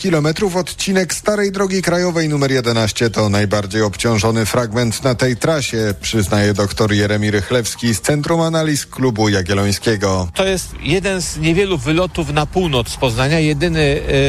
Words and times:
kilometrów 0.00 0.56
odcinek 0.56 1.14
starej 1.14 1.52
drogi 1.52 1.82
krajowej 1.82 2.28
numer 2.28 2.50
11 2.50 3.10
to 3.10 3.28
najbardziej 3.28 3.82
obciążony 3.82 4.46
fragment 4.46 5.04
na 5.04 5.14
tej 5.14 5.36
trasie, 5.36 5.94
przyznaje 6.00 6.54
dr 6.54 6.92
Jeremi 6.92 7.30
Rychlewski 7.30 7.94
z 7.94 8.00
Centrum 8.00 8.40
Analiz 8.40 8.86
Klubu 8.86 9.28
Jagiellońskiego. 9.28 10.28
To 10.34 10.46
jest 10.46 10.74
jeden 10.82 11.22
z 11.22 11.36
niewielu 11.36 11.78
wylotów 11.78 12.32
na 12.32 12.46
północ 12.46 12.88
z 12.88 12.96
Poznania, 12.96 13.40
jedyny 13.40 13.80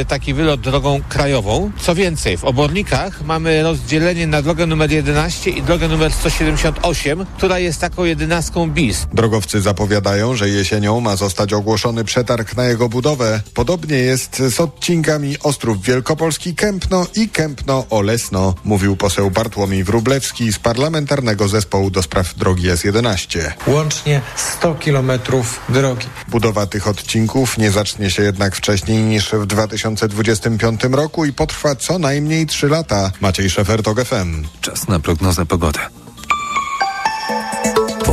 y, 0.02 0.06
taki 0.06 0.34
wylot 0.34 0.62
drogą 0.62 1.02
krajową. 1.10 1.72
Co 1.82 1.96
więcej, 1.96 2.38
w 2.38 2.46
Obornikach 2.46 3.26
mamy 3.26 3.64
rozdzielenie 3.64 4.28
na 4.28 4.42
drogę 4.42 4.66
numer 4.66 4.92
11 4.92 5.52
i 5.52 5.62
drogę 5.62 5.88
numer 5.88 6.14
178, 6.14 7.26
która 7.38 7.60
jest 7.60 7.82
taką 7.82 8.04
jedenastką 8.04 8.72
bis. 8.72 9.08
Drogowcy 9.14 9.62
zapowiadają, 9.62 10.36
że 10.36 10.50
jesienią 10.50 11.00
ma 11.00 11.16
zostać 11.16 11.54
ogłoszony 11.54 12.04
przetarg 12.04 12.56
na 12.56 12.66
jego 12.66 12.90
budowę. 12.90 13.42
Podobnie 13.54 13.98
jest 13.98 14.44
z 14.50 14.60
odcinkami 14.60 15.36
Ostrów 15.62 15.82
Wielkopolski 15.82 16.56
Kępno 16.56 17.08
i 17.16 17.30
Kępno 17.30 17.86
Olesno, 17.90 18.54
mówił 18.64 18.96
poseł 18.96 19.32
Bartłomiej 19.32 19.84
Wrublewski 19.84 20.54
z 20.54 20.60
Parlamentarnego 20.60 21.48
Zespołu 21.48 21.90
do 21.90 22.04
Spraw 22.04 22.36
Drogi 22.36 22.70
S11. 22.70 23.52
Łącznie 23.68 24.22
100 24.36 24.76
kilometrów 24.76 25.60
drogi. 25.70 26.08
Budowa 26.28 26.66
tych 26.66 26.88
odcinków 26.88 27.58
nie 27.58 27.72
zacznie 27.72 28.12
się 28.12 28.24
jednak 28.24 28.56
wcześniej 28.56 29.04
niż 29.04 29.32
w 29.32 29.46
2025 29.46 30.84
roku 30.84 31.26
i 31.26 31.34
potrwa 31.34 31.76
co 31.76 32.00
najmniej 32.00 32.46
3 32.46 32.68
lata. 32.68 33.12
Maciej 33.20 33.50
Szefer, 33.50 33.84
TOG 33.84 34.04
FM. 34.04 34.44
Czas 34.62 34.88
na 34.88 35.00
prognozę 35.00 35.46
pogody. 35.46 35.80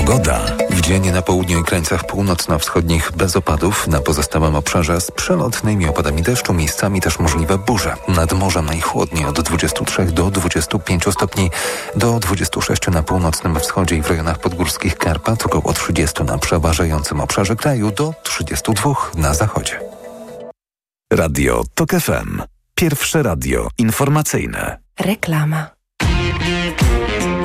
Pogoda. 0.09 0.41
W 0.71 0.81
dzień 0.81 1.11
na 1.11 1.23
południu 1.23 1.61
i 1.61 1.65
krańcach 1.65 2.07
północno-wschodnich 2.07 3.13
bez 3.13 3.37
opadów, 3.37 3.89
na 3.89 4.01
pozostałym 4.01 4.57
obszarze 4.57 5.01
z 5.01 5.11
przelotnymi 5.11 5.89
opadami 5.89 6.23
deszczu, 6.23 6.55
miejscami 6.55 7.01
też 7.01 7.19
możliwe 7.19 7.59
burze. 7.59 7.97
Nad 8.09 8.33
morzem 8.33 8.67
najchłodniej 8.67 9.25
od 9.25 9.41
23 9.41 10.05
do 10.05 10.31
25 10.31 11.05
stopni, 11.05 11.51
do 11.97 12.19
26 12.19 12.87
na 12.87 13.03
północnym 13.03 13.61
wschodzie 13.61 13.97
i 13.97 14.03
w 14.03 14.07
rejonach 14.07 14.39
podgórskich 14.39 14.99
Karpat, 14.99 15.47
około 15.47 15.73
30 15.73 16.25
na 16.25 16.39
przeważającym 16.39 17.21
obszarze 17.21 17.57
kraju, 17.57 17.91
do 17.91 18.15
32 18.23 18.95
na 19.15 19.35
zachodzie. 19.35 19.81
Radio 21.13 21.63
TOK 21.75 21.91
FM. 21.91 22.43
Pierwsze 22.75 23.23
radio 23.23 23.69
informacyjne. 23.79 24.79
Reklama. 25.01 25.78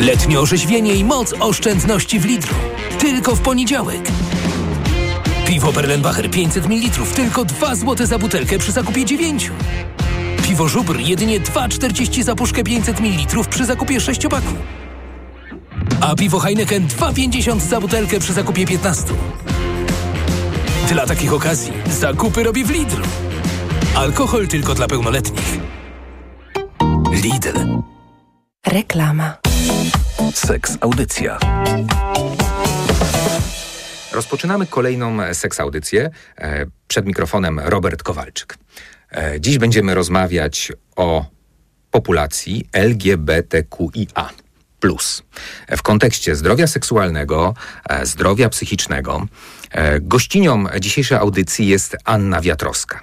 Letnie 0.06 0.40
orzeźwienie 0.40 0.96
i 0.96 1.04
moc 1.04 1.34
oszczędności 1.40 2.20
w 2.20 2.26
litru. 2.26 2.56
Tylko 3.00 3.36
w 3.36 3.40
poniedziałek. 3.40 4.02
Piwo 5.48 5.74
Perlenbacher 5.74 6.32
500 6.32 6.70
ml 6.70 7.06
tylko 7.16 7.46
2 7.46 7.76
zł 7.76 8.08
za 8.08 8.20
butelkę 8.20 8.60
przy 8.60 8.72
zakupie 8.72 9.06
9. 9.06 9.52
Piwo 10.48 10.68
Żubr 10.68 11.00
jedynie 11.00 11.40
2,40 11.40 12.24
za 12.24 12.36
puszkę 12.36 12.64
500 12.64 13.00
ml 13.00 13.44
przy 13.50 13.66
zakupie 13.66 14.02
6 14.02 14.28
paku. 14.28 14.54
A 16.02 16.16
piwo 16.16 16.40
Heineken 16.40 16.88
2,50 16.88 17.60
za 17.60 17.82
butelkę 17.82 18.20
przy 18.20 18.34
zakupie 18.34 18.66
15. 18.66 19.04
Dla 20.90 21.06
takich 21.06 21.34
okazji 21.34 21.74
zakupy 21.92 22.44
robi 22.44 22.64
w 22.64 22.70
Lidlu. 22.70 23.06
Alkohol 23.96 24.48
tylko 24.48 24.76
dla 24.76 24.88
pełnoletnich. 24.88 25.60
Lidl. 27.24 27.60
Reklama. 28.66 29.43
Seks 30.34 30.78
Audycja. 30.82 31.40
Rozpoczynamy 34.12 34.66
kolejną 34.66 35.34
seks 35.34 35.60
audycję. 35.60 36.10
E, 36.38 36.66
Przed 36.88 37.06
mikrofonem 37.06 37.60
Robert 37.60 38.04
Kowalczyk. 38.04 38.58
E, 39.12 39.42
Dziś 39.42 39.58
będziemy 39.58 39.96
rozmawiać 39.96 40.72
o 40.96 41.26
populacji 41.92 42.70
LGBTQIA. 42.74 44.30
W 45.78 45.82
kontekście 45.82 46.36
zdrowia 46.36 46.68
seksualnego, 46.68 47.54
e, 47.90 48.06
zdrowia 48.06 48.50
psychicznego, 48.50 49.26
e, 49.72 50.00
gościnią 50.00 50.66
dzisiejszej 50.80 51.18
audycji 51.18 51.68
jest 51.68 51.98
Anna 52.06 52.42
Wiatrowska. 52.42 53.02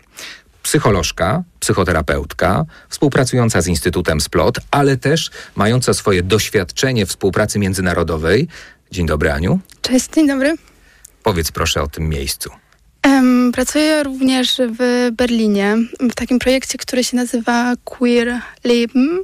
Psycholożka, 0.63 1.43
psychoterapeutka, 1.61 2.65
współpracująca 2.89 3.61
z 3.61 3.67
Instytutem 3.67 4.21
Splot, 4.21 4.59
ale 4.71 4.97
też 4.97 5.31
mająca 5.57 5.95
swoje 5.95 6.23
doświadczenie 6.23 7.07
współpracy 7.07 7.59
międzynarodowej. 7.59 8.49
Dzień 8.91 9.07
dobry, 9.07 9.33
Aniu. 9.33 9.61
Cześć, 9.83 10.09
dzień 10.15 10.27
dobry. 10.29 10.55
Powiedz 11.23 11.53
proszę 11.53 11.83
o 11.83 11.89
tym 11.89 12.09
miejscu. 12.09 12.51
Pracuję 13.53 14.03
również 14.03 14.61
w 14.79 15.11
Berlinie 15.13 15.77
w 16.01 16.15
takim 16.15 16.39
projekcie, 16.39 16.79
który 16.79 17.05
się 17.05 17.17
nazywa 17.17 17.75
Queer 17.85 18.41
Leben. 18.65 19.19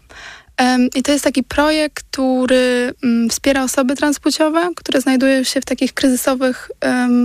I 0.95 1.03
to 1.03 1.13
jest 1.13 1.25
taki 1.25 1.43
projekt, 1.43 2.05
który 2.11 2.95
mm, 3.03 3.29
wspiera 3.31 3.65
osoby 3.65 3.97
transpłciowe, 3.97 4.71
które 4.77 5.01
znajdują 5.01 5.43
się 5.45 5.61
w 5.61 5.65
takich 5.65 5.95
kryzysowych 5.95 6.71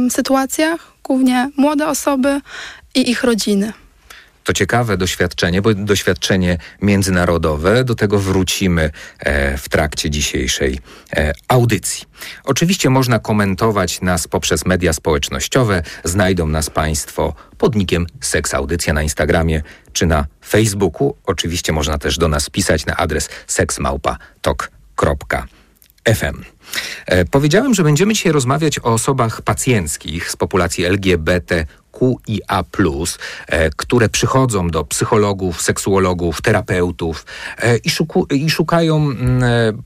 sytuacjach, 0.09 0.93
głównie 1.03 1.49
młode 1.57 1.88
osoby 1.88 2.41
i 2.95 3.09
ich 3.09 3.23
rodziny. 3.23 3.73
To 4.44 4.53
ciekawe 4.53 4.97
doświadczenie, 4.97 5.62
bo 5.62 5.74
doświadczenie 5.74 6.57
międzynarodowe. 6.81 7.84
Do 7.84 7.96
tego 7.96 8.19
wrócimy 8.19 8.91
e, 9.19 9.57
w 9.57 9.69
trakcie 9.69 10.09
dzisiejszej 10.09 10.79
e, 11.16 11.34
audycji. 11.47 12.06
Oczywiście 12.44 12.90
można 12.90 13.19
komentować 13.19 14.02
nas 14.02 14.28
poprzez 14.28 14.66
media 14.66 14.94
społecznościowe. 14.94 15.84
Znajdą 16.03 16.47
nas 16.47 16.69
Państwo 16.69 17.34
pod 17.57 17.75
nikiem 17.75 18.07
Seks 18.22 18.53
Audycja 18.53 18.94
na 18.94 19.03
Instagramie 19.03 19.62
czy 19.94 20.06
na 20.06 20.25
Facebooku. 20.47 21.16
Oczywiście 21.25 21.73
można 21.73 21.97
też 21.97 22.18
do 22.18 22.28
nas 22.28 22.50
pisać 22.50 22.85
na 22.85 22.97
adres 22.97 23.29
seksmałpa.tok.fm. 23.47 26.44
E, 27.06 27.25
powiedziałem, 27.25 27.73
że 27.73 27.84
będziemy 27.84 28.13
dzisiaj 28.13 28.31
rozmawiać 28.31 28.79
o 28.79 28.84
osobach 28.84 29.41
pacjenckich 29.41 30.31
z 30.31 30.35
populacji 30.35 30.85
LGBTQIA, 30.85 31.80
e, 33.47 33.69
które 33.69 34.09
przychodzą 34.09 34.67
do 34.67 34.84
psychologów, 34.84 35.62
seksuologów, 35.62 36.41
terapeutów 36.41 37.25
e, 37.57 37.78
i, 37.78 37.89
szuku, 37.89 38.25
i 38.25 38.50
szukają 38.50 39.09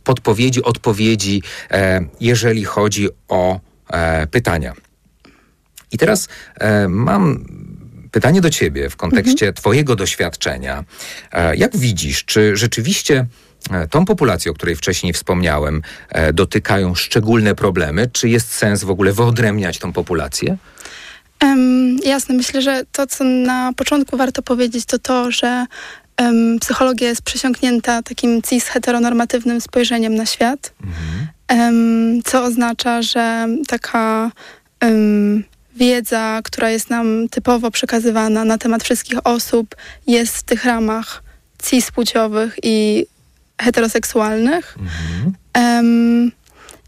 podpowiedzi, 0.03 0.63
odpowiedzi, 0.63 1.43
e, 1.71 2.05
jeżeli 2.19 2.63
chodzi 2.63 3.09
o 3.27 3.59
pytania. 4.31 4.73
I 5.91 5.97
teraz 5.97 6.27
mam 6.89 7.45
pytanie 8.11 8.41
do 8.41 8.49
Ciebie 8.49 8.89
w 8.89 8.95
kontekście 8.95 9.53
Twojego 9.53 9.95
doświadczenia. 9.95 10.83
Jak 11.55 11.77
widzisz, 11.77 12.25
czy 12.25 12.57
rzeczywiście 12.57 13.25
tą 13.89 14.05
populację, 14.05 14.51
o 14.51 14.53
której 14.53 14.75
wcześniej 14.75 15.13
wspomniałem, 15.13 15.81
dotykają 16.33 16.95
szczególne 16.95 17.55
problemy? 17.55 18.09
Czy 18.13 18.29
jest 18.29 18.53
sens 18.53 18.83
w 18.83 18.89
ogóle 18.89 19.13
wyodrębniać 19.13 19.79
tą 19.79 19.93
populację? 19.93 20.57
Em, 21.39 21.97
jasne, 22.05 22.35
myślę, 22.35 22.61
że 22.61 22.83
to, 22.91 23.07
co 23.07 23.23
na 23.23 23.73
początku 23.75 24.17
warto 24.17 24.41
powiedzieć, 24.41 24.85
to 24.85 24.99
to, 24.99 25.31
że 25.31 25.65
em, 26.17 26.57
psychologia 26.59 27.07
jest 27.07 27.21
przesiąknięta 27.21 28.03
takim 28.03 28.41
cis-heteronormatywnym 28.41 29.61
spojrzeniem 29.61 30.15
na 30.15 30.25
świat, 30.25 30.73
em, 31.47 32.21
co 32.25 32.43
oznacza, 32.43 33.01
że 33.01 33.47
taka 33.67 34.31
wiedza, 35.75 36.41
która 36.43 36.69
jest 36.69 36.89
nam 36.89 37.29
typowo 37.31 37.71
przekazywana 37.71 38.45
na 38.45 38.57
temat 38.57 38.83
wszystkich 38.83 39.27
osób, 39.27 39.75
jest 40.07 40.37
w 40.37 40.43
tych 40.43 40.65
ramach 40.65 41.23
cis-płciowych 41.63 42.57
i 42.63 43.05
heteroseksualnych. 43.61 44.77
Em, 45.53 46.31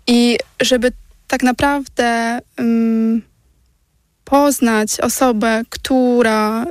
I 0.08 0.38
żeby 0.62 0.92
tak 1.28 1.44
naprawdę 1.44 2.40
poznać 4.30 5.00
osobę, 5.00 5.62
która 5.70 6.66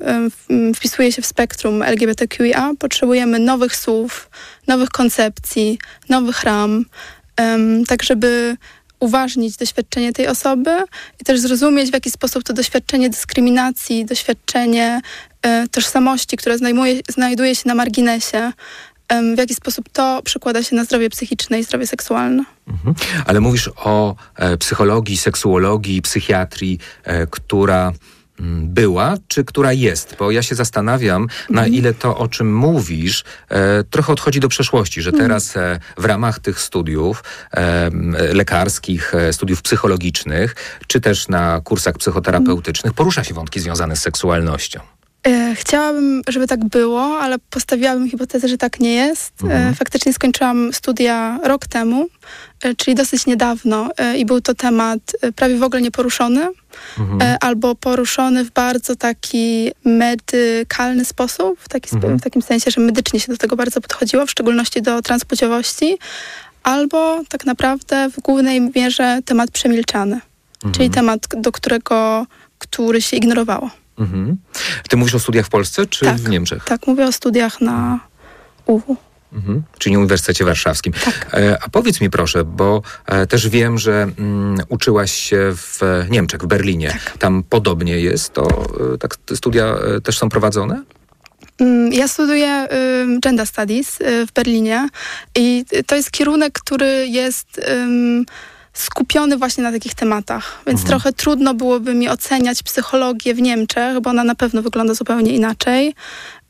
wpisuje 0.77 1.13
się 1.13 1.23
w 1.23 1.27
spektrum 1.27 1.83
LGBTQIA, 1.83 2.71
potrzebujemy 2.79 3.39
nowych 3.39 3.77
słów, 3.77 4.31
nowych 4.67 4.89
koncepcji, 4.89 5.79
nowych 6.09 6.43
ram, 6.43 6.85
tak 7.89 8.03
żeby 8.03 8.57
uważnić 9.01 9.57
doświadczenie 9.57 10.13
tej 10.13 10.29
osoby 10.29 10.71
i 11.21 11.25
też 11.25 11.41
zrozumieć, 11.41 11.91
w 11.91 11.95
jaki 11.95 12.11
sposób 12.11 12.45
to 12.45 12.53
doświadczenie 12.53 13.11
dyskryminacji, 13.11 14.05
doświadczenie 14.05 15.01
e, 15.43 15.69
tożsamości, 15.69 16.37
które 16.37 16.59
znajduje, 16.59 17.01
znajduje 17.09 17.55
się 17.55 17.63
na 17.67 17.75
marginesie, 17.75 18.53
w 19.09 19.39
jaki 19.39 19.55
sposób 19.55 19.89
to 19.93 20.23
przekłada 20.25 20.63
się 20.63 20.77
na 20.77 20.85
zdrowie 20.85 21.11
psychiczne 21.11 21.61
i 21.61 21.65
zdrowie 21.65 21.87
seksualne. 21.87 22.45
Mhm. 22.69 22.95
Ale 23.27 23.41
mówisz 23.41 23.71
o 23.77 24.17
e, 24.37 24.57
psychologii, 24.57 25.17
seksuologii, 25.17 26.03
psychiatrii, 26.03 26.79
e, 27.05 27.27
która 27.27 27.93
mm, 28.41 28.69
była, 28.69 29.15
czy 29.29 29.45
która 29.45 29.73
jest? 29.73 30.17
Bo 30.19 30.31
ja 30.31 30.43
się 30.43 30.55
zastanawiam, 30.55 31.29
na 31.51 31.67
ile 31.67 31.95
to, 31.95 32.19
o 32.19 32.29
czym 32.29 32.57
mówisz, 32.57 33.25
e, 33.49 33.85
trochę 33.85 34.13
odchodzi 34.13 34.41
do 34.41 34.49
przeszłości, 34.49 35.03
że 35.03 35.13
teraz 35.13 35.57
e, 35.57 35.81
w 35.99 36.05
ramach 36.05 36.39
tych 36.39 36.61
studiów 36.61 37.25
e, 37.53 37.91
lekarskich, 38.35 39.15
e, 39.15 39.33
studiów 39.33 39.63
psychologicznych, 39.63 40.55
czy 40.87 41.01
też 41.01 41.29
na 41.29 41.61
kursach 41.65 41.99
psychoterapeutycznych 41.99 42.93
porusza 42.93 43.25
się 43.25 43.35
wątki 43.35 43.61
związane 43.61 43.97
z 43.97 44.01
seksualnością. 44.01 44.81
E, 45.27 45.55
chciałabym, 45.55 46.23
żeby 46.29 46.47
tak 46.47 46.65
było, 46.65 47.19
ale 47.21 47.39
postawiłabym 47.51 48.11
hipotezę, 48.11 48.49
że 48.49 48.59
tak 48.59 48.81
nie 48.81 48.95
jest. 48.95 49.33
E, 49.43 49.45
Mhm. 49.47 49.75
Faktycznie 49.75 50.13
skończyłam 50.13 50.73
studia 50.73 51.39
rok 51.45 51.67
temu, 51.67 52.07
e, 52.63 52.75
czyli 52.75 52.95
dosyć 52.95 53.27
niedawno 53.27 53.89
i 54.17 54.25
był 54.27 54.41
to 54.41 54.55
temat 54.55 55.01
prawie 55.37 55.57
w 55.57 55.63
ogóle 55.63 55.83
nieporuszony, 55.83 56.49
Mhm. 56.99 57.37
albo 57.41 57.75
poruszony 57.75 58.45
w 58.45 58.51
bardzo 58.51 58.97
taki 58.97 59.71
medykalny 59.85 61.05
sposób, 61.05 61.61
w, 61.61 61.69
taki, 61.69 61.95
Mhm. 61.97 62.19
w 62.19 62.23
takim 62.23 62.43
sensie, 62.43 62.71
że 62.71 62.81
medycznie 62.81 63.21
się 63.21 63.33
do 63.33 63.39
tego 63.39 63.57
bardzo 63.57 63.81
podchodziło, 63.81 64.27
w 64.27 64.31
szczególności 64.31 64.83
do 64.83 65.03
transpłciowości, 65.03 65.99
albo 66.63 67.21
tak 67.29 67.45
naprawdę 67.47 68.11
w 68.11 68.21
głównej 68.21 68.61
mierze 68.77 69.19
temat 69.25 69.51
przemilczany, 69.51 70.21
czyli 70.73 70.91
temat, 70.91 71.21
do 71.37 71.53
którego, 71.53 72.27
który 72.59 73.03
się 73.03 73.17
ignorowało. 73.17 73.71
Mhm. 73.99 74.37
Ty 74.89 74.97
mówisz 74.97 75.15
o 75.15 75.21
studiach 75.21 75.47
w 75.47 75.49
Polsce 75.49 75.87
czy 75.87 76.05
Tak. 76.05 76.17
w 76.17 76.29
Niemczech? 76.29 76.65
Tak, 76.65 76.87
mówię 76.87 77.07
o 77.07 77.13
studiach 77.13 77.61
na 77.61 78.01
UW. 78.67 78.97
Mhm. 79.33 79.63
Czyli 79.79 79.97
Uniwersytecie 79.97 80.45
Warszawskim. 80.45 80.93
Tak. 80.93 81.27
E, 81.35 81.59
a 81.63 81.69
powiedz 81.69 82.01
mi 82.01 82.11
proszę, 82.11 82.45
bo 82.45 82.83
e, 83.07 83.27
też 83.27 83.49
wiem, 83.49 83.79
że 83.79 84.03
mm, 84.19 84.59
uczyłaś 84.69 85.13
się 85.13 85.53
w 85.57 85.83
e, 85.83 86.07
Niemczech, 86.11 86.41
w 86.43 86.47
Berlinie. 86.47 86.89
Tak. 87.05 87.19
Tam 87.19 87.43
podobnie 87.43 88.01
jest, 88.01 88.33
to 88.33 88.67
tak 89.01 89.15
studia 89.35 89.75
też 90.05 90.19
są 90.19 90.29
prowadzone? 90.29 90.83
Mm, 91.59 91.93
Ja 91.93 92.09
studiuję 92.09 92.69
Gender 93.21 93.47
Studies 93.47 94.01
y, 94.01 94.27
w 94.27 94.33
Berlinie 94.33 94.89
i 95.35 95.65
to 95.87 95.97
jest 95.97 96.11
kierunek, 96.11 96.53
który 96.53 97.07
jest 97.09 97.61
ym, 97.69 98.27
skupiony 98.79 99.37
właśnie 99.37 99.65
na 99.65 99.73
takich 99.73 99.95
tematach, 99.95 100.63
więc 100.67 100.85
trochę 100.85 101.13
trudno 101.13 101.55
byłoby 101.55 101.95
mi 101.95 102.09
oceniać 102.09 102.63
psychologię 102.63 103.35
w 103.35 103.41
Niemczech, 103.41 104.01
bo 104.01 104.11
ona 104.11 104.25
na 104.25 104.35
pewno 104.35 104.63
wygląda 104.63 104.95
zupełnie 104.95 105.33
inaczej. 105.33 105.95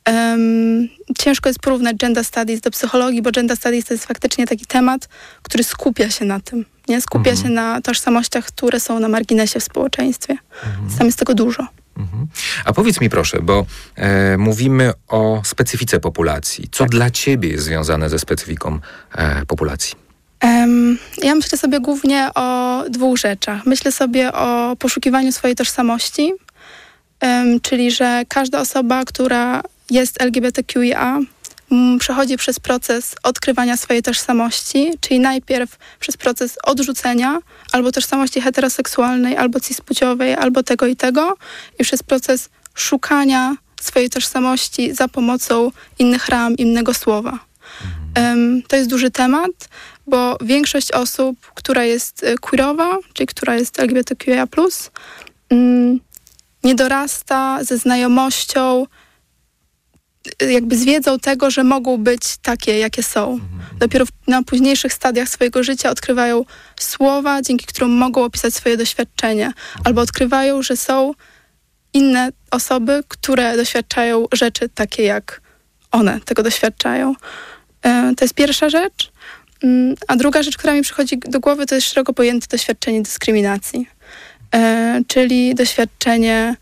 Ym, 0.09 0.89
ciężko 1.19 1.49
jest 1.49 1.59
porównać 1.61 1.97
Gender 1.97 2.25
Studies 2.25 2.61
do 2.61 2.71
psychologii, 2.71 3.23
bo 3.23 3.31
Gender 3.31 3.57
Studies 3.57 3.85
to 3.85 3.95
jest 3.95 4.07
faktycznie 4.07 4.47
taki 4.47 4.67
temat, 4.67 5.09
który 5.43 5.65
skupia 5.65 6.11
się 6.11 6.25
na 6.25 6.41
tym, 6.41 6.65
nie? 6.89 7.01
Skupia 7.01 7.37
się 7.37 7.49
na 7.49 7.81
tożsamościach, 7.81 8.45
które 8.45 8.81
są 8.81 9.01
na 9.01 9.09
marginesie 9.09 9.61
w 9.61 9.65
społeczeństwie. 9.65 10.37
Więc 10.81 10.99
tam 10.99 11.07
jest 11.07 11.19
tego 11.19 11.35
dużo. 11.35 11.67
Mhm. 11.97 12.27
A 12.65 12.73
powiedz 12.73 13.01
mi 13.01 13.11
proszę, 13.11 13.39
bo 13.43 13.67
e, 13.97 14.37
mówimy 14.37 14.93
o 15.09 15.43
specyfice 15.45 16.01
populacji. 16.01 16.69
Co 16.73 16.87
dla 16.87 17.11
ciebie 17.11 17.49
jest 17.49 17.65
związane 17.65 18.09
ze 18.09 18.19
specyfiką 18.19 18.79
e, 19.15 19.47
populacji? 19.47 20.06
Ja 21.23 21.35
myślę 21.35 21.59
sobie 21.59 21.81
głównie 21.81 22.29
o 22.35 22.83
dwóch 22.89 23.19
rzeczach. 23.19 23.67
Myślę 23.67 23.93
sobie 23.93 24.33
o 24.33 24.77
poszukiwaniu 24.79 25.33
swojej 25.33 25.57
tożsamości, 25.57 26.33
czyli 27.63 27.91
że 27.91 28.23
każda 28.29 28.61
osoba, 28.61 29.05
która 29.05 29.63
jest 29.91 30.23
LGBTQIA, 30.23 31.21
przechodzi 31.99 32.37
przez 32.37 32.61
proces 32.61 33.15
odkrywania 33.23 33.77
swojej 33.77 34.03
tożsamości, 34.03 34.93
czyli 35.01 35.21
najpierw 35.21 35.79
przez 36.01 36.17
proces 36.17 36.59
odrzucenia 36.65 37.39
albo 37.73 37.93
tożsamości 37.93 38.41
heteroseksualnej, 38.41 39.37
albo 39.37 39.61
cispłciowej, 39.61 40.35
albo 40.35 40.63
tego 40.63 40.87
i 40.87 40.97
tego, 40.97 41.37
i 41.79 41.85
przez 41.85 42.03
proces 42.03 42.49
szukania 42.75 43.57
swojej 43.81 44.11
tożsamości 44.11 44.95
za 44.95 45.09
pomocą 45.09 45.71
innych 45.99 46.29
ram, 46.29 46.57
innego 46.57 46.95
słowa. 46.95 47.39
Em, 48.15 48.63
to 48.69 48.77
jest 48.77 48.91
duży 48.91 49.11
temat, 49.11 49.69
bo 50.07 50.37
większość 50.41 50.93
osób, 50.93 51.39
która 51.55 51.85
jest 51.85 52.25
e, 52.25 52.35
queerowa, 52.39 52.99
czyli 53.13 53.27
która 53.27 53.55
jest 53.55 53.81
LGBTQIA+, 53.81 54.47
mm, 55.51 56.01
nie 56.65 56.75
dorasta 56.75 57.65
ze 57.65 57.79
znajomością, 57.79 58.87
y, 60.43 60.53
jakby 60.53 60.77
z 60.77 60.85
wiedzą 60.85 61.19
tego, 61.19 61.51
że 61.51 61.65
mogą 61.65 61.97
być 61.99 62.37
takie, 62.37 62.79
jakie 62.79 63.03
są. 63.03 63.41
Dopiero 63.79 64.07
w, 64.07 64.11
na 64.27 64.43
późniejszych 64.43 64.93
stadiach 64.93 65.29
swojego 65.29 65.63
życia 65.63 65.91
odkrywają 65.91 66.45
słowa, 66.81 67.43
dzięki 67.43 67.67
którym 67.67 67.91
mogą 67.91 68.25
opisać 68.25 68.55
swoje 68.55 68.77
doświadczenie, 68.77 69.53
albo 69.85 70.01
odkrywają, 70.01 70.63
że 70.63 70.77
są 70.77 71.13
inne 71.93 72.33
osoby, 72.51 73.03
które 73.09 73.57
doświadczają 73.57 74.27
rzeczy 74.33 74.69
takie, 74.69 75.03
jak 75.03 75.41
one 75.91 76.21
tego 76.21 76.43
doświadczają. 76.43 77.15
E, 77.83 78.13
To 78.17 78.25
jest 78.25 78.35
pierwsza 78.35 78.69
rzecz. 78.69 79.13
Mm, 79.63 79.95
A 80.09 80.17
druga 80.17 80.43
rzecz, 80.43 80.57
która 80.57 80.75
mi 80.75 80.83
przychodzi 80.83 81.19
do 81.19 81.41
głowy, 81.41 81.67
to 81.67 81.75
jest 81.75 81.89
szeroko 81.89 82.13
pojęte 82.13 82.47
doświadczenie 82.51 83.03
dyskryminacji. 83.03 83.89
E, 84.55 85.01
czyli 85.07 85.55
doświadczenie 85.55 86.57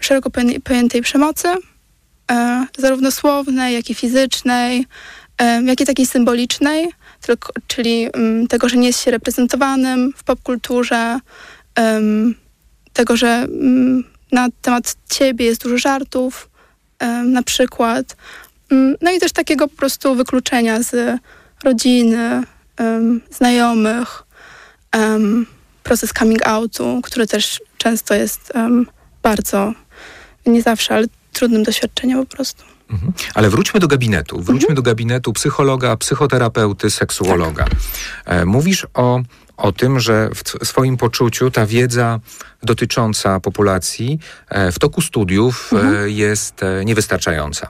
szeroko 0.00 0.30
poję- 0.30 0.60
pojętej 0.60 1.02
przemocy, 1.02 1.48
e, 2.32 2.66
zarówno 2.78 3.10
słownej, 3.10 3.74
jak 3.74 3.90
i 3.90 3.94
fizycznej, 3.94 4.86
jak 5.64 5.80
i 5.80 5.86
takiej 5.86 6.06
symbolicznej, 6.06 6.88
tylko, 7.20 7.52
czyli 7.66 8.08
mm, 8.12 8.46
tego, 8.46 8.68
że 8.68 8.76
nie 8.76 8.86
jest 8.86 9.04
się 9.04 9.10
reprezentowanym 9.10 10.12
w 10.16 10.24
popkulturze, 10.24 11.18
tego, 12.92 13.16
że 13.16 13.28
mm, 13.28 14.04
na 14.32 14.48
temat 14.62 14.96
ciebie 15.10 15.44
jest 15.46 15.62
dużo 15.62 15.78
żartów, 15.78 16.48
na 17.24 17.42
przykład. 17.42 18.16
No 19.00 19.12
i 19.12 19.18
też 19.18 19.32
takiego 19.32 19.68
po 19.68 19.76
prostu 19.76 20.14
wykluczenia 20.14 20.82
z 20.82 21.20
rodziny, 21.62 22.42
znajomych, 23.30 24.22
proces 25.82 26.12
coming 26.12 26.46
outu, 26.46 27.00
który 27.04 27.26
też 27.26 27.60
często 27.78 28.14
jest 28.14 28.52
bardzo, 29.22 29.72
nie 30.46 30.62
zawsze, 30.62 30.94
ale 30.94 31.06
trudnym 31.32 31.62
doświadczeniem 31.62 32.26
po 32.26 32.36
prostu. 32.36 32.64
Mhm. 32.90 33.12
Ale 33.34 33.50
wróćmy 33.50 33.80
do 33.80 33.88
gabinetu. 33.88 34.42
Wróćmy 34.42 34.74
do 34.74 34.82
gabinetu 34.82 35.32
psychologa, 35.32 35.96
psychoterapeuty, 35.96 36.90
seksuologa. 36.90 37.64
E, 38.24 38.44
Mówisz 38.44 38.86
o, 38.94 39.20
o 39.56 39.72
tym, 39.72 40.00
że 40.00 40.30
w 40.34 40.66
swoim 40.66 40.96
poczuciu 40.96 41.50
ta 41.50 41.66
wiedza 41.66 42.20
dotycząca 42.62 43.40
populacji 43.40 44.18
e, 44.48 44.72
w 44.72 44.78
toku 44.78 45.00
studiów 45.00 45.70
e, 45.72 46.10
jest 46.10 46.62
e, 46.62 46.84
niewystarczająca. 46.84 47.68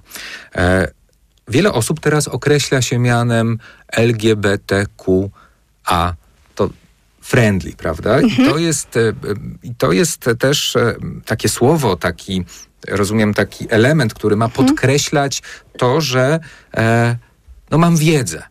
Wiele 1.52 1.72
osób 1.72 2.00
teraz 2.00 2.28
określa 2.28 2.82
się 2.82 2.98
mianem 2.98 3.58
LGBTQA. 3.92 5.34
To 6.54 6.70
friendly, 7.20 7.72
prawda? 7.76 8.20
I 8.20 8.36
to 8.36 8.58
jest, 8.58 8.96
e, 8.96 9.12
i 9.62 9.74
to 9.74 9.92
jest 9.92 10.30
też 10.38 10.76
e, 10.76 10.94
takie 11.24 11.48
słowo, 11.48 11.96
taki, 11.96 12.44
rozumiem, 12.88 13.34
taki 13.34 13.66
element, 13.70 14.14
który 14.14 14.36
ma 14.36 14.48
podkreślać 14.48 15.42
to, 15.78 16.00
że 16.00 16.40
e, 16.76 17.16
no 17.70 17.78
mam 17.78 17.96
wiedzę, 17.96 18.42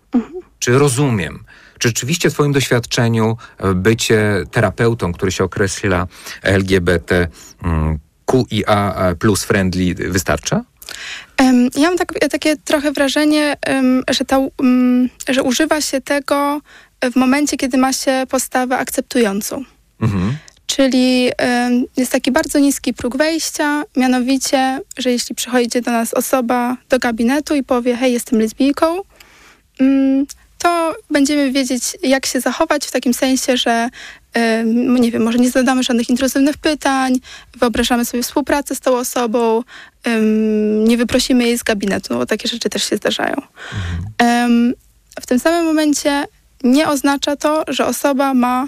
czy 0.59 0.79
rozumiem. 0.79 1.43
Czy 1.79 1.87
rzeczywiście 1.87 2.29
w 2.29 2.33
Twoim 2.33 2.51
doświadczeniu 2.51 3.37
bycie 3.75 4.43
terapeutą, 4.51 5.13
który 5.13 5.31
się 5.31 5.43
określa 5.43 6.07
LGBT 6.43 7.27
mm, 7.63 7.99
QIA 8.25 8.95
plus 9.19 9.43
friendly 9.43 9.95
wystarcza? 9.95 10.70
Ja 11.75 11.89
mam 11.89 11.97
tak, 11.97 12.13
takie 12.31 12.55
trochę 12.57 12.91
wrażenie, 12.91 13.57
że, 14.09 14.25
ta, 14.25 14.39
że 15.29 15.43
używa 15.43 15.81
się 15.81 16.01
tego 16.01 16.61
w 17.11 17.15
momencie, 17.15 17.57
kiedy 17.57 17.77
ma 17.77 17.93
się 17.93 18.23
postawę 18.29 18.77
akceptującą. 18.77 19.63
Mhm. 20.01 20.37
Czyli 20.67 21.31
jest 21.97 22.11
taki 22.11 22.31
bardzo 22.31 22.59
niski 22.59 22.93
próg 22.93 23.17
wejścia, 23.17 23.83
mianowicie, 23.95 24.79
że 24.97 25.11
jeśli 25.11 25.35
przychodzi 25.35 25.81
do 25.81 25.91
nas 25.91 26.13
osoba 26.13 26.77
do 26.89 26.99
gabinetu 26.99 27.55
i 27.55 27.63
powie, 27.63 27.95
hej, 27.95 28.13
jestem 28.13 28.39
lesbijką, 28.39 29.01
to 30.57 30.95
będziemy 31.09 31.51
wiedzieć, 31.51 31.83
jak 32.03 32.25
się 32.25 32.39
zachować 32.39 32.85
w 32.85 32.91
takim 32.91 33.13
sensie, 33.13 33.57
że 33.57 33.89
nie 34.99 35.11
wiem, 35.11 35.23
może 35.23 35.37
nie 35.37 35.49
zadamy 35.49 35.83
żadnych 35.83 36.09
intruzywnych 36.09 36.57
pytań, 36.57 37.19
wyobrażamy 37.57 38.05
sobie 38.05 38.23
współpracę 38.23 38.75
z 38.75 38.79
tą 38.79 38.97
osobą, 38.97 39.63
nie 40.83 40.97
wyprosimy 40.97 41.43
jej 41.43 41.57
z 41.57 41.63
gabinetu, 41.63 42.07
no 42.09 42.19
bo 42.19 42.25
takie 42.25 42.47
rzeczy 42.47 42.69
też 42.69 42.89
się 42.89 42.97
zdarzają. 42.97 43.35
Em, 44.17 44.73
w 45.21 45.25
tym 45.25 45.39
samym 45.39 45.65
momencie 45.65 46.25
nie 46.63 46.87
oznacza 46.87 47.35
to, 47.35 47.63
że 47.67 47.85
osoba 47.85 48.33
ma 48.33 48.67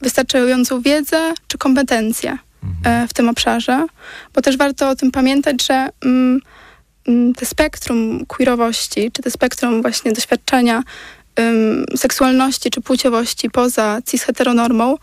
wystarczającą 0.00 0.80
wiedzę 0.80 1.34
czy 1.48 1.58
kompetencje 1.58 2.38
e, 2.84 3.08
w 3.08 3.14
tym 3.14 3.28
obszarze, 3.28 3.86
bo 4.34 4.42
też 4.42 4.56
warto 4.56 4.88
o 4.88 4.96
tym 4.96 5.10
pamiętać, 5.10 5.66
że 5.66 5.88
mm, 6.04 6.40
mm, 7.08 7.34
te 7.34 7.46
spektrum 7.46 8.26
queerowości, 8.26 9.12
czy 9.12 9.22
te 9.22 9.30
spektrum 9.30 9.82
właśnie 9.82 10.12
doświadczenia 10.12 10.82
seksualności 11.96 12.70
czy 12.70 12.80
płciowości 12.80 13.50
poza 13.50 13.98
cis-heteronormą, 14.06 14.94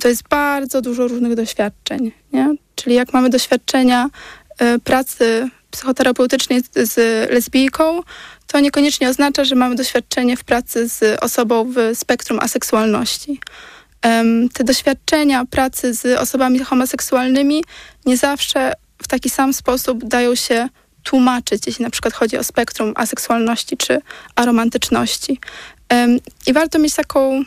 to 0.00 0.08
jest 0.08 0.22
bardzo 0.28 0.82
dużo 0.82 1.08
różnych 1.08 1.34
doświadczeń, 1.34 2.12
nie? 2.32 2.54
Czyli 2.74 2.94
jak 2.94 3.12
mamy 3.12 3.30
doświadczenia 3.30 4.10
e, 4.58 4.78
pracy 4.78 5.48
psychoterapeutycznej 5.70 6.62
z, 6.76 6.96
lesbijką, 7.30 8.00
to 8.46 8.60
niekoniecznie 8.60 9.08
oznacza, 9.08 9.44
że 9.44 9.54
mamy 9.54 9.74
doświadczenie 9.74 10.36
w 10.36 10.44
pracy 10.44 10.88
z 10.88 11.22
osobą 11.22 11.72
w 11.72 11.76
spektrum 11.94 12.38
aseksualności. 12.40 13.40
te 14.52 14.64
doświadczenia 14.64 15.44
pracy 15.44 15.94
z 15.94 16.18
osobami 16.20 16.58
homoseksualnymi 16.58 17.64
nie 18.06 18.16
zawsze 18.16 18.72
w 19.02 19.08
taki 19.08 19.30
sam 19.30 19.52
sposób 19.52 20.04
dają 20.04 20.34
się 20.34 20.68
tłumaczyć, 21.12 21.66
jeśli 21.66 21.82
na 21.84 21.90
przykład 21.90 22.14
chodzi 22.14 22.38
o 22.38 22.44
spektrum 22.44 22.92
aseksualności 22.96 23.76
czy 23.76 24.00
aromantyczności. 24.36 25.40
I 26.46 26.52
warto 26.52 26.78
mieć 26.78 26.94
taką, 26.94 27.42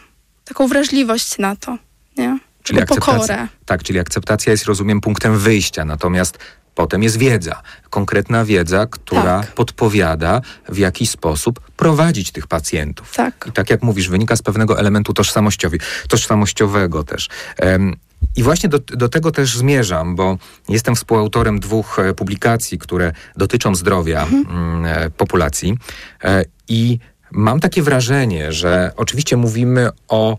taką 0.45 0.67
wrażliwość 0.67 1.37
na 1.37 1.55
to, 1.55 1.77
nie? 2.17 2.39
Czyli 2.63 2.79
Taką 2.79 2.95
pokorę. 2.95 3.47
tak, 3.65 3.83
czyli 3.83 3.99
akceptacja 3.99 4.51
jest, 4.51 4.65
rozumiem, 4.65 5.01
punktem 5.01 5.37
wyjścia, 5.37 5.85
natomiast 5.85 6.37
potem 6.75 7.03
jest 7.03 7.17
wiedza, 7.17 7.61
konkretna 7.89 8.45
wiedza, 8.45 8.85
która 8.87 9.41
Tak. 9.41 9.51
podpowiada, 9.51 10.41
w 10.69 10.77
jaki 10.77 11.07
sposób 11.07 11.59
prowadzić 11.77 12.31
tych 12.31 12.47
pacjentów. 12.47 13.13
Tak. 13.15 13.45
I 13.49 13.51
tak 13.51 13.69
jak 13.69 13.83
mówisz, 13.83 14.09
wynika 14.09 14.35
z 14.35 14.41
pewnego 14.41 14.79
elementu 14.79 15.13
tożsamościowi, 15.13 15.79
tożsamościowego 16.09 17.03
też. 17.03 17.29
Em, 17.57 17.95
I 18.35 18.43
właśnie 18.43 18.69
do, 18.69 18.79
do 18.79 19.09
tego 19.09 19.31
też 19.31 19.57
zmierzam, 19.57 20.15
bo 20.15 20.37
jestem 20.69 20.95
współautorem 20.95 21.59
dwóch 21.59 21.99
e, 21.99 22.13
publikacji, 22.13 22.77
które 22.77 23.13
dotyczą 23.37 23.75
zdrowia 23.75 24.27
mm, 24.27 24.85
e, 24.85 25.09
populacji. 25.09 25.77
E, 26.23 26.43
I 26.67 26.99
mam 27.31 27.59
takie 27.59 27.81
wrażenie, 27.81 28.51
że 28.51 28.91
oczywiście 28.95 29.37
mówimy 29.37 29.89
o 30.07 30.37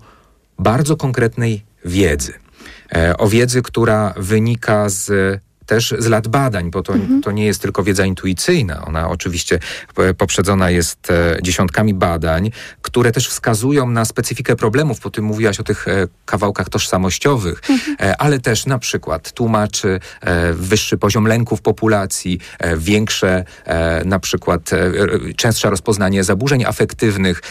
bardzo 0.59 0.97
konkretnej 0.97 1.65
wiedzy. 1.85 2.33
O 3.19 3.29
wiedzy, 3.29 3.62
która 3.62 4.15
wynika 4.17 4.89
z 4.89 5.11
też 5.75 5.95
z 5.99 6.07
lat 6.07 6.29
badań, 6.29 6.71
bo 6.71 6.83
to, 6.83 6.95
to 7.23 7.33
nie 7.33 7.45
jest 7.45 7.62
tylko 7.62 7.83
wiedza 7.83 8.05
intuicyjna. 8.05 8.85
Ona 8.85 9.09
oczywiście 9.09 9.59
e, 9.97 10.14
poprzedzona 10.14 10.71
jest 10.71 11.11
e, 11.11 11.38
dziesiątkami 11.43 11.95
badań, 11.95 12.50
które 12.83 13.12
też 13.12 13.29
wskazują 13.29 13.91
na 13.91 14.05
specyfikę 14.05 14.57
problemów, 14.57 15.00
bo 15.00 15.11
ty 15.11 15.23
mówiłaś 15.23 15.61
o 15.61 15.62
tych 15.62 15.88
e, 15.88 16.09
kawałkach 16.25 16.69
tożsamościowych, 16.69 17.61
e, 18.00 18.17
ale 18.17 18.41
też 18.41 18.67
na 18.67 18.79
przykład 18.79 19.33
tłumaczy 19.33 20.00
wyższy 20.52 20.99
poziom 20.99 21.26
lęków 21.26 21.62
populacji, 21.62 22.38
większe 22.76 23.45
na 24.05 24.19
przykład 24.19 24.71
częstsze 25.37 25.71
rozpoznanie 25.71 26.25
zaburzeń 26.25 26.64
afektywnych, 26.64 27.43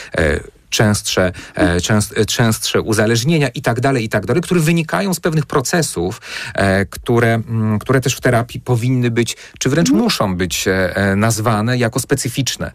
częstsze, 0.71 1.31
e, 1.55 1.81
częst, 1.81 2.17
e, 2.17 2.25
częstsze 2.25 2.81
uzależnienia 2.81 3.49
i 3.49 3.61
tak 3.61 3.79
dalej, 3.79 4.03
i 4.03 4.09
tak 4.09 4.25
dalej, 4.25 4.41
które 4.41 4.59
wynikają 4.59 5.13
z 5.13 5.19
pewnych 5.19 5.45
procesów, 5.45 6.21
e, 6.55 6.85
które, 6.85 7.33
mm, 7.33 7.79
które 7.79 8.01
też 8.01 8.15
w 8.15 8.21
terapii 8.21 8.59
powinny 8.59 9.11
być, 9.11 9.37
czy 9.59 9.69
wręcz 9.69 9.89
muszą 9.89 10.35
być 10.35 10.65
nazwane 11.15 11.77
jako 11.77 11.99
specyficzne. 11.99 12.71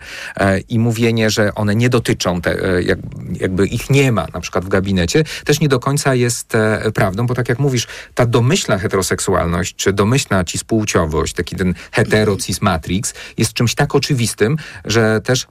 I 0.68 0.78
mówienie, 0.78 1.30
że 1.30 1.54
one 1.54 1.76
nie 1.76 1.88
dotyczą, 1.88 2.40
te, 2.40 2.82
jak, 2.82 2.98
jakby 3.32 3.66
ich 3.66 3.90
nie 3.90 4.12
ma 4.12 4.26
na 4.34 4.40
przykład 4.40 4.64
w 4.64 4.68
gabinecie, 4.68 5.24
też 5.44 5.60
nie 5.60 5.68
do 5.68 5.80
końca 5.80 6.14
jest 6.14 6.52
prawdą, 6.94 7.26
bo 7.26 7.34
tak 7.34 7.48
jak 7.48 7.58
mówisz, 7.58 7.86
ta 8.14 8.26
domyślna 8.26 8.78
heteroseksualność, 8.78 9.76
czy 9.76 9.92
domyślna 9.92 10.44
cispłciowość, 10.44 11.34
taki 11.34 11.56
ten 11.56 11.74
hetero-cis 11.92 12.62
matrix, 12.62 13.14
jest 13.38 13.52
czymś 13.52 13.74
tak 13.74 13.94
oczywistym, 13.94 14.56
że 14.84 15.20
też 15.20 15.46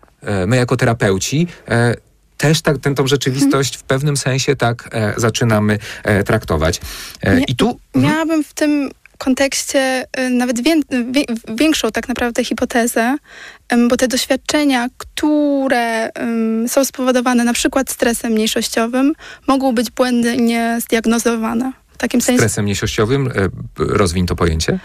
my 0.47 0.55
jako 0.55 0.77
terapeuci 0.77 1.47
też 2.37 2.61
tak, 2.61 2.77
tę 2.77 2.95
tą 2.95 3.07
rzeczywistość 3.07 3.77
w 3.77 3.83
pewnym 3.83 4.17
sensie 4.17 4.55
tak 4.55 4.89
e, 4.91 5.13
zaczynamy 5.17 5.79
e, 6.03 6.23
traktować. 6.23 6.81
E, 7.23 7.39
I 7.47 7.55
tu 7.55 7.79
Miałabym 7.95 8.43
w 8.43 8.53
tym 8.53 8.91
kontekście 9.17 10.05
y, 10.19 10.29
nawet 10.29 10.63
wię, 10.63 10.75
większą 11.55 11.91
tak 11.91 12.07
naprawdę 12.07 12.43
hipotezę, 12.43 13.17
bo 13.89 13.97
te 13.97 14.07
doświadczenia, 14.07 14.87
które 14.97 16.09
są 16.67 16.85
spowodowane 16.85 17.43
na 17.43 17.53
przykład 17.53 17.89
stresem 17.91 18.31
mniejszościowym, 18.31 19.13
mogą 19.47 19.75
być 19.75 19.91
błędnie 19.91 20.77
zdiagnozowane. 20.81 21.71
W 21.93 21.97
takim 21.97 22.21
sensie 22.21 22.39
stresem 22.39 22.63
mniejszościowym, 22.63 23.27
e, 23.27 23.31
rozwiń 23.79 24.25
to 24.25 24.35
pojęcie. 24.35 24.79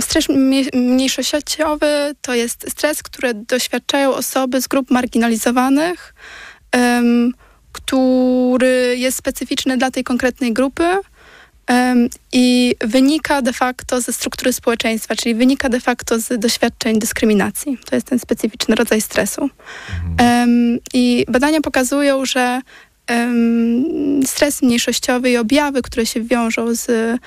Stres 0.00 0.28
mnie- 0.28 0.70
mniejszościowy 0.74 2.14
to 2.22 2.34
jest 2.34 2.70
stres, 2.70 3.02
który 3.02 3.34
doświadczają 3.34 4.14
osoby 4.14 4.60
z 4.60 4.68
grup 4.68 4.90
marginalizowanych, 4.90 6.14
który 7.72 8.94
jest 8.98 9.18
specyficzny 9.18 9.76
dla 9.76 9.90
tej 9.90 10.04
konkretnej 10.04 10.52
grupy 10.52 10.84
i 12.32 12.74
wynika 12.80 13.42
de 13.42 13.52
facto 13.52 14.00
ze 14.00 14.12
struktury 14.12 14.52
społeczeństwa, 14.52 15.16
czyli 15.16 15.34
wynika 15.34 15.68
de 15.68 15.80
facto 15.80 16.18
z 16.18 16.40
doświadczeń 16.40 16.98
dyskryminacji. 16.98 17.78
To 17.90 17.94
jest 17.94 18.06
ten 18.06 18.18
specyficzny 18.18 18.74
rodzaj 18.74 19.00
stresu. 19.00 19.50
Em, 20.18 20.78
I 20.94 21.24
badania 21.28 21.60
pokazują, 21.60 22.24
że 22.24 22.60
stres 24.26 24.62
mniejszościowy 24.62 25.30
i 25.30 25.36
objawy, 25.36 25.82
które 25.82 26.06
się 26.06 26.20
wiążą 26.22 26.74
z 26.74 27.18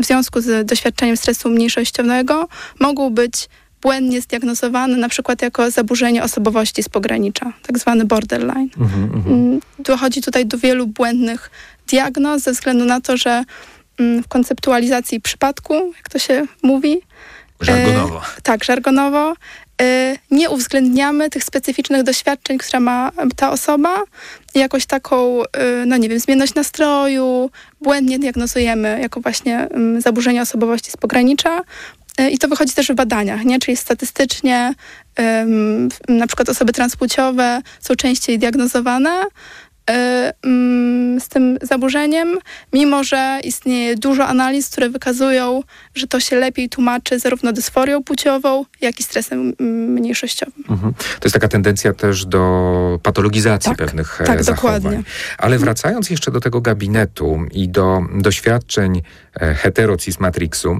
w 0.00 0.06
związku 0.06 0.40
z 0.40 0.66
doświadczeniem 0.66 1.16
stresu 1.16 1.50
mniejszościowego 1.50 2.48
mogą 2.80 3.10
być 3.10 3.48
błędnie 3.82 4.20
zdiagnozowane 4.20 4.96
na 4.96 5.08
przykład 5.08 5.42
jako 5.42 5.70
zaburzenie 5.70 6.22
osobowości 6.22 6.82
z 6.82 6.88
pogranicza, 6.88 7.52
tak 7.62 7.78
zwany 7.78 8.04
borderline. 8.04 8.68
Mm, 9.26 9.60
Dochodzi 9.78 10.22
tutaj 10.22 10.46
do 10.46 10.58
wielu 10.58 10.86
błędnych 10.86 11.50
diagnoz 11.88 12.42
ze 12.42 12.52
względu 12.52 12.84
na 12.84 13.00
to, 13.00 13.16
że 13.16 13.44
mm, 13.98 14.22
w 14.22 14.28
konceptualizacji 14.28 15.20
przypadku, 15.20 15.74
jak 15.96 16.08
to 16.08 16.18
się 16.18 16.46
mówi, 16.62 17.00
Żargonowo. 17.60 18.18
E, 18.18 18.40
tak, 18.42 18.64
żargonowo. 18.64 19.34
E, 19.82 20.16
nie 20.30 20.50
uwzględniamy 20.50 21.30
tych 21.30 21.44
specyficznych 21.44 22.02
doświadczeń, 22.02 22.58
które 22.58 22.80
ma 22.80 23.10
ta 23.36 23.50
osoba. 23.50 24.02
Jakoś 24.54 24.86
taką, 24.86 25.42
e, 25.42 25.86
no 25.86 25.96
nie 25.96 26.08
wiem, 26.08 26.18
zmienność 26.18 26.54
nastroju, 26.54 27.50
błędnie 27.80 28.18
diagnozujemy 28.18 28.98
jako 29.00 29.20
właśnie 29.20 29.58
mm, 29.58 30.00
zaburzenie 30.00 30.42
osobowości 30.42 30.90
z 30.90 30.96
pogranicza. 30.96 31.60
E, 32.18 32.30
I 32.30 32.38
to 32.38 32.48
wychodzi 32.48 32.74
też 32.74 32.88
w 32.88 32.94
badaniach, 32.94 33.44
nie? 33.44 33.58
czyli 33.58 33.76
statystycznie 33.76 34.74
em, 35.16 35.88
na 36.08 36.26
przykład 36.26 36.48
osoby 36.48 36.72
transpłciowe 36.72 37.62
są 37.80 37.94
częściej 37.94 38.38
diagnozowane 38.38 39.22
z 41.20 41.28
tym 41.28 41.58
zaburzeniem, 41.62 42.38
mimo 42.72 43.04
że 43.04 43.40
istnieje 43.44 43.96
dużo 43.96 44.26
analiz, 44.26 44.70
które 44.70 44.88
wykazują, 44.90 45.62
że 45.94 46.06
to 46.06 46.20
się 46.20 46.36
lepiej 46.36 46.68
tłumaczy 46.68 47.18
zarówno 47.18 47.52
dysforią 47.52 48.02
płciową, 48.02 48.64
jak 48.80 49.00
i 49.00 49.02
stresem 49.02 49.52
mm, 49.60 49.92
mniejszościowym. 49.92 50.64
Mhm. 50.70 50.94
To 50.94 51.24
jest 51.24 51.34
taka 51.34 51.48
tendencja 51.48 51.92
też 51.92 52.26
do 52.26 53.00
patologizacji 53.02 53.68
Tak, 53.70 53.78
pewnych 53.78 54.20
e, 54.20 54.24
tak, 54.24 54.44
zachowań. 54.44 54.74
dokładnie. 54.82 55.02
Ale 55.38 55.58
wracając 55.58 56.10
jeszcze 56.10 56.30
do 56.30 56.40
tego 56.40 56.60
gabinetu 56.60 57.40
i 57.52 57.68
do 57.68 58.00
doświadczeń 58.14 59.02
e, 59.40 59.54
hetero-cis 59.54 60.20
matrixu, 60.20 60.70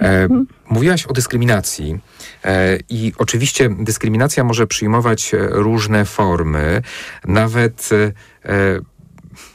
e, 0.00 0.22
Mhm. 0.22 0.46
mówiłaś 0.70 1.06
o 1.06 1.12
dyskryminacji 1.12 1.98
e, 2.44 2.78
i 2.88 3.12
oczywiście 3.18 3.70
dyskryminacja 3.80 4.44
może 4.44 4.66
przyjmować 4.66 5.34
e, 5.34 5.38
różne 5.50 6.04
formy, 6.04 6.82
nawet 7.24 7.88
e, 7.92 7.96
e, 7.96 8.12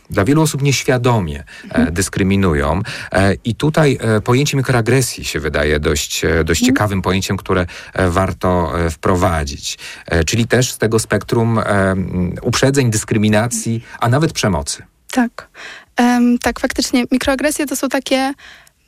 dla 0.10 0.26
wielu 0.26 0.42
osób 0.42 0.62
nieświadomie 0.62 1.44
e, 1.70 1.92
dyskryminują. 1.92 2.82
E, 3.12 3.34
I 3.34 3.56
tutaj 3.56 3.98
e, 4.02 4.22
pojęcie 4.22 4.58
mikroagresji 4.58 5.26
się 5.26 5.40
wydaje 5.40 5.80
dość, 5.80 6.26
e, 6.26 6.44
dość 6.44 6.66
ciekawym 6.66 7.02
pojęciem, 7.02 7.38
które 7.38 7.66
e, 7.94 8.10
warto 8.10 8.80
e, 8.80 8.90
wprowadzić. 8.90 9.78
E, 10.06 10.24
czyli 10.24 10.48
też 10.48 10.72
z 10.72 10.78
tego 10.78 11.00
spektrum 11.00 11.60
e, 11.60 11.96
uprzedzeń, 12.42 12.92
dyskryminacji, 12.92 13.84
a 14.00 14.10
nawet 14.10 14.34
przemocy. 14.34 14.84
Tak. 15.12 15.50
Em, 15.96 16.38
tak, 16.38 16.60
faktycznie 16.60 17.04
mikroagresje 17.12 17.66
to 17.66 17.76
są 17.76 17.90
takie 17.90 18.34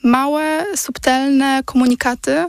małe, 0.03 0.65
subtelne 0.75 1.61
komunikaty, 1.65 2.45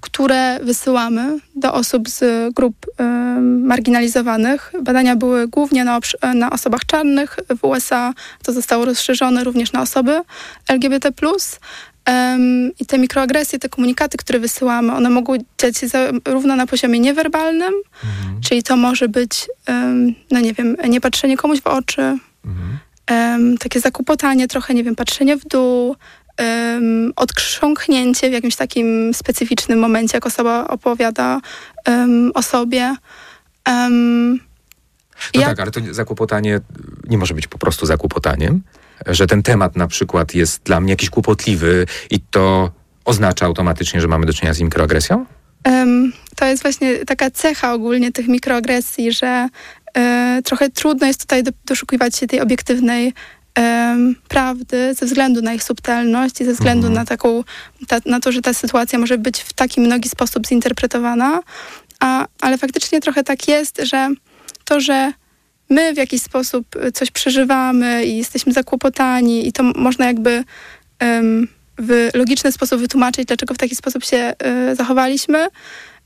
które 0.00 0.60
wysyłamy 0.62 1.38
do 1.56 1.74
osób 1.74 2.08
z 2.08 2.54
grup 2.54 2.86
em, 2.98 3.66
marginalizowanych. 3.66 4.72
Badania 4.82 5.16
były 5.16 5.48
głównie 5.48 5.84
na, 5.84 6.00
na 6.34 6.50
osobach 6.50 6.84
czarnych 6.86 7.36
w 7.58 7.64
USA. 7.64 8.12
To 8.42 8.52
zostało 8.52 8.84
rozszerzone 8.84 9.44
również 9.44 9.72
na 9.72 9.82
osoby 9.82 10.20
LGBT+. 10.68 11.12
I 12.80 12.86
te 12.86 12.98
mikroagresje, 12.98 13.58
te 13.58 13.68
komunikaty, 13.68 14.18
które 14.18 14.38
wysyłamy, 14.38 14.92
one 14.92 15.10
mogą 15.10 15.32
dziać 15.58 15.78
się 15.78 15.88
zarówno 15.88 16.56
na 16.56 16.66
poziomie 16.66 17.00
niewerbalnym, 17.00 17.72
czyli 18.44 18.62
to 18.62 18.76
może 18.76 19.08
być, 19.08 19.48
no 20.30 20.40
nie 20.40 20.52
wiem, 20.52 20.76
niepatrzenie 20.88 21.36
komuś 21.36 21.60
w 21.60 21.66
oczy, 21.66 22.18
em, 23.06 23.58
takie 23.58 23.80
zakłopotanie, 23.80 24.48
trochę, 24.48 24.74
nie 24.74 24.84
wiem, 24.84 24.94
patrzenie 24.96 25.36
w 25.36 25.44
dół, 25.44 25.96
um, 26.42 27.12
odkrząknięcie 27.16 28.30
w 28.30 28.32
jakimś 28.32 28.56
takim 28.56 29.14
specyficznym 29.14 29.78
momencie, 29.78 30.16
jak 30.16 30.26
osoba 30.26 30.68
opowiada 30.68 31.40
em, 31.84 32.30
o 32.34 32.42
sobie. 32.42 32.96
Em, 33.64 34.40
No 35.34 35.40
jak- 35.40 35.50
tak, 35.50 35.60
ale 35.60 35.70
to 35.70 35.80
zakłopotanie 35.90 36.60
nie 37.08 37.18
może 37.18 37.34
być 37.34 37.46
po 37.46 37.58
prostu 37.58 37.86
zakłopotaniem, 37.86 38.62
że 39.06 39.26
ten 39.26 39.42
temat 39.42 39.76
na 39.76 39.86
przykład 39.88 40.34
jest 40.34 40.62
dla 40.62 40.80
mnie 40.80 40.92
jakiś 40.92 41.10
kłopotliwy 41.10 41.86
i 42.10 42.20
to 42.20 42.70
oznacza 43.04 43.46
automatycznie, 43.46 44.00
że 44.00 44.08
mamy 44.08 44.26
do 44.26 44.32
czynienia 44.32 44.54
z 44.54 44.60
mikroagresją? 44.60 45.26
To 46.36 46.46
jest 46.46 46.62
właśnie 46.62 47.04
taka 47.04 47.30
cecha 47.30 47.72
ogólnie 47.72 48.12
tych 48.12 48.28
mikroagresji, 48.28 49.12
że 49.12 49.48
e, 49.96 50.40
trochę 50.44 50.70
trudno 50.70 51.06
jest 51.06 51.20
tutaj 51.20 51.42
do, 51.42 51.50
doszukiwać 51.64 52.16
się 52.16 52.26
tej 52.26 52.40
obiektywnej 52.40 53.12
prawdy 54.28 54.94
ze 54.94 55.06
względu 55.06 55.42
na 55.42 55.54
ich 55.54 55.64
subtelność 55.64 56.40
i 56.40 56.44
ze 56.44 56.52
względu 56.52 56.86
Mhm. 56.86 56.94
na 56.94 57.04
taką, 57.04 57.44
ta, 57.88 57.98
na 58.06 58.20
to, 58.20 58.32
że 58.32 58.42
ta 58.42 58.54
sytuacja 58.54 58.98
może 58.98 59.18
być 59.18 59.40
w 59.40 59.52
taki 59.52 59.80
mnogi 59.80 60.08
sposób 60.08 60.46
zinterpretowana, 60.46 61.40
a, 62.00 62.26
ale 62.40 62.58
faktycznie 62.58 63.00
trochę 63.00 63.24
tak 63.24 63.48
jest, 63.48 63.80
że 63.82 64.08
to, 64.64 64.80
że 64.80 65.12
my 65.70 65.94
w 65.94 65.96
jakiś 65.96 66.22
sposób 66.22 66.76
y, 66.76 66.92
coś 66.92 67.10
przeżywamy 67.10 68.04
i 68.04 68.16
jesteśmy 68.16 68.52
zakłopotani 68.52 69.48
i 69.48 69.52
to 69.52 69.62
można 69.62 70.06
jakby 70.06 70.44
em, 70.98 71.48
w 71.78 72.10
logiczny 72.14 72.52
sposób 72.52 72.80
wytłumaczyć, 72.80 73.26
dlaczego 73.26 73.54
w 73.54 73.58
taki 73.58 73.76
sposób 73.76 74.04
się 74.04 74.32
y, 74.72 74.74
zachowaliśmy, 74.74 75.46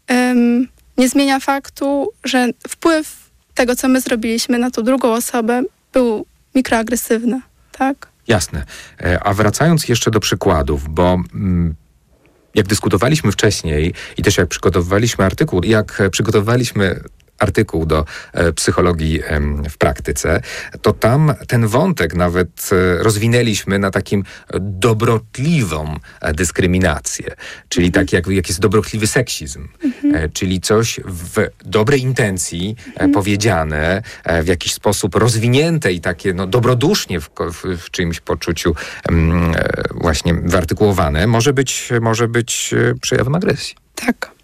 em, 0.07 0.69
nie 0.99 1.09
zmienia 1.09 1.41
faktu, 1.41 2.09
że 2.25 2.49
wpływ 2.69 3.31
tego, 3.55 3.77
co 3.77 3.89
my 3.89 4.01
zrobiliśmy 4.01 4.59
na 4.59 4.71
tą 4.71 4.83
drugą 4.83 5.13
osobę 5.13 5.63
był 5.93 6.27
mikroagresywny, 6.57 7.41
tak? 7.79 8.09
Jasne. 8.29 8.65
E, 9.01 9.23
A 9.23 9.35
wracając 9.35 9.89
jeszcze 9.89 10.11
do 10.11 10.21
przykładów, 10.21 10.89
bo 10.89 11.19
mm, 11.35 11.75
jak 12.55 12.67
dyskutowaliśmy 12.67 13.33
wcześniej 13.33 13.95
i 14.17 14.23
też 14.23 14.39
jak 14.39 14.49
przygotowywaliśmy 14.49 15.25
artykuł, 15.25 15.61
jak 15.65 16.03
przygotowywaliśmy 16.11 17.01
artykuł 17.39 17.87
do 17.87 18.05
e, 18.33 18.53
psychologii 18.53 19.21
w 19.71 19.79
praktyce, 19.79 20.41
to 20.83 20.93
tam 20.93 21.35
ten 21.49 21.67
wątek 21.67 22.15
nawet 22.15 22.71
e, 22.73 23.03
rozwinęliśmy 23.03 23.79
na 23.79 23.91
takim 23.91 24.21
e, 24.21 24.61
dobrotliwą 24.61 25.97
dyskryminację, 26.35 27.35
czyli 27.69 27.93
tak 27.93 28.13
jak, 28.13 28.27
jak 28.27 28.49
jest 28.49 28.61
dobrotliwy 28.61 29.07
seksizm, 29.07 29.69
e, 30.15 30.29
czyli 30.29 30.61
coś 30.61 31.01
w 31.05 31.47
dobrej 31.65 32.03
intencji 32.03 32.77
e, 32.95 33.09
powiedziane, 33.09 34.03
w 34.43 34.47
jakiś 34.47 34.75
sposób 34.75 35.15
rozwinięte 35.15 35.93
i 35.93 36.01
takie 36.01 36.35
no, 36.35 36.47
dobrodusznie 36.47 37.21
w, 37.21 37.31
w, 37.53 37.79
w 37.79 37.91
czyimś 37.91 38.21
poczuciu 38.21 38.75
właśnie 39.95 40.35
wyartykułowane, 40.35 41.27
może 41.27 41.53
być, 41.53 41.89
może 42.01 42.29
być 42.29 42.75
przejawem 43.01 43.35
agresji. 43.35 43.75
Tak. 43.95 44.37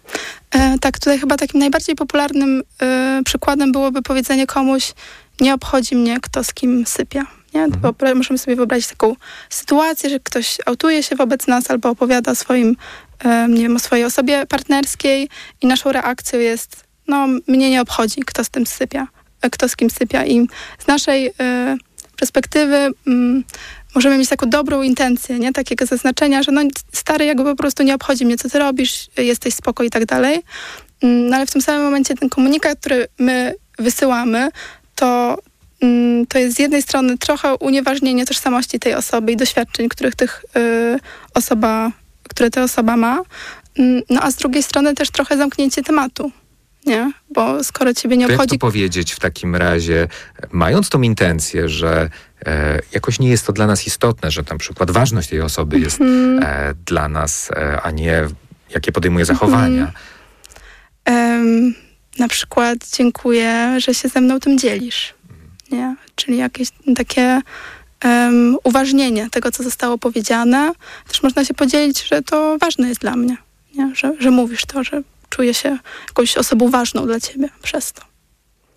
E, 0.53 0.79
tak, 0.79 0.99
tutaj 0.99 1.19
chyba 1.19 1.37
takim 1.37 1.59
najbardziej 1.59 1.95
popularnym 1.95 2.63
e, 2.81 3.21
przykładem 3.25 3.71
byłoby 3.71 4.01
powiedzenie 4.01 4.47
komuś, 4.47 4.93
nie 5.41 5.53
obchodzi 5.53 5.95
mnie, 5.95 6.19
kto 6.21 6.43
z 6.43 6.53
kim 6.53 6.85
sypia. 6.85 7.25
Nie? 7.53 7.67
Bo 7.67 7.93
możemy 8.15 8.37
sobie 8.37 8.55
wyobrazić 8.55 8.87
taką 8.87 9.15
sytuację, 9.49 10.09
że 10.09 10.19
ktoś 10.19 10.57
autuje 10.65 11.03
się 11.03 11.15
wobec 11.15 11.47
nas 11.47 11.71
albo 11.71 11.89
opowiada 11.89 12.31
o 12.31 12.35
swoim, 12.35 12.75
e, 13.23 13.47
nie 13.49 13.61
wiem, 13.61 13.75
o 13.75 13.79
swojej 13.79 14.05
osobie 14.05 14.45
partnerskiej 14.45 15.29
i 15.61 15.67
naszą 15.67 15.91
reakcją 15.91 16.39
jest, 16.39 16.83
no 17.07 17.27
mnie 17.47 17.69
nie 17.69 17.81
obchodzi, 17.81 18.21
kto 18.25 18.43
z 18.43 18.49
tym 18.49 18.65
sypia, 18.65 19.07
kto 19.51 19.69
z 19.69 19.75
kim 19.75 19.89
sypia. 19.89 20.25
I 20.25 20.47
z 20.79 20.87
naszej 20.87 21.31
perspektywy 22.17 22.89
mm, 23.07 23.43
możemy 23.95 24.17
mieć 24.17 24.29
taką 24.29 24.49
dobrą 24.49 24.81
intencję, 24.81 25.39
nie? 25.39 25.53
Takiego 25.53 25.85
zaznaczenia, 25.85 26.43
że 26.43 26.51
no 26.51 26.61
stary, 26.91 27.25
jakby 27.25 27.43
po 27.43 27.55
prostu 27.55 27.83
nie 27.83 27.95
obchodzi 27.95 28.25
mnie, 28.25 28.37
co 28.37 28.49
ty 28.49 28.59
robisz, 28.59 29.07
jesteś 29.17 29.53
spoko 29.53 29.83
i 29.83 29.89
tak 29.89 30.05
dalej. 30.05 30.43
Mm, 31.03 31.29
No 31.29 31.35
ale 31.35 31.45
w 31.45 31.51
tym 31.51 31.61
samym 31.61 31.83
momencie 31.83 32.15
ten 32.15 32.29
komunikat, 32.29 32.79
który 32.79 33.07
my 33.19 33.55
wysyłamy, 33.79 34.49
to, 34.95 35.37
mm, 35.81 36.25
to 36.27 36.39
jest 36.39 36.55
z 36.55 36.59
jednej 36.59 36.81
strony 36.81 37.17
trochę 37.17 37.55
unieważnienie 37.55 38.25
tożsamości 38.25 38.79
tej 38.79 38.93
osoby 38.93 39.31
i 39.31 39.35
doświadczeń, 39.37 39.89
których 39.89 40.15
tych 40.15 40.45
y, 40.57 40.99
osoba, 41.33 41.91
które 42.29 42.49
ta 42.49 42.63
osoba 42.63 42.97
ma. 42.97 43.21
Mm, 43.77 44.01
No 44.09 44.21
a 44.21 44.31
z 44.31 44.35
drugiej 44.35 44.63
strony 44.63 44.93
też 44.93 45.09
trochę 45.11 45.37
zamknięcie 45.37 45.83
tematu, 45.83 46.31
nie? 46.85 47.11
Bo 47.29 47.63
skoro 47.63 47.93
ciebie 47.93 48.17
nie 48.17 48.25
To 48.25 48.31
jak 48.31 48.41
obchodzi... 48.41 48.59
to 48.59 48.65
powiedzieć 48.67 49.11
w 49.13 49.19
takim 49.19 49.55
razie, 49.55 50.07
mając 50.51 50.89
tą 50.89 51.01
intencję, 51.01 51.69
że 51.69 52.09
e, 52.45 52.79
jakoś 52.91 53.19
nie 53.19 53.29
jest 53.29 53.45
to 53.47 53.53
dla 53.53 53.67
nas 53.67 53.87
istotne, 53.87 54.31
że 54.31 54.43
na 54.51 54.57
przykład 54.57 54.91
ważność 54.91 55.29
tej 55.29 55.41
osoby 55.41 55.79
jest 55.79 56.01
Mhm. 56.01 56.43
e, 56.43 56.73
dla 56.85 57.09
nas, 57.09 57.51
e, 57.51 57.81
a 57.81 57.91
nie 57.91 58.23
jakie 58.69 58.91
podejmuje 58.91 59.25
zachowania. 59.25 59.91
Em, 61.05 61.73
na 62.19 62.27
przykład 62.27 62.77
dziękuję, 62.97 63.75
że 63.79 63.93
się 63.93 64.09
ze 64.09 64.21
mną 64.21 64.39
tym 64.39 64.57
dzielisz. 64.57 65.13
Nie? 65.71 65.95
Czyli 66.15 66.37
jakieś 66.37 66.67
takie 66.95 67.41
em, 68.01 68.57
uważnienie 68.63 69.29
tego, 69.29 69.51
co 69.51 69.63
zostało 69.63 69.97
powiedziane. 69.97 70.71
Też 71.07 71.23
można 71.23 71.45
się 71.45 71.53
podzielić, 71.53 72.07
że 72.07 72.21
to 72.21 72.57
ważne 72.57 72.87
jest 72.89 73.01
dla 73.01 73.15
mnie. 73.15 73.37
Nie? 73.75 73.91
Że, 73.95 74.13
że 74.19 74.31
mówisz 74.31 74.65
to, 74.65 74.83
że 74.83 75.01
czuję 75.35 75.53
się 75.53 75.77
jakąś 76.07 76.37
osobą 76.37 76.69
ważną 76.69 77.05
dla 77.05 77.19
ciebie 77.19 77.49
przez 77.61 77.93
to. 77.93 78.01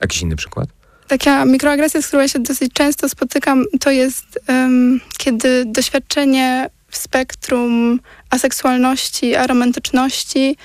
Jakiś 0.01 0.23
inny 0.23 0.37
przykład? 0.37 0.69
Taka 1.09 1.45
mikroagresja, 1.45 2.03
z 2.03 2.07
którą 2.07 2.23
ja 2.23 2.29
się 2.29 2.39
dosyć 2.39 2.73
często 2.73 3.09
spotykam, 3.09 3.65
to 3.81 3.91
jest 3.91 4.39
em, 4.47 5.01
kiedy 5.19 5.65
doświadczenie 5.67 6.71
w 6.89 6.97
spektrum 6.97 8.01
aseksualności, 8.31 9.35
aromantyczności 9.35 10.57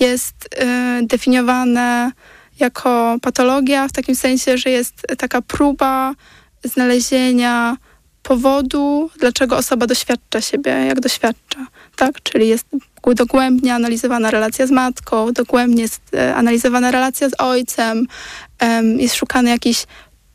jest 0.00 0.34
e, 0.56 1.00
definiowane 1.02 2.12
jako 2.60 3.16
patologia, 3.22 3.88
w 3.88 3.92
takim 3.92 4.16
sensie, 4.16 4.58
że 4.58 4.70
jest 4.70 5.06
taka 5.18 5.42
próba 5.42 6.14
znalezienia 6.64 7.76
powodu, 8.22 9.10
dlaczego 9.20 9.56
osoba 9.56 9.86
doświadcza 9.86 10.40
siebie, 10.40 10.70
jak 10.70 11.00
doświadcza. 11.00 11.66
Tak? 11.96 12.22
Czyli 12.22 12.48
jest 12.48 12.66
dogłębnie 13.14 13.74
analizowana 13.74 14.30
relacja 14.30 14.66
z 14.66 14.70
matką, 14.70 15.32
dogłębnie 15.32 15.86
e, 16.14 16.34
analizowana 16.36 16.90
relacja 16.90 17.28
z 17.28 17.32
ojcem, 17.38 18.06
em, 18.58 19.00
jest 19.00 19.14
szukany 19.14 19.50
jakiś 19.50 19.86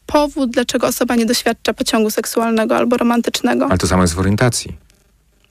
powód, 0.05 0.51
dlaczego 0.51 0.87
osoba 0.87 1.15
nie 1.15 1.25
doświadcza 1.25 1.73
pociągu 1.73 2.09
seksualnego 2.11 2.77
albo 2.77 2.97
romantycznego. 2.97 3.65
Ale 3.65 3.77
to 3.77 3.87
samo 3.87 4.01
jest 4.01 4.13
w 4.13 4.19
orientacji. 4.19 4.82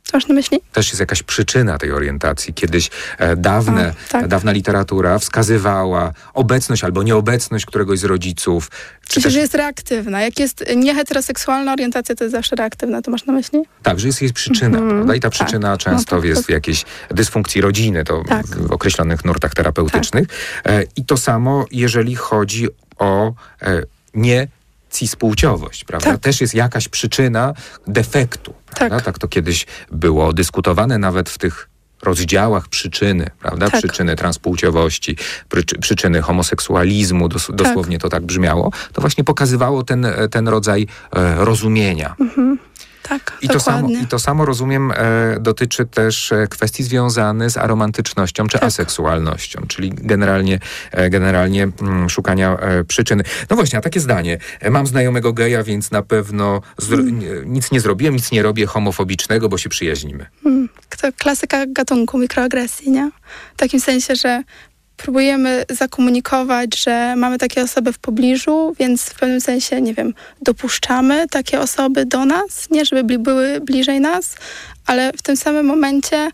Co 0.04 0.16
masz 0.16 0.26
na 0.28 0.34
myśli? 0.34 0.60
Też 0.72 0.88
jest 0.88 1.00
jakaś 1.00 1.22
przyczyna 1.22 1.78
tej 1.78 1.92
orientacji. 1.92 2.54
Kiedyś 2.54 2.90
e, 3.18 3.36
dawne, 3.36 3.94
A, 4.08 4.12
tak. 4.12 4.28
dawna 4.28 4.52
literatura 4.52 5.18
wskazywała 5.18 6.12
obecność 6.34 6.84
albo 6.84 7.02
nieobecność 7.02 7.66
któregoś 7.66 7.98
z 7.98 8.04
rodziców. 8.04 8.70
Czy 9.08 9.22
też, 9.22 9.32
że 9.32 9.38
jest 9.40 9.54
reaktywna. 9.54 10.22
Jak 10.22 10.38
jest 10.38 10.64
nieheteroseksualna 10.76 11.72
orientacja, 11.72 12.14
to 12.14 12.24
jest 12.24 12.32
zawsze 12.32 12.56
reaktywna. 12.56 13.02
To 13.02 13.10
masz 13.10 13.24
na 13.26 13.32
myśli? 13.32 13.62
tak, 13.82 14.00
że 14.00 14.06
jest 14.06 14.22
jej 14.22 14.32
przyczyna, 14.32 14.78
Mhm. 14.78 14.90
prawda? 14.90 15.14
I 15.14 15.20
ta 15.20 15.30
Tak. 15.30 15.32
przyczyna 15.46 15.76
często 15.76 16.16
No 16.16 16.22
to- 16.22 16.28
jest 16.28 16.46
w 16.46 16.50
jakiejś 16.50 16.84
dysfunkcji 17.10 17.60
rodziny, 17.60 18.04
to 18.04 18.22
Tak. 18.28 18.46
w 18.46 18.72
określonych 18.72 19.24
nurtach 19.24 19.54
terapeutycznych. 19.54 20.28
E, 20.66 20.82
I 20.96 21.04
to 21.04 21.16
samo, 21.16 21.66
jeżeli 21.70 22.14
chodzi 22.14 22.68
o 22.98 23.34
e, 23.62 23.82
nie 24.14 24.48
cispłciowość, 24.92 25.84
prawda? 25.84 26.10
Tak. 26.10 26.20
Też 26.20 26.40
jest 26.40 26.54
jakaś 26.54 26.88
przyczyna 26.88 27.54
defektu, 27.86 28.54
prawda? 28.74 28.96
Tak. 28.96 29.04
tak 29.04 29.18
to 29.18 29.28
kiedyś 29.28 29.66
było 29.92 30.32
dyskutowane 30.32 30.98
nawet 30.98 31.30
w 31.30 31.38
tych 31.38 31.68
rozdziałach 32.02 32.68
przyczyny, 32.68 33.30
prawda? 33.38 33.70
Tak. 33.70 33.80
Przyczyny 33.80 34.16
transpłciowości, 34.16 35.16
przy, 35.48 35.78
przyczyny 35.80 36.22
homoseksualizmu, 36.22 37.28
dos, 37.28 37.50
dosłownie 37.54 37.98
to 37.98 38.08
tak 38.08 38.22
brzmiało. 38.22 38.72
To 38.92 39.00
właśnie 39.00 39.24
pokazywało 39.24 39.82
ten, 39.82 40.06
ten 40.30 40.48
rodzaj 40.48 40.86
e, 41.12 41.44
rozumienia. 41.44 42.16
Tak, 43.02 43.38
I 43.42 43.48
to, 43.48 43.60
samo. 43.60 43.88
I 43.88 44.06
to 44.06 44.18
samo, 44.18 44.44
rozumiem, 44.44 44.92
e, 44.92 44.94
dotyczy 45.40 45.86
też 45.86 46.32
e, 46.32 46.46
kwestii 46.46 46.82
związanych 46.82 47.50
z 47.50 47.56
aromantycznością 47.56 48.46
czy 48.46 48.58
Tak. 48.58 48.62
aseksualnością, 48.68 49.62
czyli 49.68 49.90
generalnie, 49.94 50.58
e, 50.92 51.10
generalnie 51.10 51.68
mm, 51.80 52.10
szukania 52.10 52.56
e, 52.56 52.84
przyczyny. 52.84 53.24
No 53.50 53.56
właśnie, 53.56 53.78
a 53.78 53.82
takie 53.82 54.00
zdanie. 54.00 54.38
E, 54.60 54.70
Mam 54.70 54.86
znajomego 54.86 55.32
geja, 55.32 55.62
więc 55.62 55.90
na 55.90 56.02
pewno 56.02 56.60
zro- 56.82 57.00
Mm. 57.00 57.52
nic 57.52 57.70
nie 57.72 57.80
zrobiłem, 57.80 58.14
nic 58.14 58.32
nie 58.32 58.42
robię 58.42 58.66
homofobicznego, 58.66 59.48
bo 59.48 59.58
się 59.58 59.68
przyjaźnimy. 59.68 60.26
Mm, 60.46 60.68
to 61.00 61.08
klasyka 61.18 61.66
gatunku 61.66 62.18
mikroagresji, 62.18 62.90
nie? 62.90 63.10
W 63.54 63.56
takim 63.56 63.80
sensie, 63.80 64.16
że 64.16 64.42
próbujemy 64.96 65.64
zakomunikować, 65.70 66.78
że 66.78 67.16
mamy 67.16 67.38
takie 67.38 67.62
osoby 67.62 67.92
w 67.92 67.98
pobliżu, 67.98 68.74
więc 68.78 69.02
w 69.02 69.14
pewnym 69.14 69.40
sensie, 69.40 69.80
nie 69.80 69.94
wiem, 69.94 70.14
dopuszczamy 70.40 71.26
takie 71.30 71.60
osoby 71.60 72.06
do 72.06 72.24
nas, 72.24 72.70
nie 72.70 72.84
żeby 72.84 73.18
były 73.18 73.60
bliżej 73.60 74.00
nas, 74.00 74.36
ale 74.86 75.12
w 75.12 75.22
tym 75.22 75.36
samym 75.36 75.66
momencie 75.66 76.30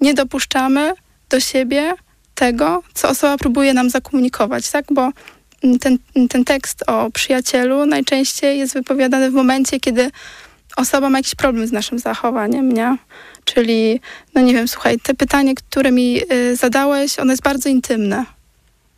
nie 0.00 0.14
dopuszczamy 0.14 0.92
do 1.30 1.40
siebie 1.40 1.94
tego, 2.34 2.82
co 2.94 3.08
osoba 3.08 3.36
próbuje 3.36 3.74
nam 3.74 3.90
zakomunikować, 3.90 4.70
tak? 4.70 4.84
Bo 4.90 5.10
ten, 5.80 5.98
ten 6.28 6.44
tekst 6.44 6.84
o 6.86 7.10
przyjacielu 7.10 7.86
najczęściej 7.86 8.58
jest 8.58 8.74
wypowiadany 8.74 9.30
w 9.30 9.34
momencie, 9.34 9.80
kiedy 9.80 10.10
osoba 10.76 11.10
ma 11.10 11.18
jakiś 11.18 11.34
problem 11.34 11.66
z 11.66 11.72
naszym 11.72 11.98
zachowaniem, 11.98 12.72
nie? 12.72 12.96
Czyli, 13.44 14.00
no 14.34 14.40
nie 14.40 14.54
wiem, 14.54 14.68
słuchaj, 14.68 14.98
te 15.00 15.14
pytanie, 15.14 15.54
które 15.54 15.92
mi 15.92 16.20
y, 16.32 16.56
zadałeś, 16.56 17.18
ono 17.18 17.32
jest 17.32 17.42
bardzo 17.42 17.68
intymne. 17.68 18.24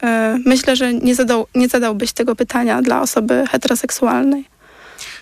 Y, 0.02 0.06
myślę, 0.46 0.76
że 0.76 0.94
nie, 0.94 1.14
zadał, 1.14 1.46
nie 1.54 1.68
zadałbyś 1.68 2.12
tego 2.12 2.36
pytania 2.36 2.82
dla 2.82 3.00
osoby 3.00 3.44
heteroseksualnej. 3.50 4.44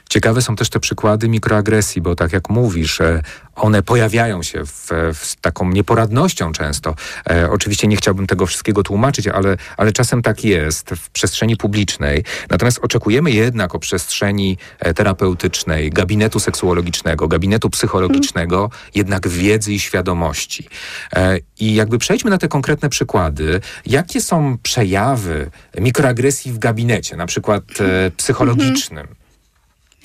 Ciekawe 0.09 0.43
są 0.43 0.57
też 0.57 0.71
te 0.71 0.81
przykłady 0.81 1.29
mikroagresji, 1.29 2.03
bo 2.03 2.15
tak 2.15 2.33
jak 2.33 2.51
mówisz, 2.51 3.01
e, 3.01 3.23
one 3.57 3.83
pojawiają 3.83 4.43
się 4.43 4.67
w, 4.67 4.89
w 5.15 5.37
taką 5.41 5.71
nieporadnością 5.71 6.53
często. 6.53 6.95
E, 7.31 7.51
oczywiście 7.51 7.89
nie 7.89 7.97
chciałbym 7.97 8.27
tego 8.27 8.47
wszystkiego 8.47 8.83
tłumaczyć, 8.83 9.29
ale, 9.29 9.57
ale 9.77 9.93
czasem 9.93 10.23
tak 10.23 10.45
jest 10.45 10.91
w 10.91 11.11
przestrzeni 11.11 11.57
publicznej. 11.57 12.25
Natomiast 12.51 12.79
oczekujemy 12.83 13.31
jednak 13.31 13.75
o 13.75 13.79
przestrzeni 13.79 14.59
e, 14.79 14.95
terapeutycznej, 14.95 15.91
gabinetu 15.91 16.41
seksuologicznego, 16.41 17.29
gabinetu 17.29 17.71
psychologicznego, 17.71 18.71
jednak 18.95 19.29
wiedzy 19.29 19.73
i 19.73 19.81
świadomości. 19.81 20.69
E, 21.13 21.39
I 21.59 21.75
jakby 21.75 21.99
przejdźmy 21.99 22.31
na 22.31 22.39
te 22.39 22.49
konkretne 22.49 22.89
przykłady. 22.89 23.61
Jakie 23.87 24.21
są 24.21 24.59
przejawy 24.63 25.51
mikroagresji 25.79 26.53
w 26.53 26.59
gabinecie, 26.59 27.17
na 27.17 27.27
przykład 27.27 27.63
e, 27.81 28.11
psychologicznym? 28.11 29.07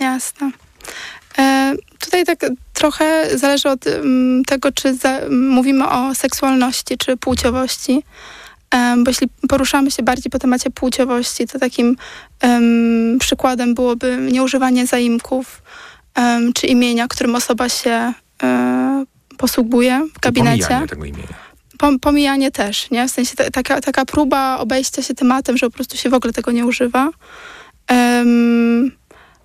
Jasne. 0.01 0.51
E, 1.37 1.75
tutaj 1.99 2.25
tak 2.25 2.45
trochę 2.73 3.37
zależy 3.37 3.69
od 3.69 3.85
um, 3.85 4.43
tego, 4.45 4.71
czy 4.71 4.95
za, 4.95 5.19
mówimy 5.29 5.89
o 5.89 6.15
seksualności, 6.15 6.97
czy 6.97 7.17
płciowości. 7.17 8.03
Um, 8.73 9.03
bo 9.03 9.09
jeśli 9.09 9.27
poruszamy 9.49 9.91
się 9.91 10.03
bardziej 10.03 10.31
po 10.31 10.39
temacie 10.39 10.69
płciowości, 10.69 11.47
to 11.47 11.59
takim 11.59 11.97
um, 12.43 13.17
przykładem 13.19 13.73
byłoby 13.73 14.17
nieużywanie 14.31 14.87
zaimków 14.87 15.61
czy 16.53 16.67
imienia, 16.67 17.07
którym 17.07 17.35
osoba 17.35 17.69
się 17.69 18.13
e, 18.43 19.05
posługuje 19.37 20.07
w 20.13 20.19
gabinecie. 20.19 20.63
Pomijanie 20.63 20.87
tego 20.87 21.05
imienia. 21.05 21.51
Pom, 21.77 21.99
pomijanie 21.99 22.51
też, 22.51 22.89
nie? 22.89 23.07
W 23.07 23.11
sensie 23.11 23.35
ta, 23.35 23.49
taka, 23.49 23.81
taka 23.81 24.05
próba 24.05 24.57
obejścia 24.57 25.01
się 25.01 25.13
tematem, 25.13 25.57
że 25.57 25.65
po 25.65 25.71
prostu 25.71 25.97
się 25.97 26.09
w 26.09 26.13
ogóle 26.13 26.33
tego 26.33 26.51
nie 26.51 26.65
używa. 26.65 27.09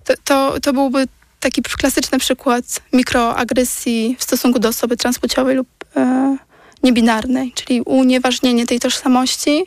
To, 0.07 0.13
to, 0.23 0.59
to 0.59 0.73
byłby 0.73 1.07
taki 1.39 1.61
klasyczny 1.61 2.19
przykład 2.19 2.81
mikroagresji 2.93 4.15
w 4.19 4.23
stosunku 4.23 4.59
do 4.59 4.69
osoby 4.69 4.97
transpłciowej 4.97 5.55
lub 5.55 5.67
e, 5.95 6.37
niebinarnej, 6.83 7.51
czyli 7.55 7.81
unieważnienie 7.81 8.65
tej 8.65 8.79
tożsamości 8.79 9.65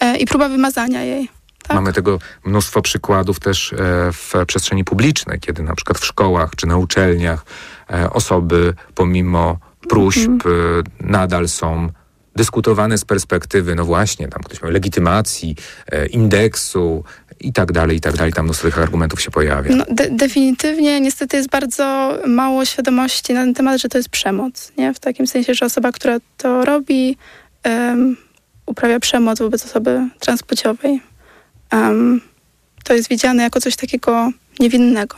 e, 0.00 0.16
i 0.16 0.26
próba 0.26 0.48
wymazania 0.48 1.02
jej. 1.02 1.28
Tak? 1.62 1.74
Mamy 1.74 1.92
tego 1.92 2.18
mnóstwo 2.44 2.82
przykładów 2.82 3.40
też 3.40 3.72
e, 3.72 3.76
w 4.12 4.32
przestrzeni 4.46 4.84
publicznej, 4.84 5.40
kiedy 5.40 5.62
na 5.62 5.74
przykład 5.74 5.98
w 5.98 6.04
szkołach 6.04 6.50
czy 6.56 6.66
na 6.66 6.76
uczelniach 6.76 7.44
e, 7.90 8.10
osoby 8.10 8.74
pomimo 8.94 9.58
próśb 9.88 10.28
mhm. 10.28 10.84
nadal 11.00 11.48
są 11.48 11.88
dyskutowane 12.36 12.98
z 12.98 13.04
perspektywy, 13.04 13.74
no 13.74 13.84
właśnie, 13.84 14.28
tam 14.28 14.42
ktoś 14.42 14.62
ma 14.62 14.68
legitymacji, 14.68 15.56
indeksu, 16.10 17.04
i 17.42 17.52
tak 17.52 17.72
dalej, 17.72 17.96
i 17.96 18.00
tak 18.00 18.16
dalej. 18.16 18.32
Tam 18.32 18.44
mnóstwo 18.44 18.68
tych 18.68 18.78
argumentów 18.78 19.20
się 19.20 19.30
pojawia. 19.30 19.76
No, 19.76 19.84
de 19.88 20.10
definitywnie 20.10 21.00
niestety 21.00 21.36
jest 21.36 21.48
bardzo 21.48 22.18
mało 22.26 22.64
świadomości 22.64 23.34
na 23.34 23.40
ten 23.40 23.54
temat, 23.54 23.80
że 23.80 23.88
to 23.88 23.98
jest 23.98 24.08
przemoc. 24.08 24.72
Nie? 24.78 24.94
W 24.94 25.00
takim 25.00 25.26
sensie, 25.26 25.54
że 25.54 25.66
osoba, 25.66 25.92
która 25.92 26.18
to 26.36 26.64
robi, 26.64 27.16
um, 27.64 28.16
uprawia 28.66 29.00
przemoc 29.00 29.38
wobec 29.38 29.64
osoby 29.64 30.08
transpłciowej. 30.20 31.00
Um, 31.72 32.20
to 32.84 32.94
jest 32.94 33.08
widziane 33.08 33.42
jako 33.42 33.60
coś 33.60 33.76
takiego 33.76 34.30
niewinnego 34.60 35.16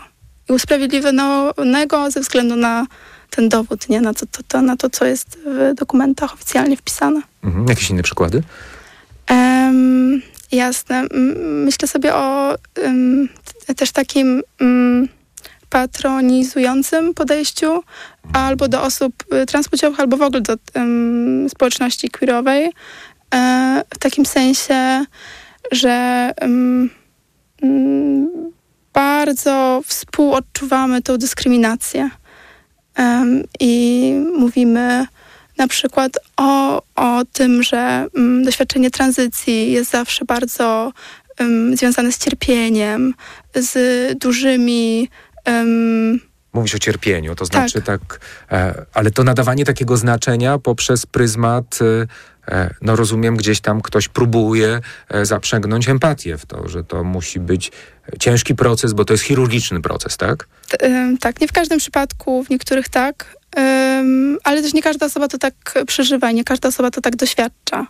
i 0.48 0.52
usprawiedliwionego 0.52 2.10
ze 2.10 2.20
względu 2.20 2.56
na 2.56 2.86
ten 3.30 3.48
dowód, 3.48 3.88
nie? 3.88 4.00
Na, 4.00 4.14
to, 4.14 4.26
to, 4.26 4.42
to, 4.48 4.62
na 4.62 4.76
to, 4.76 4.90
co 4.90 5.04
jest 5.04 5.38
w 5.46 5.74
dokumentach 5.74 6.34
oficjalnie 6.34 6.76
wpisane. 6.76 7.22
Mhm. 7.44 7.66
Jakieś 7.68 7.90
inne 7.90 8.02
przykłady? 8.02 8.42
Um, 9.30 10.22
Jasne. 10.54 11.06
Myślę 11.64 11.88
sobie 11.88 12.14
o 12.14 12.54
um, 12.82 13.28
też 13.76 13.92
takim 13.92 14.42
um, 14.60 15.08
patronizującym 15.70 17.14
podejściu 17.14 17.82
albo 18.32 18.68
do 18.68 18.82
osób 18.82 19.24
y, 19.42 19.46
transpłciowych, 19.46 20.00
albo 20.00 20.16
w 20.16 20.22
ogóle 20.22 20.40
do 20.40 20.56
um, 20.74 21.48
społeczności 21.48 22.10
queerowej. 22.10 22.72
E, 23.34 23.82
w 23.94 23.98
takim 23.98 24.26
sensie, 24.26 25.04
że 25.72 26.30
bardzo 28.92 29.82
współodczuwamy 29.86 31.02
tą 31.02 31.16
dyskryminację 31.16 32.10
i 33.60 34.12
mówimy 34.38 35.06
na 35.58 35.68
przykład 35.68 36.12
o, 36.36 36.82
o 36.94 37.24
tym, 37.32 37.62
że 37.62 38.06
um, 38.14 38.44
doświadczenie 38.44 38.90
tranzycji 38.90 39.72
jest 39.72 39.90
zawsze 39.90 40.24
bardzo 40.24 40.92
um, 41.40 41.76
związane 41.76 42.12
z 42.12 42.18
cierpieniem, 42.18 43.14
z 43.54 44.18
dużymi. 44.18 45.08
Um, 45.46 46.20
Mówisz 46.52 46.74
o 46.74 46.78
cierpieniu, 46.78 47.34
to 47.34 47.44
znaczy 47.44 47.82
tak, 47.82 48.00
tak 48.00 48.20
e, 48.52 48.84
ale 48.92 49.10
to 49.10 49.24
nadawanie 49.24 49.64
takiego 49.64 49.96
znaczenia 49.96 50.58
poprzez 50.58 51.06
pryzmat, 51.06 51.78
e, 52.48 52.74
no 52.82 52.96
rozumiem, 52.96 53.36
gdzieś 53.36 53.60
tam 53.60 53.80
ktoś 53.80 54.08
próbuje 54.08 54.80
e, 55.08 55.26
zaprzęgnąć 55.26 55.88
empatię 55.88 56.38
w 56.38 56.46
to, 56.46 56.68
że 56.68 56.84
to 56.84 57.04
musi 57.04 57.40
być 57.40 57.72
ciężki 58.20 58.54
proces, 58.54 58.92
bo 58.92 59.04
to 59.04 59.14
jest 59.14 59.24
chirurgiczny 59.24 59.82
proces, 59.82 60.16
tak? 60.16 60.48
T, 60.68 60.78
tak, 61.20 61.40
nie 61.40 61.48
w 61.48 61.52
każdym 61.52 61.78
przypadku, 61.78 62.44
w 62.44 62.50
niektórych 62.50 62.88
tak, 62.88 63.36
Um, 63.56 64.38
ale 64.44 64.62
też 64.62 64.74
nie 64.74 64.82
każda 64.82 65.06
osoba 65.06 65.28
to 65.28 65.38
tak 65.38 65.54
przeżywa, 65.86 66.30
nie 66.30 66.44
każda 66.44 66.68
osoba 66.68 66.90
to 66.90 67.00
tak 67.00 67.16
doświadcza. 67.16 67.86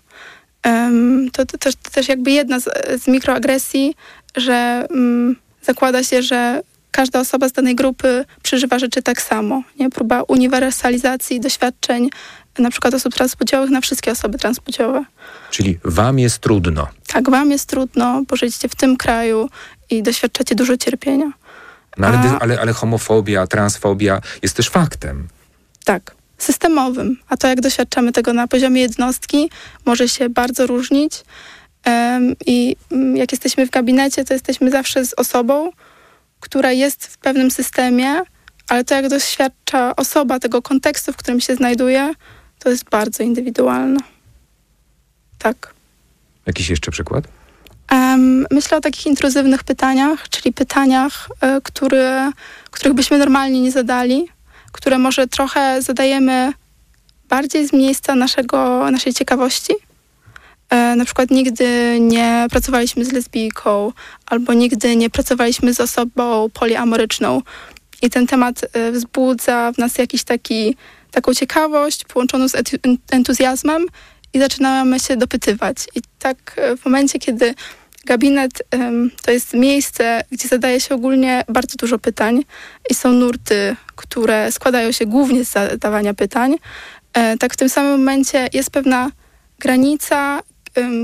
Um, 0.67 1.31
to, 1.33 1.47
to, 1.47 1.59
też, 1.59 1.75
to, 1.83 1.91
też, 1.91 2.09
jakby 2.09 2.31
jedna 2.31 2.61
z, 2.61 2.65
z 3.03 3.09
mikroagresji, 3.09 3.95
że 4.37 4.87
um, 4.91 5.37
zakłada 5.63 6.03
się, 6.03 6.23
że 6.23 6.63
każda 6.91 7.21
osoba 7.21 7.49
z 7.49 7.53
danej 7.53 7.75
grupy 7.75 8.25
przeżywa 8.43 8.79
rzeczy 8.79 9.03
tak 9.03 9.23
samo. 9.23 9.63
Nie? 9.81 9.91
Próba 9.91 10.23
uniwersalizacji 10.23 11.41
doświadczeń 11.41 12.11
na 12.59 12.71
przykład 12.71 12.95
osób 12.95 13.15
transpłciowych 13.15 13.71
na 13.71 13.81
wszystkie 13.81 14.11
osoby 14.11 14.39
transpłciowe. 14.39 15.05
Czyli 15.51 15.79
wam 15.85 16.19
jest 16.19 16.39
trudno. 16.39 16.89
Tak, 17.07 17.31
wam 17.31 17.51
jest 17.51 17.69
trudno, 17.69 18.23
bo 18.29 18.37
żyjecie 18.37 18.69
w 18.69 18.75
tym 18.75 18.97
kraju 18.97 19.49
i 19.91 20.03
doświadczacie 20.03 20.55
dużo 20.55 20.77
cierpienia. 20.77 21.33
No 21.99 22.07
ale, 22.07 22.39
ale, 22.41 22.61
ale 22.61 22.73
homofobia, 22.73 23.47
transfobia 23.47 24.21
jest 24.43 24.57
też 24.57 24.71
faktem. 24.71 25.29
Tak, 25.85 26.15
systemowym. 26.39 27.17
A 27.29 27.37
to, 27.37 27.49
jak 27.49 27.61
doświadczamy 27.61 28.13
tego 28.13 28.33
na 28.33 28.49
poziomie 28.49 28.81
jednostki, 28.81 29.51
może 29.85 30.09
się 30.09 30.29
bardzo 30.29 30.67
różnić. 30.67 31.25
I 32.47 32.77
um, 32.91 33.17
jak 33.17 33.33
jesteśmy 33.33 33.67
w 33.67 33.71
gabinecie, 33.71 34.25
to 34.25 34.35
jesteśmy 34.35 34.71
zawsze 34.71 35.07
z 35.07 35.15
osobą, 35.15 35.71
która 36.41 36.73
jest 36.73 37.07
w 37.07 37.19
pewnym 37.19 37.51
systemie, 37.51 38.23
ale 38.69 38.85
to, 38.85 38.95
jak 38.95 39.09
doświadcza 39.09 39.97
osoba 39.97 40.39
tego 40.39 40.63
kontekstu, 40.63 41.13
w 41.13 41.17
którym 41.17 41.41
się 41.41 41.55
znajduje, 41.55 42.13
to 42.59 42.71
jest 42.71 42.85
bardzo 42.91 43.23
indywidualne. 43.23 44.01
Tak. 45.39 45.75
Jakiś 46.47 46.69
jeszcze 46.69 46.91
przykład? 46.91 47.25
Um, 47.93 48.47
myślę 48.51 48.79
o 48.79 48.81
takich 48.81 49.07
intruzywnych 49.07 49.65
pytaniach, 49.65 50.29
czyli 50.29 50.53
pytaniach, 50.53 51.29
y, 51.59 51.61
które, 51.63 52.31
których 52.71 52.95
byśmy 52.95 53.19
normalnie 53.19 53.61
nie 53.61 53.73
zadali, 53.73 54.29
które 54.75 54.99
może 54.99 55.27
trochę 55.27 55.83
zadajemy 55.83 56.53
bardziej 57.29 57.69
z 57.69 57.73
miejsca 57.73 58.15
naszego, 58.15 58.91
naszej 58.91 59.15
ciekawości. 59.15 59.73
E, 60.71 60.97
na 60.97 61.05
przykład 61.05 61.31
nigdy 61.31 61.99
nie 62.01 62.47
pracowaliśmy 62.51 63.05
z 63.05 63.13
lesbijką 63.13 63.93
albo 64.27 64.55
nigdy 64.55 64.97
nie 64.97 65.11
pracowaliśmy 65.11 65.75
z 65.75 65.81
osobą 65.81 66.51
poliamoryczną 66.51 67.43
i 68.03 68.11
ten 68.11 68.27
temat 68.27 68.61
e, 68.73 68.93
wzbudza 68.93 69.73
w 69.73 69.79
nas 69.79 69.99
jakiś 69.99 70.25
taki, 70.25 70.77
taką 71.11 71.35
ciekawość 71.35 72.05
połączoną 72.05 72.49
z 72.49 72.55
entuzjazmem 73.11 73.87
i 74.33 74.39
zaczynamy 74.39 75.01
się 75.01 75.17
dopytywać. 75.17 75.77
I 75.95 76.01
tak 76.19 76.55
e, 76.57 76.77
w 76.77 76.85
momencie, 76.85 77.19
kiedy 77.19 77.55
gabinet 78.05 78.63
to 79.23 79.31
jest 79.31 79.55
miejsce, 79.55 80.25
gdzie 80.31 80.49
zadaje 80.49 80.81
się 80.81 80.95
ogólnie 80.95 81.45
bardzo 81.49 81.77
dużo 81.77 81.99
pytań 81.99 82.45
i 82.91 82.95
są 82.95 83.13
nurty, 83.13 83.77
które 83.97 84.53
składają 84.53 84.93
się 84.93 85.07
głównie 85.07 85.45
z 85.45 85.49
zadawania 85.49 86.15
pytań. 86.15 86.57
E, 87.13 87.37
tak 87.39 87.55
w 87.55 87.57
tym 87.57 87.69
samym 87.69 87.91
momencie 87.99 88.49
jest 88.53 88.71
pewna 88.71 89.11
granica, 89.59 90.41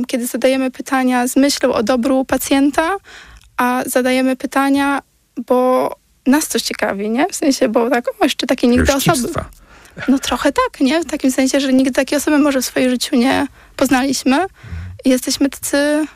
kiedy 0.07 0.27
zadajemy 0.27 0.71
pytania 0.71 1.27
z 1.29 1.37
myślą 1.37 1.73
o 1.73 1.83
dobru 1.83 2.25
pacjenta, 2.25 2.97
a 3.57 3.83
zadajemy 3.87 4.37
pytania, 4.37 5.03
bo 5.47 5.91
nas 6.27 6.49
coś 6.49 6.63
ciekawi, 6.63 7.11
nie? 7.11 7.27
W 7.29 7.35
sensie, 7.35 7.69
bo 7.69 7.91
tak, 7.91 8.09
o, 8.09 8.25
jeszcze 8.25 8.47
takie 8.47 8.69
nigdy 8.69 8.95
osoby... 8.95 9.29
No 10.09 10.19
trochę 10.19 10.53
tak, 10.53 10.81
nie? 10.81 11.01
W 11.01 11.07
takim 11.07 11.31
sensie, 11.31 11.61
że 11.61 11.73
nigdy 11.73 11.93
takiej 11.93 12.19
osoby 12.19 12.39
może 12.39 12.63
w 12.63 12.65
swoim 12.65 12.91
życiu 12.91 13.17
nie 13.17 13.47
poznaliśmy 13.77 14.47
i 15.05 15.11
jesteśmy 15.11 15.51
tacy 15.51 16.07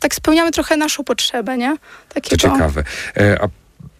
tak 0.00 0.14
spełniamy 0.14 0.50
trochę 0.50 0.76
naszą 0.76 1.04
potrzebę, 1.04 1.58
nie? 1.58 1.76
Takiego... 2.08 2.36
To 2.36 2.48
ciekawe. 2.48 2.84
E, 3.16 3.42
a 3.42 3.48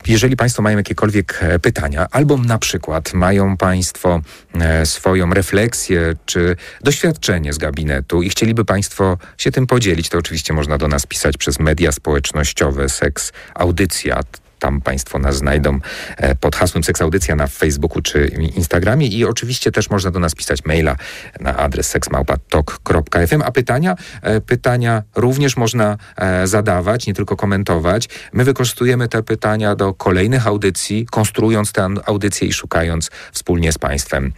jeżeli 0.07 0.37
Państwo 0.37 0.63
mają 0.63 0.77
jakiekolwiek 0.77 1.39
e, 1.43 1.59
pytania, 1.59 2.07
albo 2.11 2.37
na 2.37 2.59
przykład 2.59 3.15
mają 3.15 3.57
Państwo 3.57 4.21
e, 4.55 4.87
swoją 4.87 5.35
refleksję 5.35 6.15
czy 6.27 6.57
doświadczenie 6.81 7.53
z 7.53 7.59
gabinetu 7.59 8.23
i 8.23 8.29
chcieliby 8.31 8.65
Państwo 8.65 9.19
się 9.39 9.53
tym 9.53 9.67
podzielić, 9.67 10.09
to 10.09 10.19
oczywiście 10.19 10.53
można 10.53 10.79
do 10.79 10.89
nas 10.89 11.07
pisać 11.07 11.37
przez 11.37 11.59
media 11.59 11.93
społecznościowe, 11.93 12.89
seks, 12.89 13.33
audycja 13.55 14.21
tam 14.65 14.81
Państwo 14.81 15.19
nas 15.19 15.37
znajdą 15.37 15.79
e, 16.17 16.35
pod 16.35 16.57
hasłem 16.57 16.85
Seksaudycja 16.85 17.37
na 17.37 17.47
Facebooku 17.47 18.03
czy 18.03 18.27
Instagramie 18.57 19.07
i 19.07 19.25
oczywiście 19.25 19.73
też 19.73 19.91
można 19.91 20.11
do 20.11 20.19
nas 20.19 20.35
pisać 20.35 20.65
maila 20.65 20.97
na 21.41 21.57
adres 21.57 21.91
seksmałpatok.fm, 21.91 23.43
a 23.45 23.53
pytania, 23.53 23.97
e, 24.23 24.41
pytania 24.41 25.03
również 25.17 25.57
można 25.57 25.97
e, 26.17 26.47
zadawać, 26.47 27.07
nie 27.07 27.15
tylko 27.15 27.37
komentować. 27.37 28.09
My 28.33 28.45
wykorzystujemy 28.45 29.09
te 29.09 29.23
pytania 29.23 29.77
do 29.77 29.95
kolejnych 29.95 30.47
audycji, 30.47 31.07
konstruując 31.11 31.73
te 31.73 31.89
audycje 32.07 32.49
i 32.49 32.53
szukając 32.53 33.11
wspólnie 33.33 33.73
z 33.73 33.79
Państwem 33.79 34.33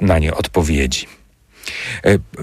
na 0.00 0.18
nie 0.18 0.34
odpowiedzi. 0.34 1.06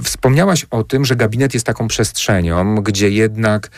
Wspomniałaś 0.04 0.66
o 0.72 0.84
tym, 0.84 1.06
że 1.06 1.16
gabinet 1.16 1.54
jest 1.54 1.66
taką 1.66 1.88
przestrzenią, 1.88 2.76
gdzie 2.76 3.10
jednak 3.10 3.70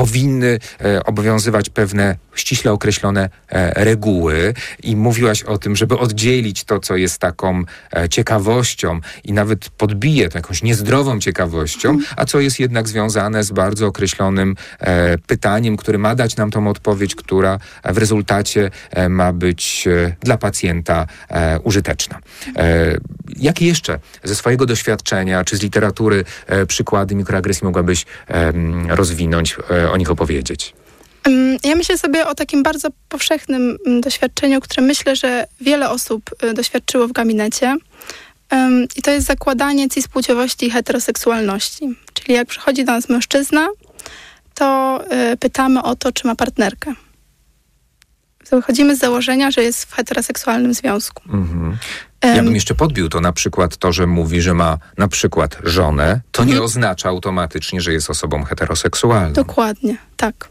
powinny 0.00 0.58
e, 0.80 1.04
obowiązywać 1.04 1.70
pewne 1.70 2.16
ściśle 2.34 2.72
określone 2.72 3.30
e, 3.48 3.84
reguły 3.84 4.54
i 4.82 4.96
mówiłaś 4.96 5.42
o 5.42 5.58
tym, 5.58 5.76
żeby 5.76 5.98
oddzielić 5.98 6.64
to, 6.64 6.78
co 6.80 6.96
jest 6.96 7.18
taką 7.18 7.62
e, 7.96 8.08
ciekawością 8.08 9.00
i 9.24 9.32
nawet 9.32 9.68
podbije 9.68 10.28
to 10.28 10.38
jakąś 10.38 10.62
niezdrową 10.62 11.20
ciekawością, 11.20 11.90
mhm. 11.90 12.14
a 12.16 12.24
co 12.24 12.40
jest 12.40 12.60
jednak 12.60 12.88
związane 12.88 13.44
z 13.44 13.50
bardzo 13.50 13.86
określonym 13.86 14.56
pytaniem, 15.26 15.76
które 15.76 15.98
ma 15.98 16.14
dać 16.14 16.36
nam 16.36 16.50
tą 16.50 16.68
odpowiedź, 16.68 17.14
która 17.14 17.58
w 17.84 17.98
rezultacie 17.98 18.70
ma 19.08 19.32
być 19.32 19.88
dla 20.20 20.38
pacjenta 20.38 21.06
użyteczna. 21.64 22.18
Jakie 23.36 23.66
jeszcze 23.66 23.98
ze 24.24 24.34
swojego 24.34 24.66
doświadczenia 24.66 25.44
czy 25.44 25.56
z 25.56 25.62
literatury 25.62 26.24
przykłady 26.66 27.14
mikroagresji 27.14 27.64
mogłabyś 27.64 28.06
rozwinąć 28.88 29.56
o 29.92 29.96
nich 29.96 30.10
opowiedzieć? 30.10 30.74
Ja 31.64 31.76
myślę 31.76 31.98
sobie 31.98 32.26
o 32.26 32.34
takim 32.34 32.62
bardzo 32.62 32.88
powszechnym 33.08 33.78
doświadczeniu, 34.00 34.60
które 34.60 34.86
myślę, 34.86 35.16
że 35.16 35.46
wiele 35.60 35.90
osób 35.90 36.30
y, 36.42 36.54
doświadczyło 36.54 37.08
w 37.08 37.12
gabinecie. 37.12 37.76
I 38.96 39.02
to 39.02 39.10
jest 39.10 39.26
zakładanie 39.26 39.88
cispłciowości 39.88 40.66
i 40.66 40.70
heteroseksualności. 40.70 41.96
Czyli 42.14 42.34
jak 42.34 42.48
przychodzi 42.48 42.84
do 42.84 42.92
nas 42.92 43.08
mężczyzna, 43.08 43.68
to 44.54 45.00
y, 45.32 45.36
pytamy 45.36 45.82
o 45.82 45.96
to, 45.96 46.12
czy 46.12 46.26
ma 46.26 46.34
partnerkę. 46.34 46.94
Wychodzimy 48.50 48.96
z 48.96 48.98
założenia, 48.98 49.50
że 49.50 49.62
jest 49.62 49.84
w 49.84 49.94
heteroseksualnym 49.94 50.74
związku. 50.74 51.22
Mhm. 51.32 51.76
Ja 52.22 52.42
bym 52.42 52.54
jeszcze 52.54 52.74
podbił 52.74 53.08
to 53.08 53.20
na 53.20 53.32
przykład 53.32 53.76
to, 53.76 53.92
że 53.92 54.06
mówi, 54.06 54.40
że 54.40 54.54
ma 54.54 54.78
na 54.98 55.08
przykład 55.08 55.58
żonę, 55.64 56.20
to 56.32 56.44
nie 56.44 56.52
mhm. 56.52 56.64
oznacza 56.64 57.08
automatycznie, 57.08 57.80
że 57.80 57.92
jest 57.92 58.10
osobą 58.10 58.44
heteroseksualną. 58.44 59.32
Dokładnie, 59.32 59.96
tak. 60.16 60.48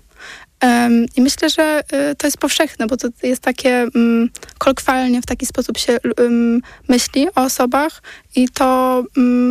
I 1.15 1.21
myślę, 1.21 1.49
że 1.49 1.83
y, 2.11 2.15
to 2.15 2.27
jest 2.27 2.37
powszechne, 2.37 2.87
bo 2.87 2.97
to 2.97 3.07
jest 3.23 3.41
takie 3.41 3.87
um, 3.95 4.29
kolkwalnie 4.57 5.21
w 5.21 5.25
taki 5.25 5.45
sposób 5.45 5.77
się 5.77 5.97
um, 6.17 6.61
myśli 6.87 7.27
o 7.35 7.43
osobach 7.43 8.01
i 8.35 8.49
to 8.49 9.03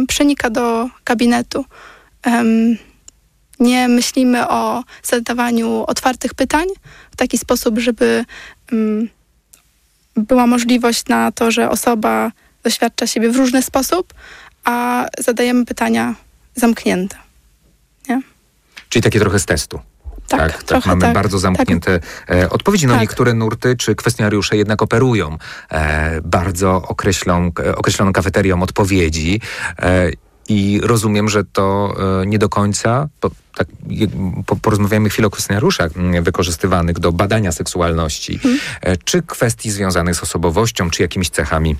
przenika 0.08 0.50
do 0.50 0.88
gabinetu. 1.04 1.64
Nie 3.60 3.88
myślimy 3.88 4.48
o 4.48 4.84
zadawaniu 5.02 5.84
otwartych 5.86 6.34
pytań 6.34 6.66
w 7.10 7.16
taki 7.16 7.38
sposób, 7.38 7.78
żeby 7.78 8.24
była 10.16 10.46
możliwość 10.46 11.06
na 11.06 11.32
to, 11.32 11.50
że 11.50 11.70
osoba 11.70 12.32
doświadcza 12.62 13.06
siebie 13.06 13.30
w 13.30 13.36
różny 13.36 13.62
sposób, 13.62 14.14
a 14.64 15.06
zadajemy 15.18 15.66
pytania 15.66 16.14
zamknięte. 16.54 17.16
Nie? 18.08 18.22
Czyli 18.88 19.02
takie 19.02 19.20
trochę 19.20 19.38
z 19.38 19.46
testu. 19.46 19.80
Tak, 20.28 20.52
tak, 20.52 20.64
tak 20.64 20.86
mamy 20.86 21.00
tak, 21.00 21.14
bardzo 21.14 21.38
zamknięte 21.38 22.00
tak. 22.26 22.52
Odpowiedzi. 22.52 22.86
No 22.86 22.92
tak. 22.92 23.00
niektóre 23.00 23.34
nurty 23.34 23.76
czy 23.76 23.94
kwestionariusze 23.94 24.56
jednak 24.56 24.82
operują 24.82 25.38
e, 25.70 26.20
bardzo 26.20 26.82
określą, 26.88 27.50
e, 27.60 27.76
określoną 27.76 28.12
kafeterią 28.12 28.62
odpowiedzi. 28.62 29.40
E, 29.78 30.10
i 30.48 30.80
rozumiem, 30.82 31.28
że 31.28 31.44
to 31.44 31.94
e, 32.22 32.26
nie 32.26 32.38
do 32.38 32.48
końca, 32.48 33.08
po, 33.20 33.30
tak, 33.54 33.68
po, 34.46 34.56
porozmawiamy 34.56 35.08
chwilę 35.08 35.28
o 35.28 35.30
kwestionariuszach 35.30 35.96
mm, 35.96 36.24
wykorzystywanych 36.24 36.98
do 36.98 37.12
badania 37.12 37.52
seksualności, 37.52 38.38
hmm. 38.38 38.58
czy 39.04 39.22
kwestii 39.22 39.70
związanych 39.70 40.16
z 40.16 40.22
osobowością, 40.22 40.90
czy 40.90 41.02
jakimiś 41.02 41.30
cechami, 41.30 41.76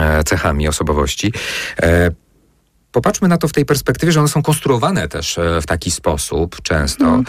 e, 0.00 0.24
cechami 0.24 0.68
osobowości. 0.68 1.32
Popatrzmy 2.92 3.28
na 3.28 3.38
to 3.38 3.48
w 3.48 3.52
tej 3.52 3.64
perspektywie, 3.64 4.12
że 4.12 4.20
one 4.20 4.28
są 4.28 4.42
konstruowane 4.42 5.08
też 5.08 5.38
w 5.62 5.66
taki 5.66 5.90
sposób 5.90 6.62
często, 6.62 7.04
mm. 7.04 7.24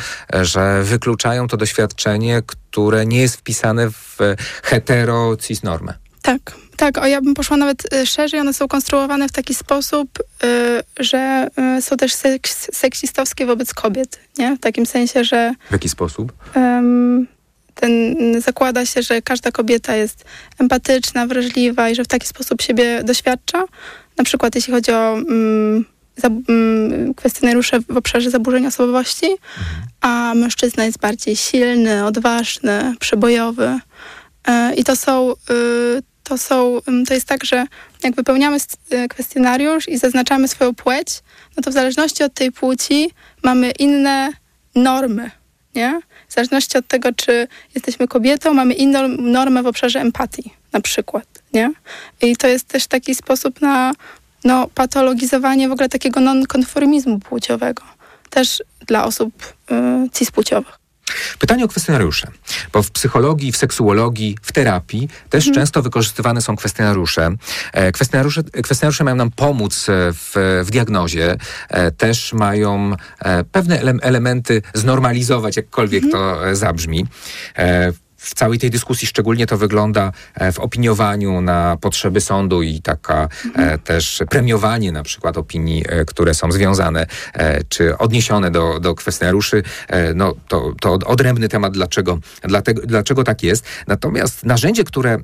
że 0.46 0.84
wykluczają 0.84 1.48
to 1.48 1.58
doświadczenie, 1.58 2.42
które 2.46 3.06
nie 3.06 3.22
jest 3.22 3.36
wpisane 3.36 3.92
w 3.92 4.18
hetero-cis 4.64 5.64
normę. 5.64 5.94
Tak, 6.22 6.56
tak, 6.82 6.98
o 6.98 7.08
ja 7.08 7.22
bym 7.22 7.34
poszła 7.34 7.58
nawet 7.58 7.94
y, 7.94 8.06
szerzej. 8.06 8.40
One 8.40 8.54
są 8.54 8.68
konstruowane 8.68 9.28
w 9.28 9.32
taki 9.32 9.54
sposób, 9.54 10.10
y, 10.20 11.04
że 11.04 11.48
y, 11.78 11.82
są 11.82 11.98
też 11.98 12.14
seks, 12.14 12.68
seksistowskie 12.74 13.46
wobec 13.46 13.74
kobiet, 13.74 14.20
nie? 14.38 14.56
W 14.56 14.60
takim 14.60 14.86
sensie, 14.86 15.24
że... 15.24 15.54
W 15.70 15.72
jaki 15.72 15.90
sposób? 15.90 16.34
ten, 17.76 18.16
zakłada 18.42 18.86
się, 18.86 19.02
że 19.02 19.22
każda 19.22 19.52
kobieta 19.52 19.96
jest 19.96 20.26
empatyczna, 20.60 21.28
wrażliwa 21.28 21.90
i 21.90 21.96
że 21.96 22.04
w 22.04 22.08
taki 22.08 22.28
sposób 22.28 22.62
siebie 22.62 23.04
doświadcza. 23.04 23.64
Na 24.18 24.24
przykład 24.24 24.56
jeśli 24.56 24.74
chodzi 24.74 24.92
o 24.92 25.14
um, 25.14 25.86
um, 26.24 27.14
kwestionariusze 27.14 27.80
w 27.80 27.98
obszarze 27.98 28.30
zaburzeń 28.30 28.68
osobowości, 28.68 29.26
mhm. 29.26 29.88
a 30.02 30.34
mężczyzna 30.36 30.86
jest 30.86 31.00
bardziej 31.00 31.36
silny, 31.36 32.06
odważny, 32.06 32.96
przebojowy. 33.00 33.80
I 34.78 34.84
to 34.84 34.96
są, 34.96 35.34
to 36.24 36.38
są, 36.38 36.80
to 37.08 37.14
jest 37.14 37.28
tak, 37.28 37.46
że 37.46 37.66
jak 38.04 38.16
wypełniamy 38.16 38.58
e, 38.90 39.08
kwestionariusz 39.08 39.88
i 39.88 39.98
zaznaczamy 39.98 40.48
swoją 40.48 40.76
płeć, 40.76 41.08
no 41.58 41.64
to 41.64 41.72
w 41.72 41.74
zależności 41.74 42.24
od 42.24 42.34
tej 42.34 42.52
płci 42.52 43.12
mamy 43.44 43.72
inne 43.72 44.30
normy, 44.76 45.32
nie? 45.76 46.02
W 46.28 46.34
zależności 46.34 46.78
od 46.78 46.88
tego, 46.88 47.14
czy 47.14 47.48
jesteśmy 47.76 48.08
kobietą, 48.08 48.54
mamy 48.54 48.74
inną 48.74 49.08
normę 49.08 49.64
w 49.64 49.68
obszarze 49.68 50.02
empatii, 50.02 50.54
na 50.72 50.82
przykład, 50.82 51.26
nie? 51.54 51.72
I 52.22 52.38
to 52.38 52.48
jest 52.48 52.68
też 52.68 52.88
taki 52.88 53.16
sposób 53.16 53.62
na 53.62 53.92
no, 54.44 54.68
patologizowanie 54.68 55.70
w 55.70 55.72
ogóle 55.72 55.90
takiego 55.90 56.20
nonkonformizmu 56.20 57.20
płciowego, 57.20 57.84
też 58.30 58.64
dla 58.88 59.06
osób 59.06 59.54
y, 59.72 60.10
cispłciowych. 60.10 60.81
Pytanie 61.40 61.66
o 61.66 61.68
kwestionariusze, 61.68 62.28
bo 62.74 62.84
w 62.84 62.92
psychologii, 62.92 63.52
w 63.52 63.58
seksuologii, 63.58 64.38
w 64.42 64.52
terapii 64.52 65.10
też 65.30 65.48
mhm. 65.48 65.62
często 65.62 65.82
wykorzystywane 65.82 66.42
są 66.42 66.56
kwestionariusze. 66.56 67.36
E, 67.74 67.92
kwestionariusze. 67.92 68.44
Kwestionariusze 68.44 69.04
mają 69.04 69.16
nam 69.16 69.32
pomóc 69.32 69.90
e, 69.90 69.94
w, 70.14 70.62
w 70.66 70.72
diagnozie, 70.72 71.38
e, 71.70 71.92
też 71.92 72.34
mają 72.34 72.96
pewne 73.52 73.82
elementy 74.02 74.62
znormalizować, 74.74 75.58
jakkolwiek 75.58 76.04
mhm. 76.04 76.24
to 76.24 76.56
zabrzmi 76.56 77.06
w 78.22 78.36
całej 78.36 78.60
tej 78.60 78.70
dyskusji 78.70 79.08
szczególnie 79.08 79.48
to 79.48 79.58
wygląda 79.58 80.12
e, 80.36 80.52
w 80.52 80.60
opiniowaniu 80.60 81.42
na 81.42 81.78
potrzeby 81.82 82.22
sądu 82.22 82.62
i 82.62 82.82
taka 82.82 83.30
mhm. 83.46 83.80
też 83.80 84.24
premiowanie 84.30 84.92
na 84.92 85.04
przykład 85.04 85.38
opinii, 85.38 85.84
e, 85.90 86.06
które 86.06 86.34
są 86.34 86.52
związane 86.52 87.06
czy 87.70 87.98
odniesione 87.98 88.52
do, 88.52 88.80
do 88.80 88.96
kwestionariuszy. 88.96 89.64
No, 90.16 90.36
to, 90.48 90.74
to 90.82 90.94
odrębny 90.94 91.50
temat, 91.50 91.74
dlaczego, 91.74 92.20
dlatego, 92.42 92.82
dlaczego 92.86 93.24
tak 93.24 93.44
jest. 93.44 93.66
Natomiast 93.88 94.46
narzędzie, 94.46 94.84
które 94.84 95.18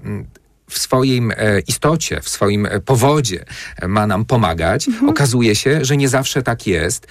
w 0.70 0.78
swoim 0.78 1.34
istocie, 1.68 2.22
w 2.22 2.30
swoim 2.30 2.68
powodzie 2.86 3.46
ma 3.88 4.08
nam 4.08 4.26
pomagać. 4.26 4.88
Mhm. 4.88 5.10
Okazuje 5.10 5.56
się, 5.56 5.86
że 5.86 5.98
nie 5.98 6.10
zawsze 6.10 6.44
tak 6.44 6.68
jest 6.68 7.08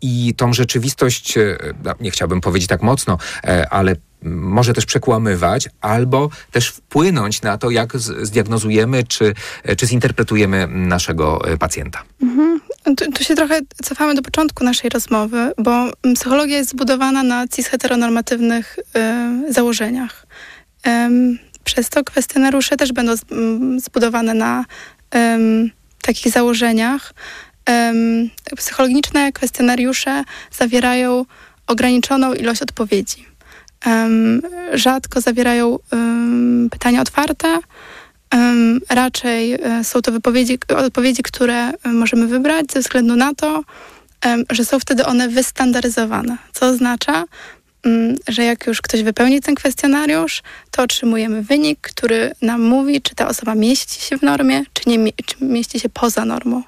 i 0.00 0.34
tą 0.36 0.52
rzeczywistość, 0.52 1.38
no, 1.84 1.94
nie 2.00 2.10
chciałbym 2.10 2.40
powiedzieć 2.40 2.68
tak 2.68 2.82
mocno, 2.82 3.18
ale 3.70 3.96
może 4.24 4.72
też 4.72 4.86
przekłamywać, 4.86 5.68
albo 5.80 6.30
też 6.50 6.68
wpłynąć 6.68 7.42
na 7.42 7.58
to, 7.58 7.70
jak 7.70 7.98
zdiagnozujemy 7.98 9.04
czy, 9.04 9.34
czy 9.76 9.86
zinterpretujemy 9.86 10.66
naszego 10.70 11.48
e, 11.48 11.58
pacjenta. 11.58 12.02
Mhm. 12.22 12.60
Tu, 12.96 13.12
tu, 13.12 13.24
się 13.24 13.34
trochę 13.34 13.60
cofamy 13.82 14.14
do 14.14 14.22
początku 14.22 14.64
naszej 14.64 14.90
rozmowy, 14.90 15.52
bo 15.58 15.90
psychologia 16.14 16.56
jest 16.56 16.70
zbudowana 16.70 17.22
na 17.22 17.46
cis-heteronormatywnych 17.46 18.78
y, 19.48 19.52
założeniach. 19.52 20.26
Przez 21.64 21.88
to 21.88 22.04
kwestionariusze 22.04 22.76
też 22.76 22.92
będą 22.92 23.12
zbudowane 23.76 24.34
na 24.34 24.64
takich 26.02 26.32
założeniach. 26.32 27.14
Psychologiczne 28.56 29.32
kwestionariusze 29.32 30.24
zawierają 30.52 31.24
ograniczoną 31.66 32.34
ilość 32.34 32.62
odpowiedzi 32.62 33.31
rzadko 34.72 35.20
zawierają 35.20 35.78
pytania 36.70 37.00
otwarte. 37.00 37.58
Raczej 38.90 39.58
um, 39.58 39.84
są 39.84 40.02
to 40.02 40.12
wypowiedzi, 40.12 40.58
odpowiedzi, 40.76 41.22
które 41.22 41.72
możemy 41.84 42.26
wybrać 42.26 42.72
ze 42.72 42.80
względu 42.80 43.16
na 43.16 43.34
to, 43.34 43.64
że 44.50 44.64
są 44.64 44.80
wtedy 44.80 45.06
one 45.06 45.28
wystandaryzowane. 45.28 46.38
Co 46.52 46.66
oznacza, 46.66 47.24
mm, 47.82 48.16
że 48.28 48.44
jak 48.44 48.66
już 48.66 48.82
ktoś 48.82 49.02
wypełni 49.02 49.40
ten 49.40 49.54
kwestionariusz, 49.54 50.42
to 50.70 50.82
otrzymujemy 50.82 51.42
wynik, 51.42 51.80
który 51.80 52.32
nam 52.42 52.62
mówi, 52.62 53.02
czy 53.02 53.14
ta 53.14 53.28
osoba 53.28 53.54
mieści 53.54 54.00
się 54.00 54.18
w 54.18 54.22
normie, 54.22 54.62
czy, 54.72 54.88
nie, 54.90 55.12
czy 55.26 55.44
mieści 55.44 55.80
się 55.80 55.88
poza 55.88 56.24
normą. 56.24 56.62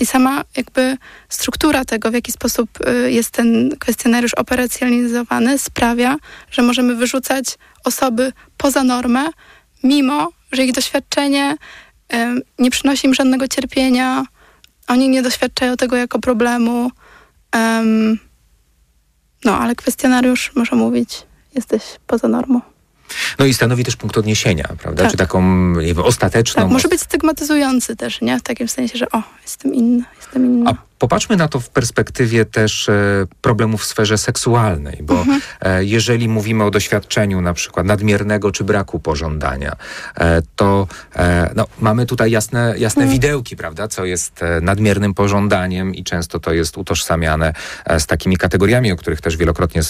I 0.00 0.06
sama 0.06 0.44
jakby 0.56 0.96
struktura 1.28 1.84
tego, 1.84 2.10
w 2.10 2.14
jaki 2.14 2.32
sposób 2.32 2.70
y, 2.80 3.12
jest 3.12 3.30
ten 3.30 3.76
kwestionariusz 3.78 4.34
operacjonalizowany, 4.34 5.58
sprawia, 5.58 6.16
że 6.50 6.62
możemy 6.62 6.94
wyrzucać 6.94 7.46
osoby 7.84 8.32
poza 8.56 8.84
normę, 8.84 9.28
mimo 9.82 10.32
że 10.52 10.64
ich 10.64 10.72
doświadczenie 10.72 11.56
nie 12.58 12.70
przynosi 12.70 13.06
im 13.06 13.14
żadnego 13.14 13.48
cierpienia, 13.48 14.24
oni 14.88 15.08
nie 15.08 15.22
doświadczają 15.22 15.76
tego 15.76 15.96
jako 15.96 16.18
problemu. 16.18 16.90
No, 19.44 19.58
ale 19.58 19.74
kwestionariusz 19.74 20.52
może 20.54 20.76
mówić, 20.76 21.26
jesteś 21.54 21.82
poza 22.06 22.28
normą. 22.28 22.60
No 23.38 23.44
i 23.46 23.54
stanowi 23.54 23.84
też 23.84 23.96
punkt 23.96 24.18
odniesienia, 24.18 24.68
prawda? 24.78 25.02
Tak. 25.02 25.10
Czy 25.10 25.16
taką, 25.16 25.42
nie 25.74 25.94
wiem, 25.94 26.04
ostateczną... 26.04 26.62
Tak, 26.62 26.72
może 26.72 26.88
być 26.88 27.00
stygmatyzujący 27.00 27.96
też, 27.96 28.20
nie? 28.20 28.38
W 28.38 28.42
takim 28.42 28.68
sensie, 28.68 28.98
że 28.98 29.06
o, 29.12 29.22
jestem 29.42 29.74
inny, 29.74 30.04
jestem 30.20 30.46
inny. 30.46 30.70
A 30.70 30.87
Popatrzmy 30.98 31.36
na 31.36 31.48
to 31.48 31.60
w 31.60 31.70
perspektywie 31.70 32.44
też 32.44 32.88
e, 32.88 33.26
problemów 33.40 33.82
w 33.82 33.84
sferze 33.84 34.18
seksualnej, 34.18 34.98
bo 35.02 35.18
mhm. 35.18 35.40
e, 35.60 35.84
jeżeli 35.84 36.28
mówimy 36.28 36.64
o 36.64 36.70
doświadczeniu 36.70 37.40
na 37.40 37.54
przykład 37.54 37.86
nadmiernego 37.86 38.52
czy 38.52 38.64
braku 38.64 39.00
pożądania, 39.00 39.76
e, 40.16 40.42
to 40.56 40.86
no, 41.56 41.66
mamy 41.80 42.06
tutaj 42.06 42.30
jasne, 42.30 42.74
jasne 42.78 43.02
mhm. 43.02 43.20
widełki, 43.20 43.56
prawda, 43.56 43.88
co 43.88 44.04
jest 44.04 44.40
nadmiernym 44.62 45.14
pożądaniem 45.14 45.94
i 45.94 46.04
często 46.04 46.40
to 46.40 46.52
jest 46.52 46.78
utożsamiane 46.78 47.52
z 47.98 48.06
takimi 48.06 48.36
kategoriami, 48.36 48.92
o 48.92 48.96
których 48.96 49.20
też 49.20 49.36
wielokrotnie 49.36 49.82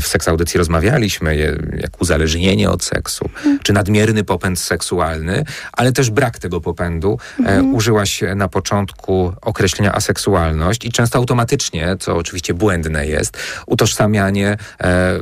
w 0.00 0.06
seksaudycji 0.06 0.58
rozmawialiśmy, 0.58 1.36
jak 1.80 2.00
uzależnienie 2.00 2.70
od 2.70 2.84
seksu, 2.84 3.24
mhm. 3.24 3.58
czy 3.62 3.72
nadmierny 3.72 4.24
popęd 4.24 4.58
seksualny, 4.58 5.44
ale 5.72 5.92
też 5.92 6.10
brak 6.10 6.38
tego 6.38 6.60
popędu. 6.60 7.18
Mhm. 7.38 7.74
Użyłaś 7.74 8.22
na 8.36 8.48
początku 8.48 9.32
określenia 9.40 9.92
aseksualny 10.42 10.74
i 10.84 10.92
często 10.92 11.18
automatycznie, 11.18 11.96
co 12.00 12.16
oczywiście 12.16 12.54
błędne 12.54 13.06
jest, 13.06 13.38
utożsamianie 13.66 14.56
e, 14.80 15.18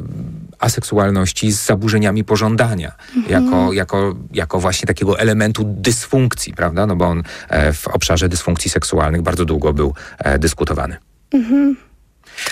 aseksualności 0.59 1.53
z 1.53 1.67
zaburzeniami 1.67 2.25
pożądania, 2.25 2.93
mhm. 3.17 3.45
jako, 3.45 3.73
jako, 3.73 4.15
jako 4.33 4.61
właśnie 4.61 4.87
takiego 4.87 5.19
elementu 5.19 5.65
dysfunkcji, 5.67 6.55
prawda? 6.55 6.87
No 6.87 6.97
bo 6.97 7.05
on 7.05 7.23
e, 7.49 7.73
w 7.73 7.89
obszarze 7.89 8.29
dysfunkcji 8.29 8.71
seksualnych 8.71 9.23
bardzo 9.23 9.45
długo 9.45 9.73
był 9.73 9.95
e, 10.19 10.39
dyskutowany. 10.39 10.97
Mhm. 11.33 11.77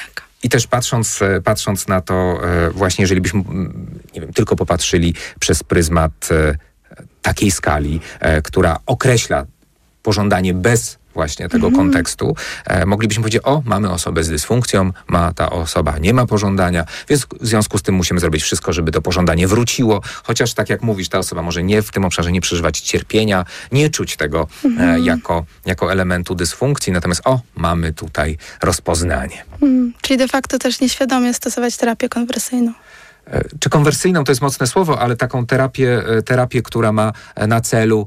Tak. 0.05 0.29
I 0.43 0.49
też 0.49 0.67
patrząc, 0.67 1.23
e, 1.23 1.41
patrząc 1.41 1.89
na 1.89 2.01
to, 2.01 2.41
e, 2.43 2.71
właśnie 2.71 3.03
jeżeli 3.03 3.21
byśmy, 3.21 3.45
nie 4.15 4.21
wiem, 4.21 4.33
tylko 4.33 4.57
popatrzyli 4.57 5.15
przez 5.41 5.63
pryzmat 5.63 6.29
e, 6.31 6.55
takiej 7.23 7.51
skali, 7.51 8.01
która 8.45 8.79
określa 8.87 9.47
pożądanie 10.03 10.55
bez 10.55 10.99
właśnie 11.19 11.49
tego 11.49 11.67
mhm. 11.67 11.85
kontekstu, 11.85 12.37
e, 12.65 12.87
moglibyśmy 12.87 13.23
powiedzieć, 13.23 13.43
o, 13.45 13.63
mamy 13.65 13.91
osobę 13.91 14.25
z 14.25 14.29
dysfunkcją, 14.29 14.93
ma 15.09 15.33
ta 15.33 15.51
osoba, 15.51 15.99
nie 15.99 16.15
ma 16.15 16.27
pożądania, 16.27 16.85
więc 17.09 17.27
w 17.41 17.47
związku 17.47 17.79
z 17.79 17.83
tym 17.83 17.95
musimy 17.95 18.21
zrobić 18.21 18.43
wszystko, 18.43 18.73
żeby 18.73 18.93
to 18.93 19.03
pożądanie 19.03 19.49
wróciło, 19.49 20.01
chociaż 20.23 20.55
tak 20.55 20.71
jak 20.71 20.83
mówisz, 20.83 21.09
ta 21.09 21.19
osoba 21.19 21.43
może 21.43 21.63
nie 21.63 21.83
w 21.83 21.91
tym 21.91 22.05
obszarze 22.05 22.33
nie 22.33 22.41
przeżywać 22.41 22.81
cierpienia, 22.81 23.45
nie 23.73 23.91
czuć 23.91 24.17
tego 24.17 24.49
e, 24.65 24.67
mhm. 24.67 25.05
jako, 25.05 25.45
jako 25.67 25.93
elementu 25.93 26.35
dysfunkcji, 26.35 26.93
natomiast 26.93 27.21
o, 27.25 27.41
mamy 27.57 27.93
tutaj 27.93 28.39
rozpoznanie. 28.63 29.45
Mhm. 29.53 29.93
Czyli 30.01 30.19
de 30.19 30.29
facto 30.29 30.59
też 30.59 30.81
nieświadomie 30.81 31.35
stosować 31.35 31.77
terapię 31.77 32.09
konwersyjną. 32.09 32.73
E, 33.33 33.45
czy 33.61 33.71
konwersyjną 33.71 34.25
to 34.25 34.33
jest 34.33 34.43
mocne 34.43 34.67
słowo, 34.67 35.01
ale 35.01 35.17
taką 35.17 35.47
terapię, 35.47 36.03
e, 36.07 36.23
terapię, 36.23 36.63
która 36.63 36.93
ma 36.93 37.13
e, 37.35 37.47
na 37.47 37.61
celu, 37.61 38.07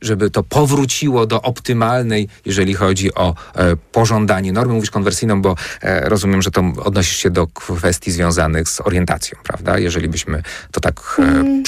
żeby 0.00 0.30
to 0.30 0.42
powróciło 0.42 1.26
do 1.26 1.42
optymalnej, 1.42 2.28
jeżeli 2.44 2.74
chodzi 2.74 3.14
o 3.14 3.34
pożądanie 3.92 4.52
normy. 4.52 4.74
Mówisz 4.74 4.90
konwersyjną, 4.90 5.42
bo 5.42 5.56
rozumiem, 6.02 6.42
że 6.42 6.50
to 6.50 6.72
odnosisz 6.84 7.16
się 7.16 7.30
do 7.30 7.46
kwestii 7.46 8.10
związanych 8.10 8.68
z 8.68 8.80
orientacją, 8.80 9.38
prawda? 9.42 9.78
Jeżeli 9.78 10.08
byśmy 10.08 10.42
to 10.72 10.80
tak 10.80 11.16
mm, 11.18 11.62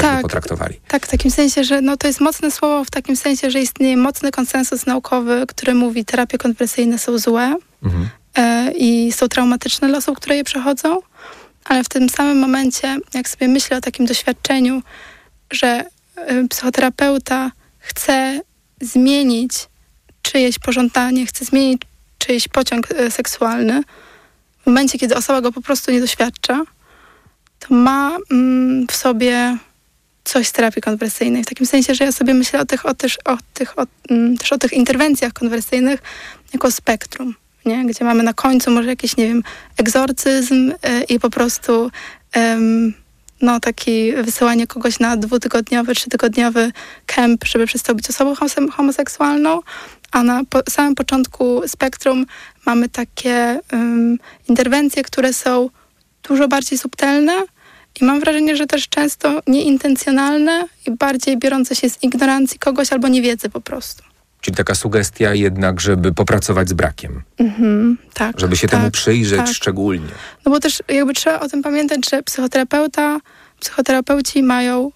tak, 0.00 0.22
potraktowali. 0.22 0.80
Tak, 0.88 1.06
w 1.06 1.10
takim 1.10 1.30
sensie, 1.30 1.64
że 1.64 1.80
no, 1.80 1.96
to 1.96 2.06
jest 2.06 2.20
mocne 2.20 2.50
słowo, 2.50 2.84
w 2.84 2.90
takim 2.90 3.16
sensie, 3.16 3.50
że 3.50 3.60
istnieje 3.60 3.96
mocny 3.96 4.30
konsensus 4.30 4.86
naukowy, 4.86 5.44
który 5.48 5.74
mówi, 5.74 6.04
terapie 6.04 6.38
konwersyjne 6.38 6.98
są 6.98 7.18
złe. 7.18 7.56
Mhm. 7.82 8.08
I 8.76 9.12
są 9.12 9.28
traumatyczne 9.28 9.88
dla 9.88 9.98
osób, 9.98 10.16
które 10.16 10.36
je 10.36 10.44
przechodzą 10.44 11.00
ale 11.64 11.84
w 11.84 11.88
tym 11.88 12.08
samym 12.08 12.38
momencie, 12.38 12.96
jak 13.14 13.28
sobie 13.28 13.48
myślę 13.48 13.76
o 13.76 13.80
takim 13.80 14.06
doświadczeniu, 14.06 14.82
że 15.50 15.84
y, 16.30 16.48
psychoterapeuta 16.48 17.50
chce 17.78 18.40
zmienić 18.80 19.52
czyjeś 20.22 20.58
pożądanie, 20.58 21.26
chce 21.26 21.44
zmienić 21.44 21.82
czyjś 22.18 22.48
pociąg 22.48 22.90
y, 22.90 23.10
seksualny, 23.10 23.82
w 24.62 24.66
momencie, 24.66 24.98
kiedy 24.98 25.16
osoba 25.16 25.40
go 25.40 25.52
po 25.52 25.60
prostu 25.60 25.92
nie 25.92 26.00
doświadcza, 26.00 26.62
to 27.58 27.74
ma 27.74 28.16
mm, 28.30 28.86
w 28.86 28.96
sobie 28.96 29.56
coś 30.24 30.48
z 30.48 30.52
terapii 30.52 30.82
konwersyjnej. 30.82 31.44
W 31.44 31.46
takim 31.46 31.66
sensie, 31.66 31.94
że 31.94 32.04
ja 32.04 32.12
sobie 32.12 32.34
myślę 32.34 32.60
o 32.60 32.64
tych, 32.64 32.86
o 32.86 32.94
też, 32.94 33.18
o 33.24 33.38
tych, 33.54 33.78
o, 33.78 33.86
mm, 34.10 34.38
też 34.38 34.52
o 34.52 34.58
tych 34.58 34.72
interwencjach 34.72 35.32
konwersyjnych 35.32 36.00
jako 36.52 36.70
spektrum 36.70 37.34
nie? 37.68 37.86
gdzie 37.86 38.04
mamy 38.04 38.22
na 38.22 38.32
końcu 38.32 38.70
może 38.70 38.88
jakiś, 38.88 39.16
nie 39.16 39.28
wiem, 39.28 39.42
egzorcyzm 39.76 40.68
yy, 40.68 41.02
i 41.08 41.20
po 41.20 41.30
prostu 41.30 41.90
no, 43.42 43.60
taki 43.60 44.12
wysyłanie 44.12 44.66
kogoś 44.66 44.98
na 44.98 45.16
dwutygodniowy, 45.16 45.94
trzytygodniowy 45.94 46.72
kemp, 47.06 47.44
żeby 47.44 47.66
przestał 47.66 47.94
być 47.94 48.10
osobą 48.10 48.34
homoseksualną, 48.70 49.60
a 50.12 50.22
na 50.22 50.44
po 50.50 50.62
samym 50.70 50.94
początku 50.94 51.62
spektrum 51.66 52.26
mamy 52.66 52.88
takie 52.88 53.60
interwencje, 54.48 55.02
które 55.02 55.32
są 55.32 55.70
dużo 56.28 56.48
bardziej 56.48 56.78
subtelne 56.78 57.42
i 58.00 58.04
mam 58.04 58.20
wrażenie, 58.20 58.56
że 58.56 58.66
też 58.66 58.88
często 58.88 59.42
nieintencjonalne 59.46 60.68
i 60.86 60.90
bardziej 60.90 61.38
biorące 61.38 61.76
się 61.76 61.90
z 61.90 62.02
ignorancji 62.02 62.58
kogoś 62.58 62.92
albo 62.92 63.08
niewiedzy 63.08 63.50
po 63.50 63.60
prostu. 63.60 64.07
Czyli 64.48 64.56
taka 64.56 64.74
sugestia 64.74 65.34
jednak, 65.34 65.80
żeby 65.80 66.14
popracować 66.14 66.68
z 66.68 66.72
brakiem. 66.72 67.22
Mhm, 67.38 67.98
tak. 68.14 68.40
Żeby 68.40 68.56
się 68.56 68.68
tak, 68.68 68.80
temu 68.80 68.90
przyjrzeć 68.90 69.38
tak. 69.38 69.48
szczególnie. 69.48 70.08
No 70.44 70.52
bo 70.52 70.60
też 70.60 70.82
jakby 70.88 71.14
trzeba 71.14 71.40
o 71.40 71.48
tym 71.48 71.62
pamiętać, 71.62 72.10
że 72.10 72.22
psychoterapeuta, 72.22 73.20
psychoterapeuci 73.60 74.42
mają 74.42 74.90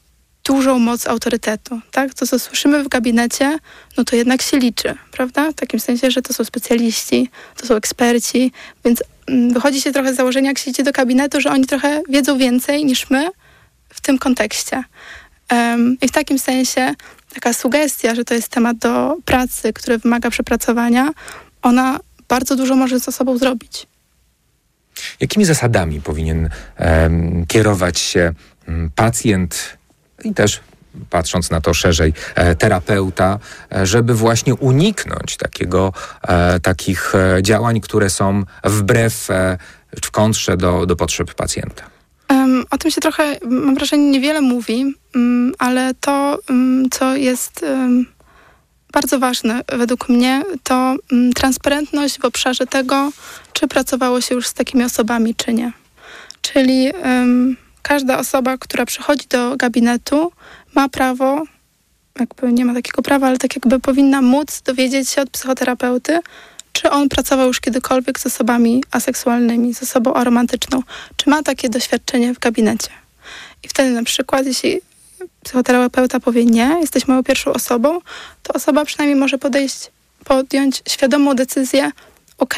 dużą 0.44 0.78
moc 0.78 1.06
autorytetu, 1.06 1.80
tak? 1.90 2.14
To, 2.14 2.26
co 2.26 2.38
słyszymy 2.38 2.84
w 2.84 2.88
gabinecie, 2.88 3.58
no 3.96 4.04
to 4.04 4.16
jednak 4.16 4.42
się 4.42 4.58
liczy, 4.58 4.94
prawda? 5.10 5.50
W 5.50 5.54
takim 5.54 5.80
sensie, 5.80 6.10
że 6.10 6.22
to 6.22 6.34
są 6.34 6.44
specjaliści, 6.44 7.30
to 7.56 7.66
są 7.66 7.74
eksperci, 7.74 8.52
więc 8.84 9.02
mm, 9.26 9.52
wychodzi 9.52 9.80
się 9.80 9.92
trochę 9.92 10.14
z 10.14 10.16
założenia, 10.16 10.48
jak 10.48 10.58
się 10.58 10.70
idzie 10.70 10.82
do 10.82 10.92
gabinetu, 10.92 11.40
że 11.40 11.50
oni 11.50 11.66
trochę 11.66 12.02
wiedzą 12.08 12.38
więcej 12.38 12.84
niż 12.84 13.10
my 13.10 13.30
w 13.88 14.00
tym 14.00 14.18
kontekście. 14.18 14.84
Um, 15.52 15.96
I 16.02 16.08
w 16.08 16.12
takim 16.12 16.38
sensie 16.38 16.94
taka 17.34 17.52
sugestia, 17.52 18.14
że 18.14 18.24
to 18.24 18.34
jest 18.34 18.48
temat 18.48 18.78
do 18.78 19.16
pracy, 19.24 19.72
który 19.72 19.98
wymaga 19.98 20.30
przepracowania, 20.30 21.10
ona 21.62 22.00
bardzo 22.28 22.56
dużo 22.56 22.76
może 22.76 22.98
ze 22.98 23.12
sobą 23.12 23.38
zrobić. 23.38 23.86
Jakimi 25.20 25.44
zasadami 25.44 26.00
powinien 26.00 26.50
um, 26.78 27.46
kierować 27.46 27.98
się 27.98 28.32
um, 28.68 28.90
pacjent 28.94 29.78
i 30.24 30.34
też 30.34 30.60
patrząc 31.10 31.50
na 31.50 31.60
to 31.60 31.74
szerzej, 31.74 32.12
e, 32.34 32.56
terapeuta, 32.56 33.38
e, 33.72 33.86
żeby 33.86 34.14
właśnie 34.14 34.54
uniknąć 34.54 35.36
takiego, 35.36 35.92
e, 36.22 36.60
takich 36.60 37.12
działań, 37.42 37.80
które 37.80 38.10
są 38.10 38.42
wbrew, 38.64 39.28
w 40.04 40.10
kontrze 40.10 40.56
do, 40.56 40.86
do 40.86 40.96
potrzeb 40.96 41.34
pacjenta? 41.34 41.82
O 42.70 42.78
tym 42.78 42.90
się 42.90 43.00
trochę, 43.00 43.36
mam 43.44 43.74
wrażenie, 43.74 44.10
niewiele 44.10 44.40
mówi, 44.40 44.94
um, 45.14 45.54
ale 45.58 45.94
to, 46.00 46.38
um, 46.48 46.86
co 46.90 47.16
jest 47.16 47.64
bardzo 48.92 49.18
ważne 49.18 49.60
według 49.78 50.08
mnie, 50.08 50.42
to 50.62 50.96
transparentność 51.34 52.18
w 52.18 52.24
obszarze 52.24 52.66
tego, 52.66 53.12
czy 53.52 53.68
pracowało 53.68 54.20
się 54.20 54.34
już 54.34 54.46
z 54.46 54.54
takimi 54.54 54.84
osobami, 54.84 55.34
czy 55.34 55.52
nie. 55.52 55.72
Czyli 56.42 56.90
każda 57.82 58.18
osoba, 58.18 58.58
która 58.58 58.86
przychodzi 58.86 59.26
do 59.28 59.56
gabinetu, 59.56 60.32
ma 60.74 60.88
prawo, 60.88 61.42
jakby 62.20 62.52
nie 62.52 62.64
ma 62.64 62.74
takiego 62.74 63.02
prawa, 63.02 63.26
ale 63.26 63.38
tak 63.38 63.56
jakby 63.56 63.80
powinna 63.80 64.22
móc 64.22 64.62
dowiedzieć 64.62 65.08
się 65.08 65.22
od 65.22 65.30
psychoterapeuty, 65.30 66.20
czy 66.72 66.90
on 66.90 67.08
pracował 67.08 67.46
już 67.46 67.60
kiedykolwiek 67.60 68.20
z 68.20 68.26
osobami 68.26 68.84
aseksualnymi, 68.90 69.74
z 69.74 69.82
osobą 69.82 70.14
aromantyczną, 70.14 70.82
czy 71.16 71.30
ma 71.30 71.42
takie 71.42 71.68
doświadczenie 71.68 72.34
w 72.34 72.38
gabinecie. 72.38 72.88
I 73.62 73.68
wtedy 73.68 73.90
na 73.90 74.04
przykład, 74.04 74.46
jeśli 74.46 74.80
psychoterapeuta 75.44 76.20
powie 76.20 76.44
nie, 76.44 76.76
jesteś 76.80 77.08
moją 77.08 77.22
pierwszą 77.22 77.52
osobą, 77.52 78.00
to 78.42 78.52
osoba 78.52 78.84
przynajmniej 78.84 79.20
może 79.20 79.38
podejść, 79.38 79.90
podjąć 80.24 80.82
świadomą 80.88 81.34
decyzję, 81.34 81.90
ok, 82.38 82.54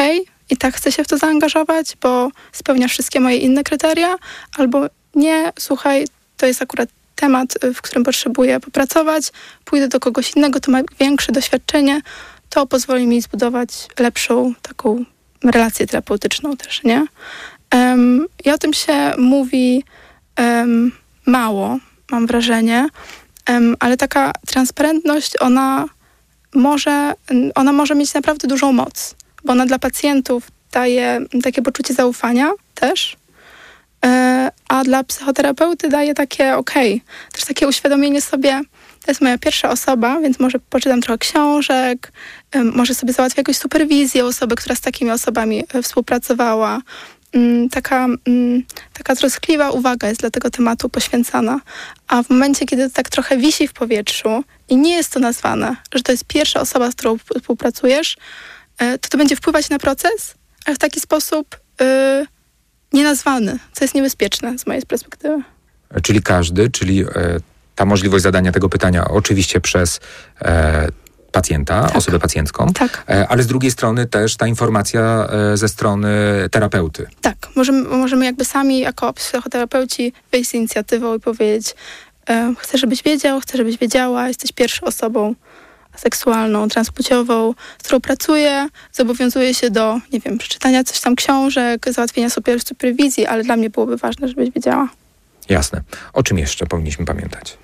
i 0.50 0.56
tak 0.56 0.74
chcę 0.74 0.92
się 0.92 1.04
w 1.04 1.08
to 1.08 1.18
zaangażować, 1.18 1.96
bo 2.02 2.30
spełnia 2.52 2.88
wszystkie 2.88 3.20
moje 3.20 3.36
inne 3.36 3.64
kryteria, 3.64 4.16
albo 4.58 4.86
nie, 5.14 5.52
słuchaj, 5.58 6.06
to 6.36 6.46
jest 6.46 6.62
akurat 6.62 6.88
temat, 7.16 7.58
w 7.74 7.82
którym 7.82 8.04
potrzebuję 8.04 8.60
popracować, 8.60 9.32
pójdę 9.64 9.88
do 9.88 10.00
kogoś 10.00 10.36
innego, 10.36 10.60
to 10.60 10.70
ma 10.70 10.80
większe 11.00 11.32
doświadczenie, 11.32 12.00
to 12.54 12.66
pozwoli 12.66 13.06
mi 13.06 13.22
zbudować 13.22 13.68
lepszą 13.98 14.54
taką 14.62 15.04
relację 15.44 15.86
terapeutyczną 15.86 16.56
też, 16.56 16.82
nie? 16.82 17.06
Um, 17.74 18.26
I 18.44 18.50
o 18.50 18.58
tym 18.58 18.72
się 18.72 19.12
mówi 19.18 19.84
um, 20.38 20.92
mało, 21.26 21.78
mam 22.10 22.26
wrażenie, 22.26 22.88
um, 23.48 23.76
ale 23.80 23.96
taka 23.96 24.32
transparentność, 24.46 25.40
ona 25.40 25.84
może, 26.54 27.14
ona 27.54 27.72
może 27.72 27.94
mieć 27.94 28.14
naprawdę 28.14 28.48
dużą 28.48 28.72
moc, 28.72 29.14
bo 29.44 29.52
ona 29.52 29.66
dla 29.66 29.78
pacjentów 29.78 30.48
daje 30.72 31.20
takie 31.42 31.62
poczucie 31.62 31.94
zaufania 31.94 32.50
też, 32.74 33.16
e, 34.04 34.50
a 34.68 34.84
dla 34.84 35.04
psychoterapeuty 35.04 35.88
daje 35.88 36.14
takie 36.14 36.56
okej, 36.56 36.94
okay, 36.94 37.32
też 37.32 37.44
takie 37.44 37.68
uświadomienie 37.68 38.20
sobie, 38.20 38.60
to 39.04 39.10
jest 39.10 39.20
moja 39.20 39.38
pierwsza 39.38 39.70
osoba, 39.70 40.20
więc 40.20 40.40
może 40.40 40.58
poczytam 40.58 41.00
trochę 41.00 41.18
książek, 41.18 42.12
może 42.54 42.94
sobie 42.94 43.12
załatwię 43.12 43.40
jakąś 43.40 43.56
superwizję 43.56 44.24
osoby, 44.24 44.56
która 44.56 44.74
z 44.74 44.80
takimi 44.80 45.10
osobami 45.10 45.64
e, 45.74 45.82
współpracowała. 45.82 46.80
Mm, 47.32 47.68
taka, 47.68 48.06
mm, 48.26 48.62
taka 48.92 49.16
troskliwa 49.16 49.70
uwaga 49.70 50.08
jest 50.08 50.20
dla 50.20 50.30
tego 50.30 50.50
tematu 50.50 50.88
poświęcana. 50.88 51.60
A 52.08 52.22
w 52.22 52.30
momencie, 52.30 52.66
kiedy 52.66 52.88
to 52.88 52.94
tak 52.94 53.08
trochę 53.08 53.36
wisi 53.36 53.68
w 53.68 53.72
powietrzu 53.72 54.44
i 54.68 54.76
nie 54.76 54.96
jest 54.96 55.12
to 55.12 55.20
nazwane, 55.20 55.76
że 55.94 56.02
to 56.02 56.12
jest 56.12 56.24
pierwsza 56.24 56.60
osoba, 56.60 56.90
z 56.90 56.94
którą 56.94 57.18
współpracujesz, 57.18 58.16
e, 58.78 58.98
to 58.98 59.08
to 59.08 59.18
będzie 59.18 59.36
wpływać 59.36 59.68
na 59.68 59.78
proces, 59.78 60.34
ale 60.66 60.76
w 60.76 60.78
taki 60.78 61.00
sposób 61.00 61.56
yy, 61.80 61.86
nienazwany, 62.92 63.58
co 63.72 63.84
jest 63.84 63.94
niebezpieczne 63.94 64.58
z 64.58 64.66
mojej 64.66 64.82
perspektywy. 64.82 65.42
Czyli 66.02 66.22
każdy, 66.22 66.70
czyli 66.70 67.04
ta 67.74 67.84
możliwość 67.84 68.22
zadania 68.22 68.52
tego 68.52 68.68
pytania 68.68 69.08
oczywiście 69.08 69.60
przez 69.60 70.00
e, 70.42 70.88
pacjenta, 71.34 71.82
tak. 71.82 71.96
osobę 71.96 72.18
pacjentką, 72.18 72.72
tak. 72.72 73.04
E, 73.08 73.28
ale 73.28 73.42
z 73.42 73.46
drugiej 73.46 73.70
strony 73.70 74.06
też 74.06 74.36
ta 74.36 74.46
informacja 74.46 75.28
e, 75.52 75.56
ze 75.56 75.68
strony 75.68 76.08
terapeuty. 76.50 77.06
Tak, 77.20 77.36
możemy, 77.56 77.82
możemy 77.82 78.24
jakby 78.24 78.44
sami 78.44 78.78
jako 78.80 79.12
psychoterapeuci 79.12 80.12
wyjść 80.32 80.50
z 80.50 80.54
inicjatywą 80.54 81.16
i 81.16 81.20
powiedzieć 81.20 81.74
e, 82.28 82.54
chcę, 82.58 82.78
żebyś 82.78 83.02
wiedział, 83.02 83.40
chcę, 83.40 83.58
żebyś 83.58 83.78
wiedziała, 83.78 84.28
jesteś 84.28 84.52
pierwszą 84.52 84.86
osobą 84.86 85.34
seksualną, 85.96 86.68
transpłciową, 86.68 87.54
z 87.78 87.82
którą 87.82 88.00
pracuję, 88.00 88.68
zobowiązuję 88.92 89.54
się 89.54 89.70
do, 89.70 90.00
nie 90.12 90.20
wiem, 90.20 90.38
przeczytania 90.38 90.84
coś 90.84 91.00
tam 91.00 91.16
książek, 91.16 91.86
załatwienia 91.90 92.30
super 92.30 92.60
superwizji, 92.60 93.26
ale 93.26 93.44
dla 93.44 93.56
mnie 93.56 93.70
byłoby 93.70 93.96
ważne, 93.96 94.28
żebyś 94.28 94.50
wiedziała. 94.50 94.88
Jasne. 95.48 95.80
O 96.12 96.22
czym 96.22 96.38
jeszcze 96.38 96.66
powinniśmy 96.66 97.04
pamiętać? 97.04 97.58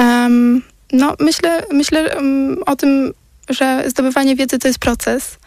Um, 0.00 0.62
no, 0.92 1.14
myślę, 1.20 1.62
myślę 1.72 2.16
um, 2.16 2.56
o 2.66 2.76
tym, 2.76 3.12
że 3.48 3.84
zdobywanie 3.86 4.36
wiedzy 4.36 4.58
to 4.58 4.68
jest 4.68 4.78
proces 4.78 5.38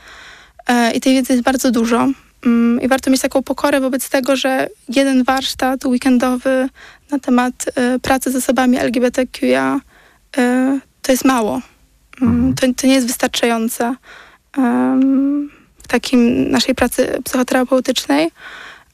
e, 0.68 0.92
i 0.92 1.02
tej 1.02 1.14
wiedzy 1.14 1.34
jest 1.34 1.44
bardzo 1.44 1.72
dużo. 1.72 2.08
Um, 2.46 2.80
I 2.82 2.88
warto 2.88 3.12
mieć 3.12 3.22
taką 3.22 3.44
pokorę 3.44 3.80
wobec 3.80 4.10
tego, 4.10 4.36
że 4.36 4.68
jeden 4.90 5.24
warsztat 5.24 5.86
weekendowy 5.86 6.70
na 7.12 7.20
temat 7.20 7.66
e, 7.76 8.00
pracy 8.00 8.32
z 8.32 8.36
osobami 8.36 8.78
LGBTQIA 8.78 9.80
e, 10.38 10.80
to 11.02 11.12
jest 11.12 11.26
mało. 11.26 11.62
Mm, 12.22 12.36
mhm. 12.36 12.56
To, 12.56 12.82
to, 12.82 12.88
nie 12.88 12.94
jest 12.94 13.08
wystarczające 13.08 13.96
w 15.84 15.88
takim 15.88 16.52
naszej 16.52 16.76
pracy 16.76 17.22
psychoterapeutycznej. 17.24 18.32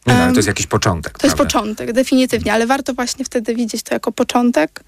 No, 0.05 0.13
ale 0.13 0.31
to 0.31 0.37
jest 0.37 0.47
jakiś 0.47 0.67
początek. 0.67 1.13
To 1.13 1.19
prawda? 1.19 1.43
jest 1.43 1.53
początek, 1.53 1.93
definitywnie, 1.93 2.53
ale 2.53 2.67
warto 2.67 2.93
właśnie 2.93 3.25
wtedy 3.25 3.55
widzieć 3.55 3.83
to 3.83 3.93
jako 3.93 4.11
początek, 4.11 4.83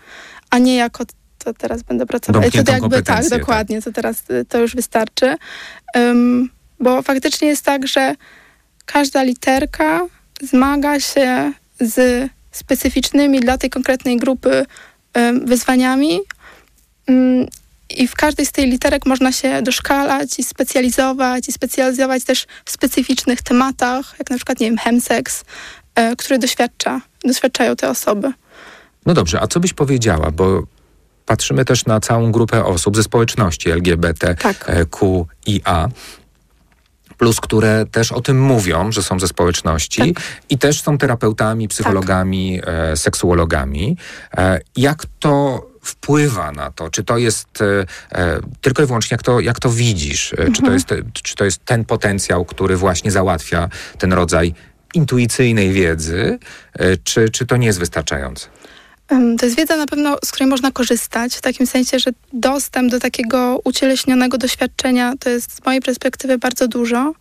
a 0.49 0.57
nie 0.57 0.75
jako 0.75 1.03
to 1.37 1.53
teraz 1.53 1.83
będę 1.83 2.05
pracować. 2.05 2.53
To 2.65 2.71
jakby 2.71 3.03
tak, 3.03 3.29
dokładnie, 3.29 3.81
to 3.81 3.91
teraz 3.91 4.23
y, 4.29 4.45
to 4.45 4.59
już 4.59 4.75
wystarczy. 4.75 5.35
Um, 5.95 6.49
bo 6.79 7.01
faktycznie 7.01 7.47
jest 7.47 7.65
tak, 7.65 7.87
że 7.87 8.15
każda 8.85 9.23
literka 9.23 10.01
zmaga 10.41 10.99
się 10.99 11.51
z 11.79 12.29
specyficznymi 12.51 13.39
dla 13.39 13.57
tej 13.57 13.69
konkretnej 13.69 14.17
grupy 14.17 14.65
um, 15.15 15.45
wyzwaniami. 15.45 16.19
Um, 17.07 17.47
i 17.89 18.07
w 18.07 18.15
każdej 18.15 18.45
z 18.45 18.51
tej 18.51 18.69
literek 18.69 19.05
można 19.05 19.31
się 19.31 19.61
doszkalać 19.61 20.39
i 20.39 20.43
specjalizować, 20.43 21.49
i 21.49 21.51
specjalizować 21.51 22.23
też 22.23 22.45
w 22.65 22.71
specyficznych 22.71 23.41
tematach, 23.41 24.15
jak 24.19 24.29
na 24.29 24.35
przykład, 24.35 24.59
nie 24.59 24.67
wiem, 24.67 24.77
chemseks, 24.77 25.43
e, 25.95 26.15
który 26.15 26.39
doświadcza, 26.39 27.01
doświadczają 27.23 27.75
te 27.75 27.89
osoby. 27.89 28.33
No 29.05 29.13
dobrze, 29.13 29.41
a 29.41 29.47
co 29.47 29.59
byś 29.59 29.73
powiedziała, 29.73 30.31
bo 30.31 30.63
patrzymy 31.25 31.65
też 31.65 31.85
na 31.85 31.99
całą 31.99 32.31
grupę 32.31 32.65
osób 32.65 32.95
ze 32.95 33.03
społeczności 33.03 33.69
LGBTQIA. 33.69 34.35
Tak. 35.63 35.89
Plus, 37.17 37.41
które 37.41 37.85
też 37.91 38.11
o 38.11 38.21
tym 38.21 38.41
mówią, 38.41 38.91
że 38.91 39.03
są 39.03 39.19
ze 39.19 39.27
społeczności 39.27 40.13
tak. 40.13 40.23
i 40.49 40.57
też 40.57 40.81
są 40.81 40.97
terapeutami, 40.97 41.67
psychologami, 41.67 42.59
tak. 42.65 42.73
e, 42.73 42.97
seksuologami. 42.97 43.97
E, 44.37 44.59
jak 44.75 45.05
to 45.19 45.67
wpływa 45.81 46.51
na 46.51 46.71
to? 46.71 46.89
Czy 46.89 47.03
to 47.03 47.17
jest 47.17 47.61
e, 47.61 47.85
e, 48.11 48.39
tylko 48.61 48.83
i 48.83 48.85
wyłącznie 48.85 49.15
jak 49.15 49.23
to, 49.23 49.39
jak 49.39 49.59
to 49.59 49.69
widzisz? 49.69 50.33
Mhm. 50.33 50.53
Czy, 50.53 50.61
to 50.61 50.71
jest, 50.71 50.87
czy 51.13 51.35
to 51.35 51.45
jest 51.45 51.65
ten 51.65 51.85
potencjał, 51.85 52.45
który 52.45 52.77
właśnie 52.77 53.11
załatwia 53.11 53.69
ten 53.97 54.13
rodzaj 54.13 54.53
intuicyjnej 54.93 55.71
wiedzy, 55.71 56.39
e, 56.73 56.97
czy, 56.97 57.29
czy 57.29 57.45
to 57.45 57.57
nie 57.57 57.67
jest 57.67 57.79
wystarczające? 57.79 58.47
To 59.09 59.45
jest 59.45 59.57
wiedza 59.57 59.77
na 59.77 59.85
pewno, 59.85 60.17
z 60.25 60.31
której 60.31 60.49
można 60.49 60.71
korzystać, 60.71 61.35
w 61.35 61.41
takim 61.41 61.67
sensie, 61.67 61.99
że 61.99 62.11
dostęp 62.33 62.91
do 62.91 62.99
takiego 62.99 63.61
ucieleśnionego 63.63 64.37
doświadczenia 64.37 65.13
to 65.19 65.29
jest 65.29 65.55
z 65.55 65.65
mojej 65.65 65.81
perspektywy 65.81 66.37
bardzo 66.37 66.67
dużo, 66.67 67.13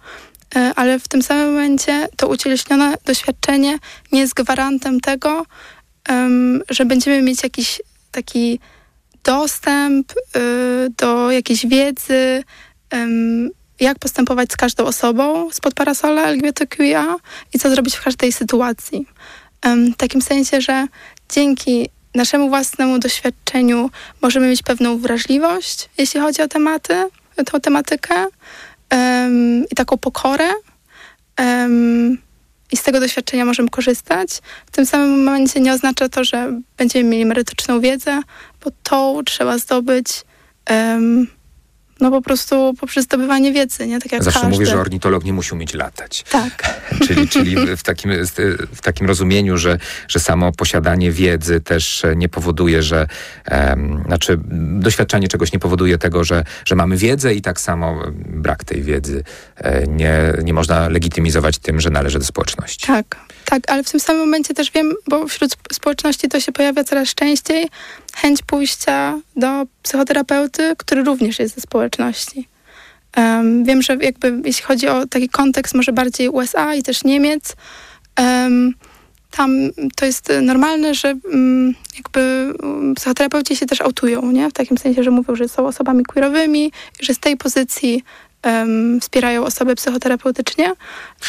ale 0.77 0.99
w 1.01 1.09
tym 1.09 1.23
samym 1.23 1.47
momencie 1.47 2.09
to 2.17 2.29
ucieleśnione 2.29 2.95
doświadczenie 3.05 3.79
nie 4.13 4.21
jest 4.21 4.35
gwarantem 4.35 5.01
tego, 5.01 5.47
że 6.71 6.85
będziemy 6.85 7.23
mieć 7.23 7.43
jakiś 7.43 7.83
taki 8.11 8.61
dostęp 9.25 10.13
y, 10.13 10.17
do 10.97 11.31
jakiejś 11.31 11.67
wiedzy, 11.67 12.45
jak 13.81 13.99
postępować 13.99 14.53
z 14.53 14.57
każdą 14.57 14.85
osobą 14.85 15.51
spod 15.53 15.75
parasola 15.75 16.27
LGBTQIA 16.27 17.17
i 17.55 17.59
co 17.59 17.71
zrobić 17.71 17.97
w 17.97 18.05
każdej 18.05 18.33
sytuacji. 18.33 19.07
W 19.65 19.97
takim 19.97 20.23
sensie, 20.23 20.61
że 20.61 20.87
dzięki 21.33 21.89
naszemu 22.15 22.49
własnemu 22.49 22.99
doświadczeniu 22.99 23.91
możemy 24.23 24.49
mieć 24.49 24.63
pewną 24.63 24.99
wrażliwość, 24.99 25.89
jeśli 25.99 26.21
chodzi 26.21 26.43
o 26.43 26.49
tematy, 26.49 26.95
tą 27.53 27.61
tematykę 27.61 28.27
i 29.71 29.75
taką 29.75 29.99
pokorę 29.99 30.49
i 32.73 32.77
z 32.77 32.83
tego 32.83 33.01
doświadczenia 33.01 33.45
możemy 33.45 33.69
korzystać. 33.69 34.31
W 34.67 34.71
tym 34.71 34.87
samym 34.87 35.25
momencie 35.25 35.61
nie 35.61 35.73
oznacza 35.73 36.09
to, 36.09 36.25
że 36.25 36.61
będziemy 36.77 37.11
mieli 37.11 37.27
merytoryczną 37.27 37.81
wiedzę, 37.81 38.23
bo 38.65 38.71
tą 38.83 39.23
trzeba 39.25 39.59
zdobyć 39.59 40.25
um, 40.71 41.27
no 42.01 42.11
po 42.11 42.23
prostu 42.23 42.75
poprzez 42.81 43.05
zdobywanie 43.05 43.53
wiedzy, 43.53 43.87
nie? 43.87 44.01
Tak 44.01 44.13
jak 44.13 44.25
Zawsze 44.25 44.41
każdy. 44.41 44.55
mówię, 44.55 44.67
że 44.67 44.81
ornitolog 44.81 45.25
nie 45.25 45.33
musi 45.33 45.55
umieć 45.55 45.75
latać. 45.75 46.25
Tak. 46.31 46.81
czyli 47.07 47.29
czyli 47.29 47.77
w, 47.77 47.83
takim, 47.83 48.11
w 48.75 48.81
takim 48.83 49.07
rozumieniu, 49.07 49.59
że, 49.59 49.79
że 50.09 50.21
samo 50.21 50.53
posiadanie 50.53 51.13
wiedzy 51.13 51.61
też 51.61 52.07
nie 52.17 52.29
powoduje, 52.29 52.83
że 52.83 53.07
um, 53.51 54.03
znaczy 54.07 54.39
doświadczanie 54.81 55.29
czegoś 55.29 55.53
nie 55.53 55.59
powoduje 55.59 55.99
tego, 55.99 56.25
że, 56.25 56.45
że 56.65 56.75
mamy 56.75 56.97
wiedzę 56.97 57.35
i 57.35 57.43
tak 57.43 57.61
samo 57.61 58.03
brak 58.27 58.65
tej 58.65 58.83
wiedzy 58.83 59.25
e, 59.57 59.87
nie, 59.87 60.33
nie 60.45 60.55
można 60.55 60.89
legitymizować 60.89 61.59
tym, 61.59 61.81
że 61.81 61.91
należy 61.91 62.19
do 62.19 62.25
społeczności. 62.25 62.87
Tak. 62.87 63.17
Tak, 63.47 63.63
ale 63.71 63.83
w 63.85 63.91
tym 63.91 64.01
samym 64.01 64.21
momencie 64.21 64.55
też 64.55 64.71
wiem, 64.71 64.95
bo 65.09 65.29
wśród 65.29 65.57
społeczności 65.73 66.29
to 66.29 66.41
się 66.41 66.53
pojawia 66.53 66.85
coraz 66.85 67.15
częściej, 67.15 67.69
chęć 68.17 68.43
pójścia 68.43 69.19
do 69.37 69.67
psychoterapeuty, 69.83 70.75
który 70.79 71.05
również 71.05 71.39
jest 71.39 71.55
ze 71.55 71.61
społeczności. 71.61 72.49
Um, 73.17 73.65
wiem, 73.65 73.83
że 73.83 73.97
jakby 74.01 74.41
jeśli 74.45 74.65
chodzi 74.65 74.89
o 74.89 75.07
taki 75.07 75.29
kontekst 75.29 75.75
może 75.75 75.93
bardziej 75.93 76.29
USA 76.29 76.75
i 76.75 76.83
też 76.83 77.05
Niemiec, 77.05 77.57
um, 78.19 78.75
tam 79.31 79.71
to 79.97 80.07
jest 80.07 80.33
normalne, 80.43 80.95
że 80.95 81.15
um, 81.25 81.75
jakby 81.97 82.53
psychoterapeuci 82.97 83.57
się 83.57 83.67
też 83.67 83.81
autują, 83.81 84.31
nie? 84.31 84.51
W 84.51 84.53
takim 84.53 84.79
sensie, 84.79 85.03
że 85.03 85.11
mówią, 85.11 85.37
że 85.37 85.49
są 85.49 85.67
osobami 85.67 86.05
queerowymi, 86.05 86.73
że 87.01 87.15
z 87.15 87.19
tej 87.19 87.37
pozycji 87.37 88.05
em, 88.47 89.01
wspierają 89.01 89.45
osoby 89.45 89.75
psychoterapeutycznie. 89.75 90.75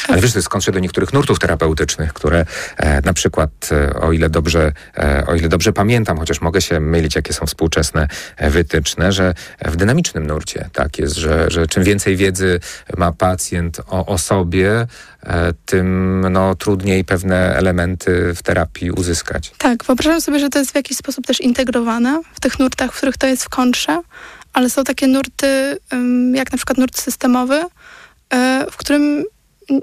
Ale 0.07 0.21
wiesz, 0.21 0.31
to 0.31 0.37
jest 0.37 0.45
skądże 0.45 0.71
do 0.71 0.79
niektórych 0.79 1.13
nurtów 1.13 1.39
terapeutycznych, 1.39 2.13
które 2.13 2.45
e, 2.77 3.01
na 3.01 3.13
przykład, 3.13 3.49
e, 3.71 3.93
o 3.93 4.11
ile 4.11 4.29
dobrze, 4.29 4.71
e, 4.97 5.23
o 5.27 5.35
ile 5.35 5.49
dobrze 5.49 5.73
pamiętam, 5.73 6.17
chociaż 6.17 6.41
mogę 6.41 6.61
się 6.61 6.79
mylić, 6.79 7.15
jakie 7.15 7.33
są 7.33 7.45
współczesne 7.45 8.07
e, 8.37 8.49
wytyczne, 8.49 9.11
że 9.11 9.33
w 9.65 9.75
dynamicznym 9.75 10.27
nurcie 10.27 10.69
tak 10.73 10.99
jest, 10.99 11.15
że, 11.15 11.51
że 11.51 11.67
czym 11.67 11.83
więcej 11.83 12.15
wiedzy 12.15 12.59
ma 12.97 13.11
pacjent 13.11 13.79
o, 13.87 14.05
o 14.05 14.17
sobie, 14.17 14.87
e, 15.23 15.53
tym 15.65 16.21
no, 16.31 16.55
trudniej 16.55 17.05
pewne 17.05 17.55
elementy 17.55 18.33
w 18.35 18.43
terapii 18.43 18.91
uzyskać. 18.91 19.51
Tak, 19.57 19.83
wyobrażam 19.83 20.21
sobie, 20.21 20.39
że 20.39 20.49
to 20.49 20.59
jest 20.59 20.71
w 20.71 20.75
jakiś 20.75 20.97
sposób 20.97 21.27
też 21.27 21.41
integrowane 21.41 22.21
w 22.33 22.39
tych 22.39 22.59
nurtach, 22.59 22.91
w 22.93 22.97
których 22.97 23.17
to 23.17 23.27
jest 23.27 23.43
w 23.43 23.49
kontrze, 23.49 24.01
ale 24.57 24.69
są 24.69 24.83
takie 24.83 25.07
nurty, 25.07 25.77
jak 26.33 26.51
na 26.51 26.57
przykład 26.57 26.77
nurt 26.77 26.99
systemowy, 26.99 27.65
e, 28.33 28.65
w 28.71 28.77
którym 28.77 29.23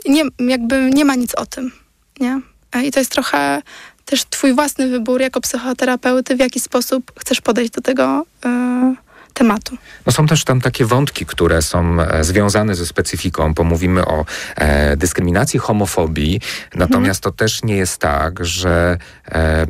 nie, 0.07 0.23
jakby 0.39 0.91
nie 0.95 1.05
ma 1.05 1.15
nic 1.15 1.35
o 1.35 1.47
tym, 1.47 1.73
nie? 2.21 2.41
E, 2.73 2.85
I 2.85 2.91
to 2.91 2.99
jest 2.99 3.13
trochę 3.13 3.63
też 4.05 4.25
twój 4.25 4.53
własny 4.53 4.89
wybór 4.89 5.21
jako 5.21 5.41
psychoterapeuty, 5.41 6.37
w 6.37 6.39
jaki 6.39 6.61
sposób 6.61 7.13
chcesz 7.21 7.41
podejść 7.41 7.73
do 7.73 7.81
tego 7.81 8.27
e, 8.45 8.95
tematu. 9.35 9.77
No 10.07 10.13
są 10.13 10.27
też 10.27 10.45
tam 10.45 10.61
takie 10.61 10.85
wątki, 10.85 11.27
które 11.27 11.63
są 11.63 12.01
e, 12.01 12.25
związane 12.25 12.75
ze 12.75 12.87
specyfiką, 12.87 13.55
bo 13.55 13.65
mówimy 13.65 14.05
o 14.07 14.25
e, 14.57 14.97
dyskryminacji, 14.97 15.59
homofobii, 15.61 16.41
natomiast 16.75 17.21
to 17.23 17.33
też 17.33 17.63
nie 17.63 17.77
jest 17.77 17.99
tak, 17.99 18.45
że 18.45 18.99
e, 19.29 19.33
e, 19.33 19.67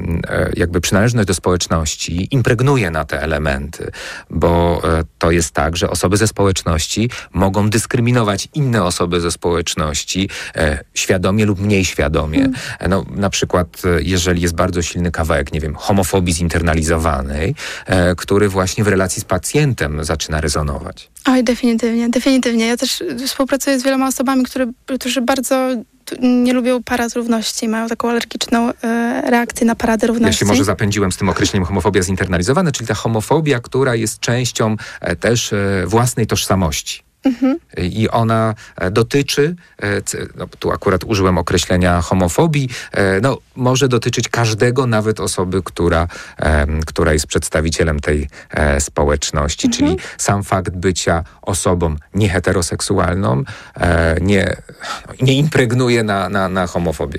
jakby 0.57 0.81
przynależność 0.81 1.29
do 1.29 1.35
społeczności 1.35 2.29
impregnuje 2.31 2.91
na 2.91 3.05
te 3.05 3.23
elementy, 3.23 3.91
bo 4.31 4.83
e, 4.99 5.05
to 5.19 5.31
jest 5.31 5.51
tak, 5.55 5.77
że 5.77 5.91
osoby 5.91 6.17
ze 6.17 6.27
społeczności 6.29 7.11
mogą 7.33 7.71
dyskryminować 7.71 8.49
inne 8.55 8.85
osoby 8.85 9.21
ze 9.21 9.31
społeczności 9.31 10.29
e, 10.57 10.85
świadomie 10.95 11.47
lub 11.47 11.61
mniej 11.61 11.85
świadomie. 11.85 12.49
E, 12.79 12.89
No, 12.89 13.05
na 13.11 13.31
przykład, 13.31 13.83
jeżeli 13.99 14.43
jest 14.43 14.55
bardzo 14.55 14.83
silny 14.83 15.11
kawałek, 15.11 15.53
nie 15.53 15.61
wiem, 15.61 15.75
homofobii 15.75 16.35
zinternalizowanej, 16.35 17.55
który 18.17 18.49
właśnie 18.49 18.85
w 18.85 18.89
relacji 18.89 19.23
z 19.23 19.25
pacjentem 19.25 19.54
zaczyna 20.01 20.41
rezonować. 20.41 21.11
Oj, 21.27 21.45
definitywnie, 21.45 22.09
definitywnie. 22.09 22.67
Ja 22.67 22.77
też 22.77 23.03
współpracuję 23.27 23.81
z 23.81 23.83
wieloma 23.83 24.07
osobami, 24.07 24.45
które, 24.45 24.67
którzy 25.01 25.21
bardzo 25.21 25.69
nie 26.21 26.53
lubią 26.53 26.83
parad 26.83 27.13
równości, 27.13 27.69
mają 27.69 27.89
taką 27.89 28.11
alergiczną 28.11 28.73
e, 28.83 29.23
reakcję 29.31 29.67
na 29.67 29.75
parady 29.75 30.07
Ja 30.07 30.09
równości. 30.09 30.39
się 30.39 30.47
może 30.47 30.65
zapędziłem 30.65 31.13
z 31.13 31.17
tym 31.17 31.29
określeniem 31.29 31.67
homofobia 31.67 32.03
zinternaalizowana, 32.03 32.73
czyli 32.73 32.87
ta 32.89 32.95
homofobia, 32.95 33.61
która 33.61 33.95
jest 33.95 34.21
częścią 34.21 34.77
e, 35.01 35.17
też 35.17 35.53
e, 35.53 35.85
własnej 35.87 36.27
tożsamości. 36.27 37.04
I 37.77 38.09
ona 38.09 38.55
e, 38.77 38.91
dotyczy, 38.91 39.57
e, 39.83 40.03
no, 40.37 40.47
tu 40.59 40.71
akurat 40.71 41.05
użyłem 41.05 41.39
określenia 41.39 42.01
homofobii, 42.01 42.69
e, 42.93 43.21
no, 43.21 43.39
może 43.57 43.89
dotyczyć 43.89 44.29
każdego, 44.29 44.87
nawet 44.87 45.21
osoby, 45.21 45.63
która, 45.65 46.09
która 46.87 47.13
jest 47.13 47.27
przedstawicielem 47.27 48.01
tej 48.01 48.29
społeczności. 48.79 49.71
Czyli 49.71 49.97
sam 50.19 50.45
fakt 50.45 50.77
bycia 50.77 51.25
osobą 51.43 51.97
nieheteroseksualną 52.15 53.43
nie, 54.21 54.57
nie 55.23 55.39
impregnuje 55.39 56.03
na, 56.03 56.29
na, 56.29 56.49
na 56.49 56.67
homofobię. 56.67 57.19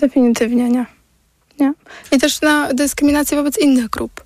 Definitywnie 0.00 0.70
nie. 0.70 0.86
nie. 1.60 1.72
I 2.12 2.18
też 2.18 2.40
na 2.40 2.74
dyskryminację 2.74 3.36
wobec 3.36 3.58
innych 3.58 3.90
grup. 3.90 4.25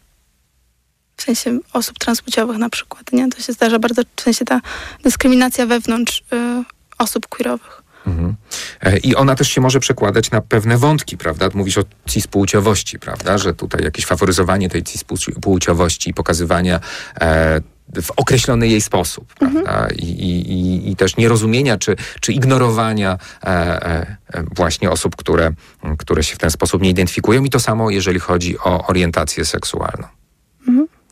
W 1.21 1.23
sensie 1.23 1.59
osób 1.73 1.99
transpłciowych 1.99 2.59
na 2.59 2.71
przykład, 2.71 3.13
nie? 3.13 3.29
To 3.29 3.41
się 3.41 3.53
zdarza 3.53 3.79
bardzo, 3.79 4.03
w 4.17 4.21
sensie 4.21 4.45
ta 4.45 4.61
dyskryminacja 5.03 5.67
wewnątrz 5.67 6.23
y, 6.33 6.65
osób 6.99 7.29
queerowych. 7.29 7.83
Mhm. 8.07 8.35
E, 8.83 8.99
I 8.99 9.15
ona 9.15 9.35
też 9.35 9.49
się 9.49 9.61
może 9.61 9.81
przekładać 9.81 10.31
na 10.31 10.41
pewne 10.41 10.79
wątki, 10.79 11.17
prawda? 11.17 11.49
Mówisz 11.55 11.79
o 11.79 11.83
cispłciowości, 12.09 12.99
prawda? 12.99 13.39
Że 13.39 13.55
tutaj 13.55 13.85
jakieś 13.85 14.07
faworyzowanie 14.07 14.69
tej 14.69 14.83
cispłciowości 14.83 16.11
i 16.11 16.15
pokazywania 16.15 16.81
e, 17.21 17.61
w 18.03 18.11
określony 18.17 18.69
jej 18.69 18.81
sposób, 18.81 19.35
prawda? 19.35 19.89
I, 19.97 20.05
i, 20.05 20.53
i, 20.53 20.91
I 20.91 20.97
też 20.97 21.17
nierozumienia 21.17 21.79
czy, 21.79 21.97
czy 22.21 22.33
ignorowania 22.33 23.19
e, 23.45 23.47
e, 23.47 24.17
właśnie 24.57 24.91
osób, 24.91 25.17
które, 25.17 25.53
które 25.99 26.23
się 26.23 26.35
w 26.35 26.39
ten 26.39 26.51
sposób 26.51 26.83
nie 26.83 26.91
identyfikują. 26.91 27.45
I 27.45 27.51
to 27.51 27.61
samo, 27.61 27.91
jeżeli 27.91 28.21
chodzi 28.21 28.59
o 28.59 28.87
orientację 28.87 29.45
seksualną. 29.45 30.07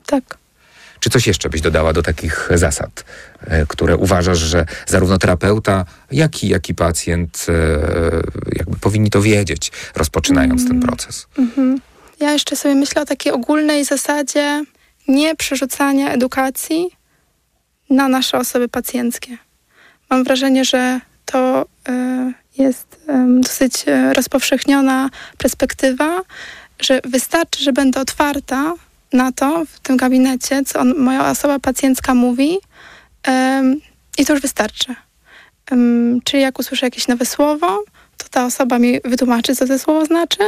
Tak. 0.09 0.39
Czy 1.01 1.11
coś 1.11 1.27
jeszcze 1.27 1.49
byś 1.49 1.61
dodała 1.61 1.93
do 1.93 2.03
takich 2.03 2.49
zasad, 2.55 3.05
e, 3.41 3.67
które 3.67 3.97
uważasz, 3.97 4.39
że 4.39 4.67
zarówno 4.87 5.19
terapeuta, 5.19 5.85
jak 6.11 6.45
i, 6.45 6.49
jak 6.49 6.69
i 6.69 6.75
pacjent 6.75 7.47
e, 7.49 7.53
jakby 8.57 8.77
powinni 8.77 9.11
to 9.11 9.23
wiedzieć, 9.23 9.73
rozpoczynając 9.95 10.69
ten 10.69 10.81
proces? 10.81 11.27
Ja 12.21 12.33
jeszcze 12.33 12.57
sobie 12.57 12.75
myślę 12.75 13.03
o 13.03 13.05
takiej 13.05 13.33
ogólnej 13.33 13.85
zasadzie 13.85 14.65
nie 15.09 15.37
przerzucania 15.37 16.13
edukacji 16.13 16.91
na 17.91 18.09
nasze 18.09 18.39
osoby 18.39 18.69
pacjenckie. 18.69 19.39
Mam 20.11 20.25
wrażenie, 20.25 20.65
że 20.65 21.01
to 21.25 21.67
y, 21.89 22.33
jest 22.59 23.01
dosyć 23.41 23.85
e, 23.87 24.13
rozpowszechniona 24.15 25.11
perspektywa, 25.39 26.23
że 26.81 27.01
wystarczy, 27.05 27.65
że 27.65 27.73
będę 27.73 28.01
otwarta 28.01 28.75
na 29.13 29.33
to 29.33 29.65
w 29.73 29.81
tym 29.81 29.97
gabinecie, 29.97 30.63
co 30.67 30.81
on, 30.81 30.95
moja 30.99 31.31
osoba 31.31 31.59
pacjencka 31.59 32.15
mówi 32.15 32.59
i 34.19 34.27
to 34.27 34.33
już 34.33 34.43
wystarczy. 34.43 34.95
Em, 35.71 36.21
czyli 36.25 36.43
jak 36.43 36.59
usłyszę 36.59 36.87
jakieś 36.87 37.09
nowe 37.09 37.27
słowo, 37.27 37.85
to 38.17 38.29
ta 38.31 38.45
osoba 38.47 38.79
mi 38.79 39.01
wytłumaczy, 39.05 39.57
co 39.57 39.67
to 39.67 39.79
słowo 39.79 40.05
znaczy 40.07 40.39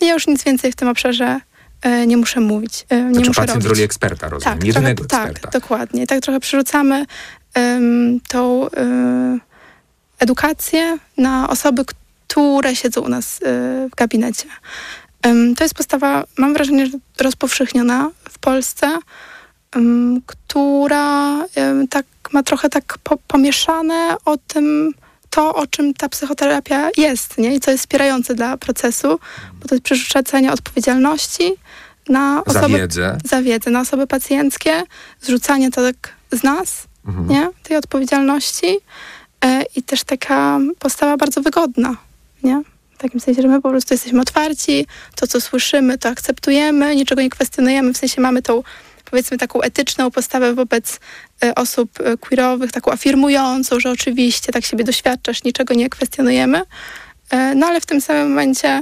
i 0.00 0.06
ja 0.06 0.12
już 0.14 0.26
nic 0.26 0.44
więcej 0.44 0.72
w 0.72 0.76
tym 0.76 0.88
obszarze 0.88 1.40
e, 1.82 2.06
nie 2.06 2.16
muszę 2.16 2.40
mówić, 2.40 2.86
e, 2.88 3.02
nie 3.02 3.12
Znaczy 3.12 3.28
muszę 3.28 3.40
pacjent 3.40 3.62
w 3.62 3.66
robić. 3.66 3.78
roli 3.78 3.82
eksperta, 3.82 4.28
rozumiem, 4.28 4.58
Tak, 4.58 4.66
jedynego 4.66 5.04
trochę, 5.04 5.24
eksperta. 5.24 5.50
tak, 5.50 5.62
dokładnie. 5.62 6.06
Tak 6.06 6.20
trochę 6.20 6.40
przerzucamy 6.40 7.06
em, 7.54 8.20
tą 8.28 8.70
e, 8.70 9.38
edukację 10.18 10.98
na 11.16 11.48
osoby, 11.48 11.84
które 12.28 12.76
siedzą 12.76 13.00
u 13.00 13.08
nas 13.08 13.40
w 13.92 13.94
gabinecie. 13.96 14.44
To 15.56 15.64
jest 15.64 15.74
postawa, 15.74 16.24
mam 16.38 16.54
wrażenie, 16.54 16.86
że 16.86 16.98
rozpowszechniona 17.20 18.10
w 18.30 18.38
Polsce, 18.38 18.98
która 20.26 21.38
tak 21.90 22.06
ma 22.32 22.42
trochę 22.42 22.68
tak 22.68 22.98
po, 23.02 23.16
pomieszane 23.16 24.16
o 24.24 24.36
tym, 24.36 24.92
to, 25.30 25.54
o 25.54 25.66
czym 25.66 25.94
ta 25.94 26.08
psychoterapia 26.08 26.88
jest, 26.96 27.38
nie? 27.38 27.54
I 27.54 27.60
co 27.60 27.70
jest 27.70 27.82
wspierające 27.82 28.34
dla 28.34 28.56
procesu, 28.56 29.08
bo 29.60 29.68
to 29.68 29.74
jest 29.74 29.84
przerzucanie 29.84 30.52
odpowiedzialności 30.52 31.52
na 32.08 32.42
Za 32.46 32.60
osoby, 32.60 32.78
wiedzę. 32.78 33.18
za 33.24 33.42
wiedzę, 33.42 33.70
na 33.70 33.80
osoby 33.80 34.06
pacjenckie, 34.06 34.82
zrzucanie 35.20 35.70
to 35.70 35.82
tak 35.82 36.12
z 36.32 36.42
nas, 36.42 36.86
Mhm. 37.06 37.28
nie? 37.28 37.48
Tej 37.62 37.76
odpowiedzialności 37.76 38.78
e, 39.44 39.62
i 39.76 39.82
też 39.82 40.04
taka 40.04 40.58
postawa 40.78 41.16
bardzo 41.16 41.40
wygodna, 41.40 41.96
nie? 42.42 42.62
W 42.94 42.98
takim 42.98 43.20
sensie, 43.20 43.42
że 43.42 43.48
my 43.48 43.62
po 43.62 43.70
prostu 43.70 43.94
jesteśmy 43.94 44.20
otwarci, 44.20 44.86
to 45.16 45.26
co 45.26 45.40
słyszymy, 45.40 45.98
to 45.98 46.08
akceptujemy, 46.08 46.96
niczego 46.96 47.22
nie 47.22 47.30
kwestionujemy, 47.30 47.92
w 47.92 47.96
sensie 47.96 48.20
mamy 48.20 48.42
tą 48.42 48.62
powiedzmy 49.10 49.38
taką 49.38 49.60
etyczną 49.62 50.10
postawę 50.10 50.54
wobec 50.54 51.00
e, 51.44 51.54
osób 51.54 51.90
e, 52.00 52.16
queerowych, 52.16 52.72
taką 52.72 52.92
afirmującą, 52.92 53.80
że 53.80 53.90
oczywiście 53.90 54.52
tak 54.52 54.64
siebie 54.64 54.84
doświadczasz, 54.84 55.44
niczego 55.44 55.74
nie 55.74 55.88
kwestionujemy, 55.90 56.62
e, 57.30 57.54
no 57.54 57.66
ale 57.66 57.80
w 57.80 57.86
tym 57.86 58.00
samym 58.00 58.28
momencie 58.28 58.80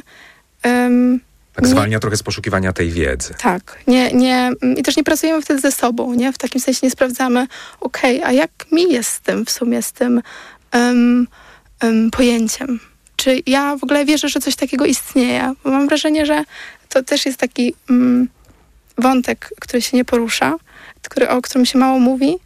em, 0.63 1.21
Tak 1.55 1.65
nie- 1.65 1.71
zwalnia 1.71 2.01
trochę 2.01 2.17
z 2.17 2.23
poszukiwania 2.23 2.73
tej 2.73 2.91
wiedzy. 2.91 3.35
tak, 3.39 3.79
nie, 3.87 4.13
nie, 4.13 4.51
mm, 4.63 4.77
i 4.77 4.83
też 4.83 4.97
nie 4.97 5.05
pracujemy 5.05 5.43
wtedy 5.43 5.61
ze 5.61 5.73
sobą, 5.73 6.15
nie? 6.15 6.33
W 6.33 6.39
takim 6.39 6.61
sensie 6.61 6.81
nie 6.83 6.91
sprawdzamy, 6.91 7.47
okej, 7.81 8.23
a 8.23 8.33
jak 8.33 8.51
mi 8.73 8.93
jest 8.93 9.11
z 9.11 9.21
tym 9.21 9.47
w 9.47 9.51
sumie, 9.51 9.83
z 9.83 9.93
tym 9.93 10.23
em, 10.71 11.27
em, 11.81 12.11
pojęciem? 12.11 12.81
Czy 13.23 13.43
ja 13.47 13.77
w 13.77 13.85
ogóle 13.85 14.05
wierzę, 14.05 14.29
że 14.29 14.41
coś 14.41 14.57
takiego 14.57 14.85
istnieje? 14.85 15.55
Bo 15.65 15.71
mam 15.71 15.87
wrażenie, 15.89 16.27
że 16.27 16.45
to 16.89 17.03
też 17.03 17.27
jest 17.27 17.39
taki 17.39 17.75
mm, 17.91 18.29
wątek, 18.99 19.51
który 19.61 19.83
się 19.83 19.97
nie 19.97 20.05
porusza, 20.05 20.57
który, 21.03 21.29
o 21.29 21.43
którym 21.43 21.67
się 21.67 21.79
mało 21.79 21.99
mówi, 21.99 22.37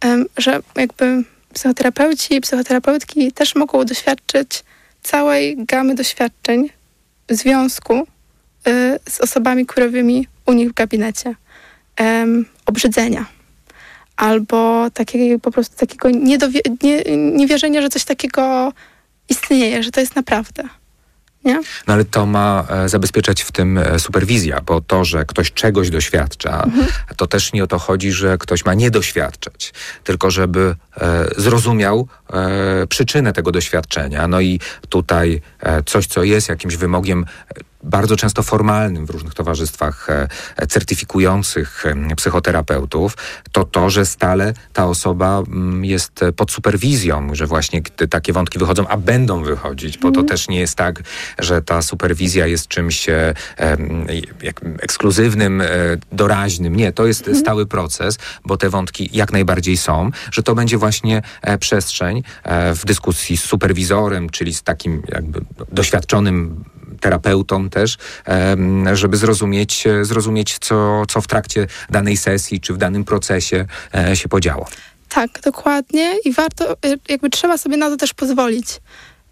em, 0.00 0.26
że 0.36 0.60
jakby 0.76 1.24
psychoterapeuci 1.54 2.34
i 2.34 2.40
psychoterapeutki 2.40 3.32
też 3.32 3.54
mogą 3.54 3.84
doświadczyć 3.84 4.64
całej 5.02 5.56
gamy 5.64 5.94
doświadczeń 5.94 6.70
w 7.28 7.34
związku 7.34 7.94
y, 7.98 8.98
z 9.08 9.20
osobami 9.20 9.66
queerowymi 9.66 10.26
u 10.46 10.52
nich 10.52 10.70
w 10.70 10.74
gabinecie. 10.74 11.34
Em, 11.96 12.46
obrzydzenia. 12.66 13.26
Albo 14.16 14.90
takiego, 14.90 15.38
po 15.38 15.50
prostu 15.50 15.76
takiego 15.76 16.08
niedowie- 16.10 16.62
nie, 16.82 17.02
niewierzenia, 17.16 17.82
że 17.82 17.88
coś 17.88 18.04
takiego 18.04 18.72
istnieje, 19.28 19.82
że 19.82 19.90
to 19.90 20.00
jest 20.00 20.16
naprawdę. 20.16 20.62
Nie? 21.44 21.62
No 21.86 21.94
ale 21.94 22.04
to 22.04 22.26
ma 22.26 22.66
e, 22.70 22.88
zabezpieczać 22.88 23.42
w 23.42 23.52
tym 23.52 23.78
e, 23.78 23.98
superwizja, 23.98 24.60
bo 24.60 24.80
to, 24.80 25.04
że 25.04 25.24
ktoś 25.24 25.52
czegoś 25.52 25.90
doświadcza, 25.90 26.62
Mhm. 26.64 26.86
to 27.16 27.26
też 27.26 27.52
nie 27.52 27.64
o 27.64 27.66
to 27.66 27.78
chodzi, 27.78 28.12
że 28.12 28.38
ktoś 28.38 28.64
ma 28.64 28.74
nie 28.74 28.90
doświadczać, 28.90 29.72
tylko 30.04 30.30
żeby 30.30 30.74
zrozumiał 31.36 32.08
przyczynę 32.88 33.32
tego 33.32 33.52
doświadczenia. 33.52 34.28
No 34.28 34.40
i 34.40 34.60
tutaj 34.88 35.40
coś, 35.86 36.06
co 36.06 36.22
jest 36.22 36.48
jakimś 36.48 36.76
wymogiem 36.76 37.24
bardzo 37.82 38.16
często 38.16 38.42
formalnym 38.42 39.06
w 39.06 39.10
różnych 39.10 39.34
towarzystwach 39.34 40.10
e, 40.10 40.66
certyfikujących 40.66 41.84
psychoterapeutów, 42.16 43.16
to 43.52 43.64
to, 43.64 43.90
że 43.90 44.06
stale 44.06 44.54
ta 44.72 44.86
osoba 44.86 45.42
mm, 45.46 45.84
jest 45.84 46.20
pod 46.36 46.50
superwizją, 46.50 47.34
że 47.34 47.46
właśnie 47.46 47.82
takie 48.10 48.32
wątki 48.32 48.58
wychodzą, 48.58 48.88
a 48.88 48.96
będą 48.96 49.42
wychodzić, 49.42 49.98
bo 49.98 50.02
to 50.02 50.08
mhm. 50.08 50.26
też 50.26 50.48
nie 50.48 50.60
jest 50.60 50.74
tak, 50.74 51.02
że 51.38 51.62
ta 51.62 51.82
superwizja 51.82 52.46
jest 52.46 52.68
czymś 52.68 53.08
e, 53.08 53.34
ekskluzywnym, 54.80 55.60
e, 55.60 55.66
doraźnym. 56.12 56.76
Nie, 56.76 56.92
to 56.92 57.06
jest 57.06 57.20
mhm. 57.20 57.38
stały 57.38 57.66
proces, 57.66 58.18
bo 58.44 58.56
te 58.56 58.70
wątki 58.70 59.10
jak 59.12 59.32
najbardziej 59.32 59.76
są, 59.76 60.10
że 60.32 60.42
to 60.42 60.54
będzie 60.54 60.78
właśnie 60.78 61.22
przestrzeń 61.60 62.22
w 62.74 62.84
dyskusji 62.84 63.36
z 63.36 63.44
superwizorem, 63.44 64.30
czyli 64.30 64.54
z 64.54 64.62
takim 64.62 65.02
jakby 65.08 65.40
doświadczonym 65.72 66.64
terapeutą 66.98 67.70
też, 67.70 67.98
żeby 68.92 69.16
zrozumieć, 69.16 69.84
zrozumieć 70.02 70.58
co, 70.58 71.02
co 71.08 71.20
w 71.20 71.26
trakcie 71.26 71.66
danej 71.90 72.16
sesji 72.16 72.60
czy 72.60 72.74
w 72.74 72.76
danym 72.76 73.04
procesie 73.04 73.66
e, 73.94 74.16
się 74.16 74.28
podziało. 74.28 74.68
Tak, 75.08 75.40
dokładnie 75.44 76.14
i 76.24 76.32
warto, 76.32 76.72
e, 76.72 76.76
jakby 77.08 77.30
trzeba 77.30 77.58
sobie 77.58 77.76
na 77.76 77.88
to 77.90 77.96
też 77.96 78.14
pozwolić. 78.14 78.66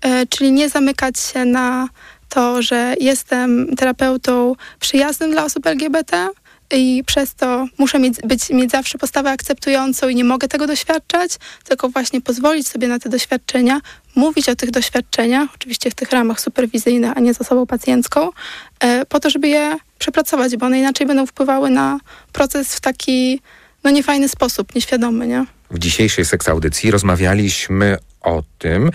E, 0.00 0.26
czyli 0.26 0.52
nie 0.52 0.68
zamykać 0.68 1.20
się 1.20 1.44
na 1.44 1.88
to, 2.28 2.62
że 2.62 2.94
jestem 3.00 3.76
terapeutą 3.76 4.54
przyjaznym 4.80 5.30
dla 5.30 5.44
osób 5.44 5.66
LGBT, 5.66 6.28
i 6.72 7.04
przez 7.06 7.34
to 7.34 7.66
muszę 7.78 7.98
mieć, 7.98 8.14
być, 8.24 8.50
mieć 8.50 8.70
zawsze 8.70 8.98
postawę 8.98 9.30
akceptującą 9.30 10.08
i 10.08 10.14
nie 10.14 10.24
mogę 10.24 10.48
tego 10.48 10.66
doświadczać, 10.66 11.30
tylko 11.64 11.88
właśnie 11.88 12.20
pozwolić 12.20 12.68
sobie 12.68 12.88
na 12.88 12.98
te 12.98 13.08
doświadczenia, 13.08 13.80
mówić 14.14 14.48
o 14.48 14.56
tych 14.56 14.70
doświadczeniach, 14.70 15.48
oczywiście 15.54 15.90
w 15.90 15.94
tych 15.94 16.10
ramach 16.10 16.40
superwizyjnych, 16.40 17.12
a 17.16 17.20
nie 17.20 17.34
z 17.34 17.40
osobą 17.40 17.66
pacjencką, 17.66 18.30
e, 18.80 19.06
po 19.06 19.20
to, 19.20 19.30
żeby 19.30 19.48
je 19.48 19.76
przepracować, 19.98 20.56
bo 20.56 20.66
one 20.66 20.78
inaczej 20.78 21.06
będą 21.06 21.26
wpływały 21.26 21.70
na 21.70 21.98
proces 22.32 22.74
w 22.74 22.80
taki 22.80 23.40
no 23.84 23.90
niefajny 23.90 24.28
sposób, 24.28 24.74
nieświadomy, 24.74 25.26
nie? 25.26 25.46
W 25.70 25.78
dzisiejszej 25.78 26.24
seks 26.24 26.48
audycji 26.48 26.90
rozmawialiśmy 26.90 27.96
o 28.20 28.42
tym, 28.58 28.90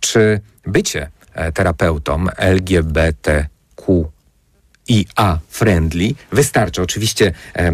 czy 0.00 0.40
bycie 0.66 1.10
e, 1.34 1.52
terapeutą 1.52 2.24
LGBTQ 2.36 4.10
IA 4.88 5.38
friendly 5.48 6.14
wystarczy. 6.32 6.82
Oczywiście 6.82 7.32
e, 7.56 7.72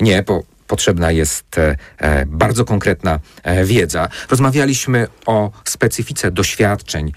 nie, 0.00 0.22
bo 0.22 0.42
potrzebna 0.66 1.10
jest 1.10 1.58
e, 1.58 1.76
e, 1.98 2.26
bardzo 2.26 2.64
konkretna 2.64 3.20
wiedza. 3.64 4.08
Rozmawialiśmy 4.30 5.08
o 5.26 5.50
specyfice 5.64 6.30
doświadczeń 6.30 7.12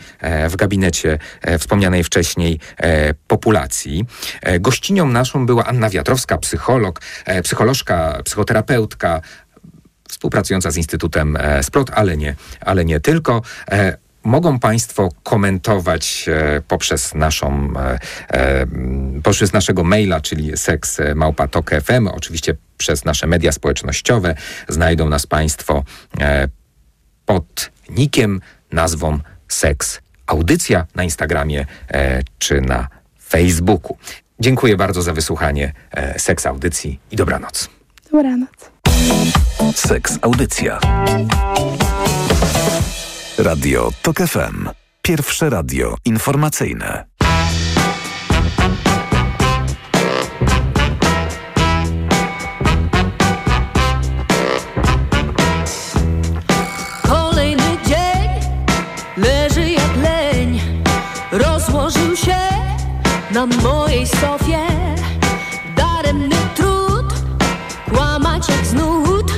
w 0.49 0.55
gabinecie 0.55 1.19
wspomnianej 1.59 2.03
wcześniej 2.03 2.59
populacji. 3.27 4.05
Gościnią 4.59 5.07
naszą 5.07 5.45
była 5.45 5.65
Anna 5.65 5.89
Wiatrowska, 5.89 6.37
psycholog, 6.37 7.01
psycholożka, 7.43 8.21
psychoterapeutka, 8.25 9.21
współpracująca 10.09 10.71
z 10.71 10.77
Instytutem 10.77 11.37
Sprot, 11.61 11.91
ale 11.93 12.17
nie, 12.17 12.35
ale 12.61 12.85
nie 12.85 12.99
tylko 12.99 13.41
mogą 14.25 14.59
Państwo 14.59 15.09
komentować 15.23 16.25
e, 16.27 16.61
poprzez 16.67 17.15
naszą, 17.15 17.73
e, 17.77 17.99
e, 18.29 18.65
poprzez 19.23 19.53
naszego 19.53 19.83
maila, 19.83 20.21
czyli 20.21 20.57
seksmałpatok.fm, 20.57 22.07
oczywiście 22.07 22.55
przez 22.77 23.05
nasze 23.05 23.27
media 23.27 23.51
społecznościowe. 23.51 24.35
Znajdą 24.69 25.09
nas 25.09 25.27
Państwo 25.27 25.83
pod 27.25 27.71
nikiem, 27.89 28.41
nazwą 28.71 29.19
Seks 29.47 30.01
Audycja 30.27 30.85
na 30.95 31.03
Instagramie 31.03 31.65
czy 32.39 32.61
na 32.61 32.87
Facebooku. 33.27 33.97
Dziękuję 34.39 34.77
bardzo 34.77 35.01
za 35.01 35.13
wysłuchanie 35.13 35.73
Seks 36.17 36.45
Audycji 36.45 36.99
i 37.11 37.15
dobranoc. 37.15 37.69
Dobranoc. 38.11 38.71
Seks 39.75 40.19
Audycja. 40.21 40.79
Radio 43.37 43.91
TOK 44.01 44.17
FM. 44.17 44.69
Pierwsze 45.01 45.49
radio 45.49 45.95
informacyjne. 46.05 47.05
Kolejny 57.07 57.77
leży 59.17 59.69
jak 59.69 59.97
leń. 60.03 60.61
Rozłożył 61.31 62.15
się 62.15 62.37
na 63.31 63.45
mojej 63.45 64.07
sofie. 64.07 64.67
Daremny 65.75 66.35
trud, 66.55 67.13
kłamać 67.89 68.49
jak 68.49 68.65
znud. 68.65 69.31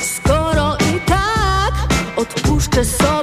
Skoro 0.00 0.76
i 0.76 1.00
tak 1.00 1.74
odpuszczę 2.16 2.84
sobie. 2.84 3.17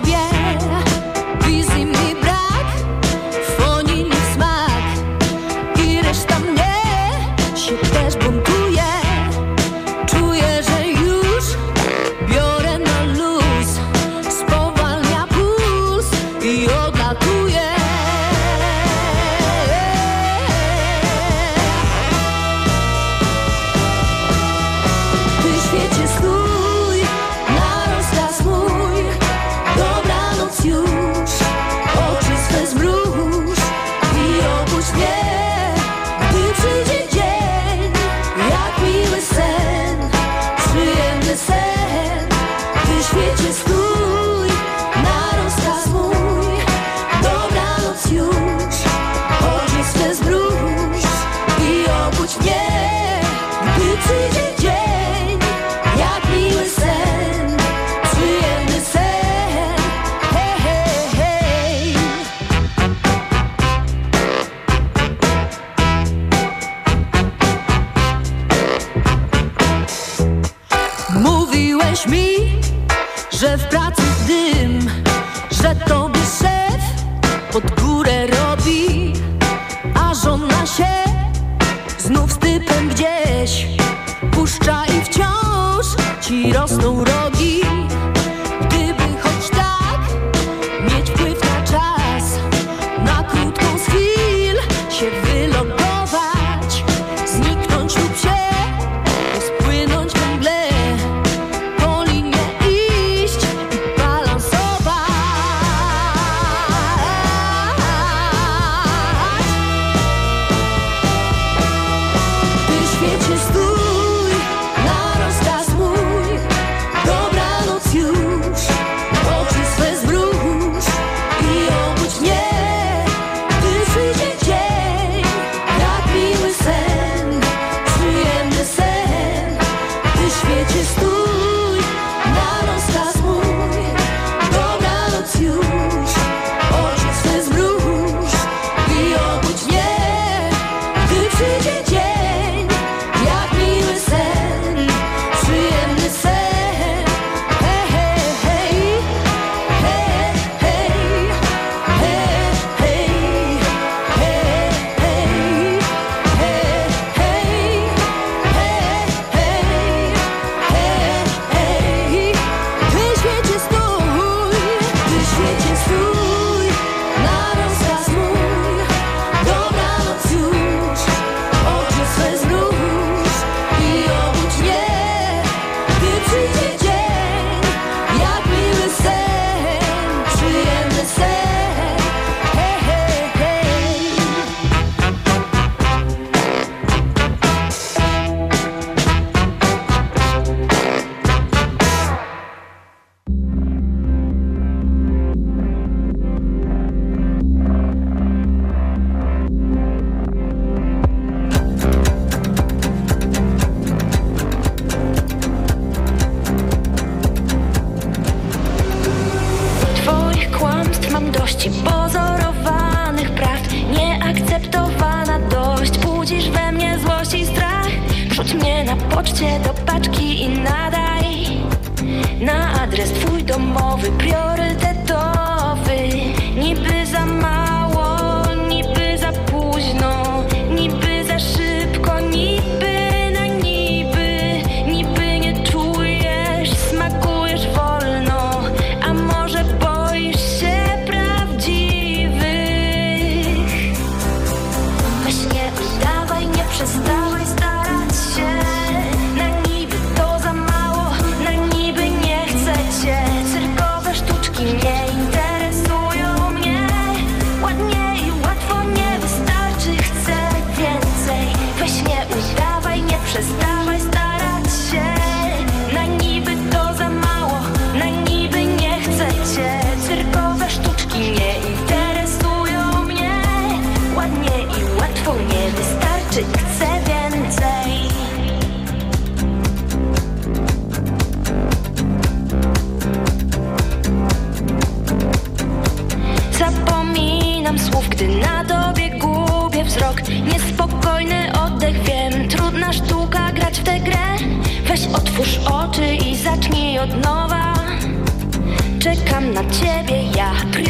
ciebie 299.75 300.31
ja. 300.31 300.84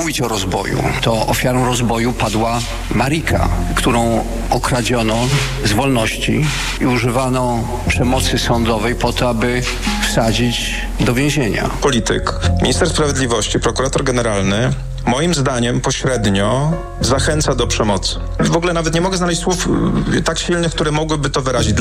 mówić 0.00 0.20
o 0.20 0.28
rozboju, 0.28 0.82
to 1.02 1.26
ofiarą 1.26 1.64
rozboju 1.64 2.12
padła 2.12 2.60
Marika, 2.90 3.48
którą 3.74 4.24
okradziono 4.50 5.16
z 5.64 5.72
wolności 5.72 6.46
i 6.80 6.86
używano 6.86 7.64
przemocy 7.88 8.38
sądowej 8.38 8.94
po 8.94 9.12
to, 9.12 9.28
aby 9.28 9.62
wsadzić 10.08 10.74
do 11.00 11.14
więzienia. 11.14 11.70
Polityk, 11.80 12.32
minister 12.62 12.90
sprawiedliwości, 12.90 13.60
prokurator 13.60 14.04
generalny 14.04 14.72
moim 15.06 15.34
zdaniem 15.34 15.80
pośrednio 15.80 16.72
zachęca 17.00 17.54
do 17.54 17.66
przemocy. 17.66 18.16
W 18.40 18.56
ogóle 18.56 18.72
nawet 18.72 18.94
nie 18.94 19.00
mogę 19.00 19.16
znaleźć 19.16 19.40
słów 19.40 19.68
y, 20.14 20.22
tak 20.22 20.38
silnych, 20.38 20.72
które 20.72 20.90
mogłyby 20.90 21.30
to 21.30 21.40
wyrazić. 21.40 21.76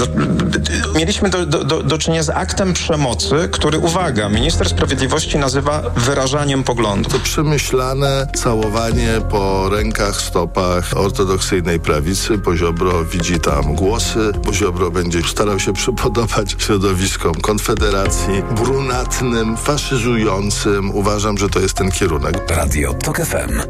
Mieliśmy 0.96 1.30
do, 1.30 1.46
do, 1.46 1.84
do 1.84 1.98
czynienia 1.98 2.24
z 2.24 2.30
aktem 2.30 2.74
przemocy, 2.74 3.50
który, 3.52 3.80
uwaga, 3.80 4.30
minister 4.30 4.70
sprawiedliwości 4.70 5.38
nazywa 5.38 5.82
wyrażaniem 5.96 6.64
poglądów. 6.64 7.14
To 7.14 7.20
przemyślane 7.20 8.28
całowanie 8.36 9.10
po 9.30 9.70
rękach, 9.70 10.16
stopach 10.22 10.98
ortodoksyjnej 10.98 11.80
prawicy. 11.80 12.38
Poziobro 12.38 13.06
widzi 13.06 13.40
tam 13.40 13.76
głosy. 13.76 14.32
Poziobro 14.46 14.92
będzie 14.92 15.24
starał 15.24 15.60
się 15.60 15.74
przypodobać 15.74 16.56
środowiskom 16.58 17.34
Konfederacji, 17.34 18.44
brunatnym, 18.56 19.58
faszyzującym. 19.58 20.96
Uważam, 20.96 21.38
że 21.38 21.50
to 21.50 21.60
jest 21.60 21.74
ten 21.74 21.92
kierunek. 21.92 22.42
Radio 22.50 22.94
TOK 23.10 23.26
FM. 23.26 23.62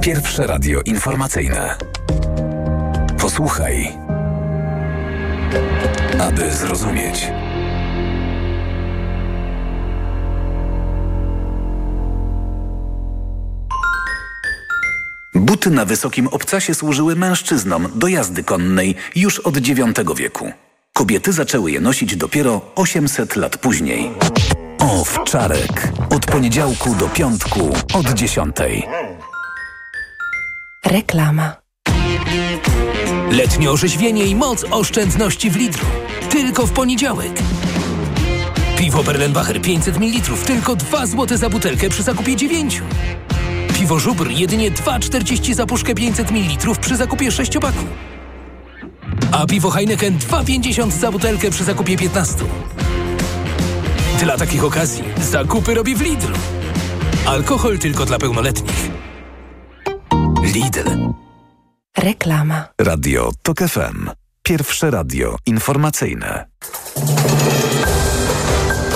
Pierwsze 0.00 0.46
radio 0.46 0.80
informacyjne. 0.84 1.76
Posłuchaj. 3.20 3.92
Aby 6.20 6.50
zrozumieć. 6.50 7.26
Buty 15.34 15.70
na 15.70 15.84
wysokim 15.84 16.28
obcasie 16.28 16.74
służyły 16.74 17.16
mężczyznom 17.16 17.88
do 17.94 18.08
jazdy 18.08 18.44
konnej 18.44 18.94
już 19.16 19.38
od 19.38 19.68
IX 19.68 19.78
wieku. 20.16 20.52
Kobiety 20.92 21.32
zaczęły 21.32 21.70
je 21.70 21.80
nosić 21.80 22.16
dopiero 22.16 22.60
800 22.74 23.36
lat 23.36 23.56
później. 23.56 24.10
O, 24.90 25.04
w 25.04 25.24
czarek. 25.24 25.92
Od 26.10 26.26
poniedziałku 26.26 26.94
do 26.94 27.08
piątku 27.08 27.70
od 27.94 28.12
dziesiątej. 28.12 28.86
Reklama. 30.86 31.56
Letnie 33.30 33.70
orzeźwienie 33.70 34.24
i 34.26 34.34
moc 34.34 34.64
oszczędności 34.70 35.50
w 35.50 35.56
Lidlu. 35.56 35.84
Tylko 36.30 36.66
w 36.66 36.72
poniedziałek. 36.72 37.32
Piwo 38.78 39.02
Berlenbacher 39.02 39.60
500 39.60 39.98
ml 39.98 40.36
tylko 40.46 40.76
2 40.76 41.06
zł 41.06 41.38
za 41.38 41.50
butelkę 41.50 41.88
przy 41.88 42.02
zakupie 42.02 42.36
9. 42.36 42.82
Piwo 43.74 43.98
Żubr 43.98 44.30
jedynie 44.30 44.70
2,40 44.70 45.54
za 45.54 45.66
puszkę 45.66 45.94
500 45.94 46.30
ml 46.30 46.74
przy 46.80 46.96
zakupie 46.96 47.32
6 47.32 47.58
paku. 47.58 47.84
A 49.32 49.46
piwo 49.46 49.70
Heineken 49.70 50.18
2,50 50.18 50.90
za 50.90 51.12
butelkę 51.12 51.50
przy 51.50 51.64
zakupie 51.64 51.96
15. 51.96 52.34
Dla 54.18 54.36
takich 54.36 54.64
okazji 54.64 55.04
zakupy 55.20 55.74
robi 55.74 55.94
w 55.94 56.00
Lidlu. 56.00 56.36
Alkohol 57.26 57.78
tylko 57.78 58.04
dla 58.04 58.18
pełnoletnich. 58.18 58.90
Lidl. 60.42 60.90
Reklama. 61.98 62.68
Radio 62.80 63.30
TOK 63.42 63.58
FM. 63.58 64.10
Pierwsze 64.42 64.90
radio 64.90 65.36
informacyjne. 65.46 66.46